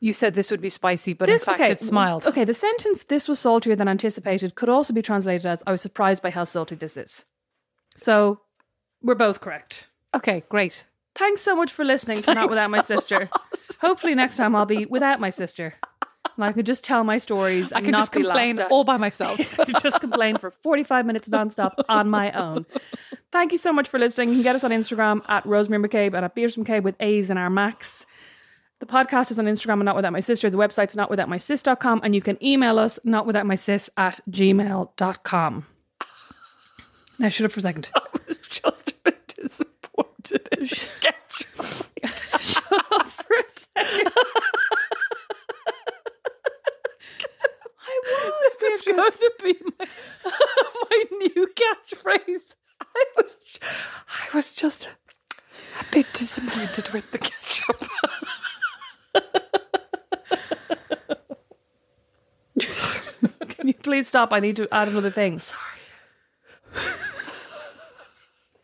you 0.01 0.15
said 0.15 0.35
this 0.35 0.51
would 0.51 0.63
be 0.63 0.71
spicy, 0.71 1.13
but 1.13 1.27
This- 1.27 1.43
in 1.43 1.45
fact 1.45 1.61
okay, 1.61 1.73
it 1.73 1.83
smiled. 1.83 2.27
Okay, 2.27 2.45
the 2.45 2.55
sentence 2.55 3.03
"this 3.05 3.29
was 3.29 3.39
saltier 3.39 3.77
than 3.77 3.87
anticipated" 3.87 4.55
could 4.55 4.71
also 4.71 4.95
be 4.95 5.03
translated 5.03 5.45
as 5.45 5.63
"I 5.67 5.73
was 5.73 5.83
surprised 5.83 6.23
by 6.23 6.31
how 6.31 6.45
salty 6.45 6.75
this 6.75 6.97
is." 6.97 7.27
So 7.97 8.41
we're 9.03 9.15
both 9.15 9.43
correct. 9.43 9.89
Okay, 10.15 10.43
great. 10.49 10.87
Thanks 11.21 11.43
so 11.43 11.55
much 11.55 11.71
for 11.71 11.85
listening 11.85 12.23
to 12.23 12.33
Not 12.33 12.41
Thanks 12.41 12.51
Without 12.51 12.71
My 12.71 12.79
a 12.79 12.83
Sister. 12.83 13.29
Hopefully 13.83 14.15
next 14.15 14.37
time 14.37 14.57
I'll 14.57 14.65
be 14.65 14.87
without 14.87 15.21
my 15.21 15.29
sister. 15.29 15.75
And 16.37 16.45
I 16.47 16.53
can 16.53 16.65
just 16.65 16.83
tell 16.83 17.05
my 17.05 17.19
stories. 17.19 17.75
I 17.75 17.77
and 17.77 17.85
can 17.85 17.93
not 17.93 17.99
just 17.99 18.13
complain 18.13 18.59
all 18.71 18.85
by 18.85 18.97
myself. 18.97 19.39
just 19.83 20.01
complain 20.01 20.39
for 20.39 20.51
45 20.51 21.05
minutes 21.05 21.29
nonstop 21.29 21.75
on 21.91 22.09
my 22.09 22.33
own. 22.33 22.65
Thank 23.33 23.53
you 23.53 23.59
so 23.59 23.71
much 23.71 23.87
for 23.87 23.99
listening. 23.99 24.31
You 24.31 24.37
can 24.37 24.45
get 24.45 24.57
us 24.57 24.65
on 24.65 24.71
Instagram 24.71 25.21
at 25.29 25.45
Rosemary 25.45 25.87
McCabe 25.87 26.15
and 26.15 26.25
at 26.25 26.35
Beers 26.35 26.55
from 26.55 26.65
Cabe 26.65 26.85
with 26.85 26.97
A's 27.01 27.29
and 27.29 27.39
our 27.39 27.51
Max. 27.51 28.07
The 28.79 28.87
podcast 28.87 29.31
is 29.31 29.39
on 29.39 29.45
Instagram 29.45 29.75
and 29.75 29.85
Not 29.85 29.97
Without 29.97 30.15
My 30.15 30.21
Sister. 30.21 30.49
The 30.49 30.57
website's 30.57 30.97
not 30.97 31.11
without 31.11 31.29
my 31.29 31.37
notwithoutmysis.com 31.37 32.01
and 32.03 32.15
you 32.15 32.23
can 32.23 32.43
email 32.43 32.79
us 32.79 32.99
not 33.05 33.27
notwithoutmysis 33.27 33.91
at 33.99 34.21
gmail.com. 34.31 35.67
Now 37.19 37.29
shut 37.29 37.45
up 37.45 37.53
for 37.53 37.59
a 37.59 37.63
second. 37.63 37.91
I 37.95 38.01
was 38.27 38.39
just 38.39 38.89
a 38.89 38.95
bit 39.05 39.35
disappointed 39.37 39.70
the 40.39 40.89
ketchup. 41.01 41.91
shut 42.41 42.87
up 42.93 43.09
for 43.09 43.37
a 43.37 43.45
second. 43.49 44.13
I 47.93 48.31
was 48.43 48.57
This 48.61 48.81
is 48.81 48.95
going 48.95 49.11
to 49.11 49.33
be 49.43 49.55
my, 49.79 49.87
my 50.91 51.05
new 51.19 51.49
catchphrase. 51.55 52.55
I 52.81 53.05
was, 53.17 53.37
I 53.63 54.37
was 54.37 54.53
just 54.53 54.89
a 55.81 55.85
bit 55.93 56.07
disappointed 56.13 56.89
with 56.91 57.11
the 57.11 57.19
ketchup. 57.19 57.85
Can 63.49 63.69
you 63.69 63.75
please 63.75 64.09
stop? 64.09 64.33
I 64.33 64.41
need 64.41 64.57
to 64.57 64.69
add 64.73 64.89
another 64.89 65.11
thing. 65.11 65.39
Sorry. 65.39 65.61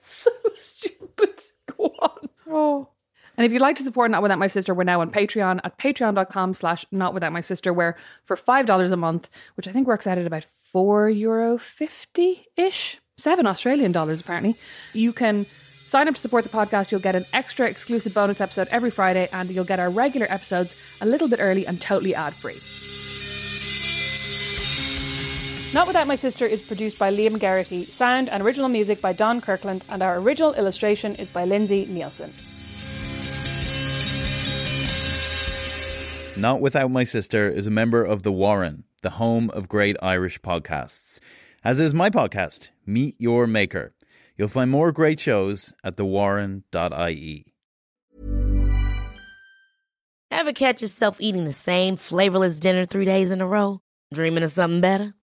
so 0.07 0.31
stupid. 0.55 1.43
Go 1.77 1.93
on. 2.01 2.29
Oh. 2.49 2.89
And 3.37 3.45
if 3.45 3.53
you'd 3.53 3.61
like 3.61 3.77
to 3.77 3.83
support 3.83 4.11
Not 4.11 4.23
Without 4.23 4.39
My 4.39 4.47
Sister, 4.47 4.73
we're 4.73 4.85
now 4.85 5.01
on 5.01 5.11
Patreon 5.11 5.61
at 5.63 5.79
patreon.com 5.79 6.55
slash 6.55 6.87
Not 6.91 7.13
Without 7.13 7.33
My 7.33 7.43
Sister, 7.43 7.73
where 7.73 7.97
for 8.25 8.37
$5 8.37 8.93
a 8.93 8.97
month, 8.97 9.29
which 9.57 9.69
I 9.69 9.73
think 9.73 9.87
works 9.87 10.07
out 10.07 10.17
at 10.19 10.27
about 10.27 10.45
four 10.73 11.09
euro 11.09 11.59
fifty-ish, 11.59 12.99
seven 13.17 13.47
Australian 13.47 13.93
dollars 13.93 14.21
apparently, 14.21 14.57
you 14.93 15.13
can 15.13 15.47
sign 15.85 16.09
up 16.09 16.15
to 16.15 16.21
support 16.21 16.45
the 16.45 16.51
podcast. 16.51 16.91
You'll 16.91 17.01
get 17.01 17.15
an 17.15 17.25
extra 17.33 17.67
exclusive 17.67 18.15
bonus 18.15 18.41
episode 18.41 18.69
every 18.71 18.91
Friday, 18.91 19.29
and 19.33 19.51
you'll 19.51 19.65
get 19.65 19.81
our 19.81 19.91
regular 19.91 20.27
episodes 20.31 20.75
a 21.01 21.07
little 21.07 21.29
bit 21.29 21.39
early 21.41 21.67
and 21.67 21.81
totally 21.81 22.15
ad-free. 22.15 22.96
Not 25.77 25.89
Without 25.89 26.07
My 26.07 26.15
Sister 26.15 26.47
is 26.47 26.63
produced 26.63 26.99
by 26.99 27.15
Liam 27.15 27.39
Garrity, 27.39 27.85
sound 27.85 28.31
and 28.31 28.43
original 28.43 28.71
music 28.71 29.03
by 29.03 29.13
Don 29.13 29.43
Kirkland, 29.43 29.85
and 29.91 30.03
our 30.03 30.19
original 30.19 30.55
illustration 30.55 31.15
is 31.17 31.29
by 31.29 31.45
Lindsay 31.45 31.85
Nielsen. 31.85 32.33
Not 36.35 36.63
Without 36.63 36.91
My 36.91 37.05
Sister 37.05 37.51
is 37.51 37.67
a 37.67 37.71
member 37.71 38.03
of 38.03 38.23
The 38.23 38.33
Warren, 38.33 38.85
the 39.03 39.11
home 39.11 39.51
of 39.51 39.69
great 39.69 39.99
Irish 40.01 40.41
podcasts. 40.41 41.21
As 41.63 41.79
is 41.79 41.93
my 41.93 42.09
podcast, 42.09 42.71
Meet 42.87 43.17
Your 43.19 43.47
Maker. 43.47 43.93
You'll 44.39 44.49
find 44.49 44.71
more 44.71 44.93
great 44.93 45.21
shows 45.21 45.75
at 45.85 45.99
thewarren.ie. 45.99 47.53
Ever 50.31 50.53
catch 50.55 50.81
yourself 50.81 51.21
eating 51.21 51.45
the 51.45 51.53
same 51.53 51.99
flavorless 51.99 52.59
dinner 52.59 52.87
three 52.87 53.05
days 53.05 53.31
in 53.31 53.43
a 53.43 53.47
row? 53.47 53.83
Dreaming 54.15 54.43
of 54.43 54.51
something 54.51 54.81
better? 54.81 55.13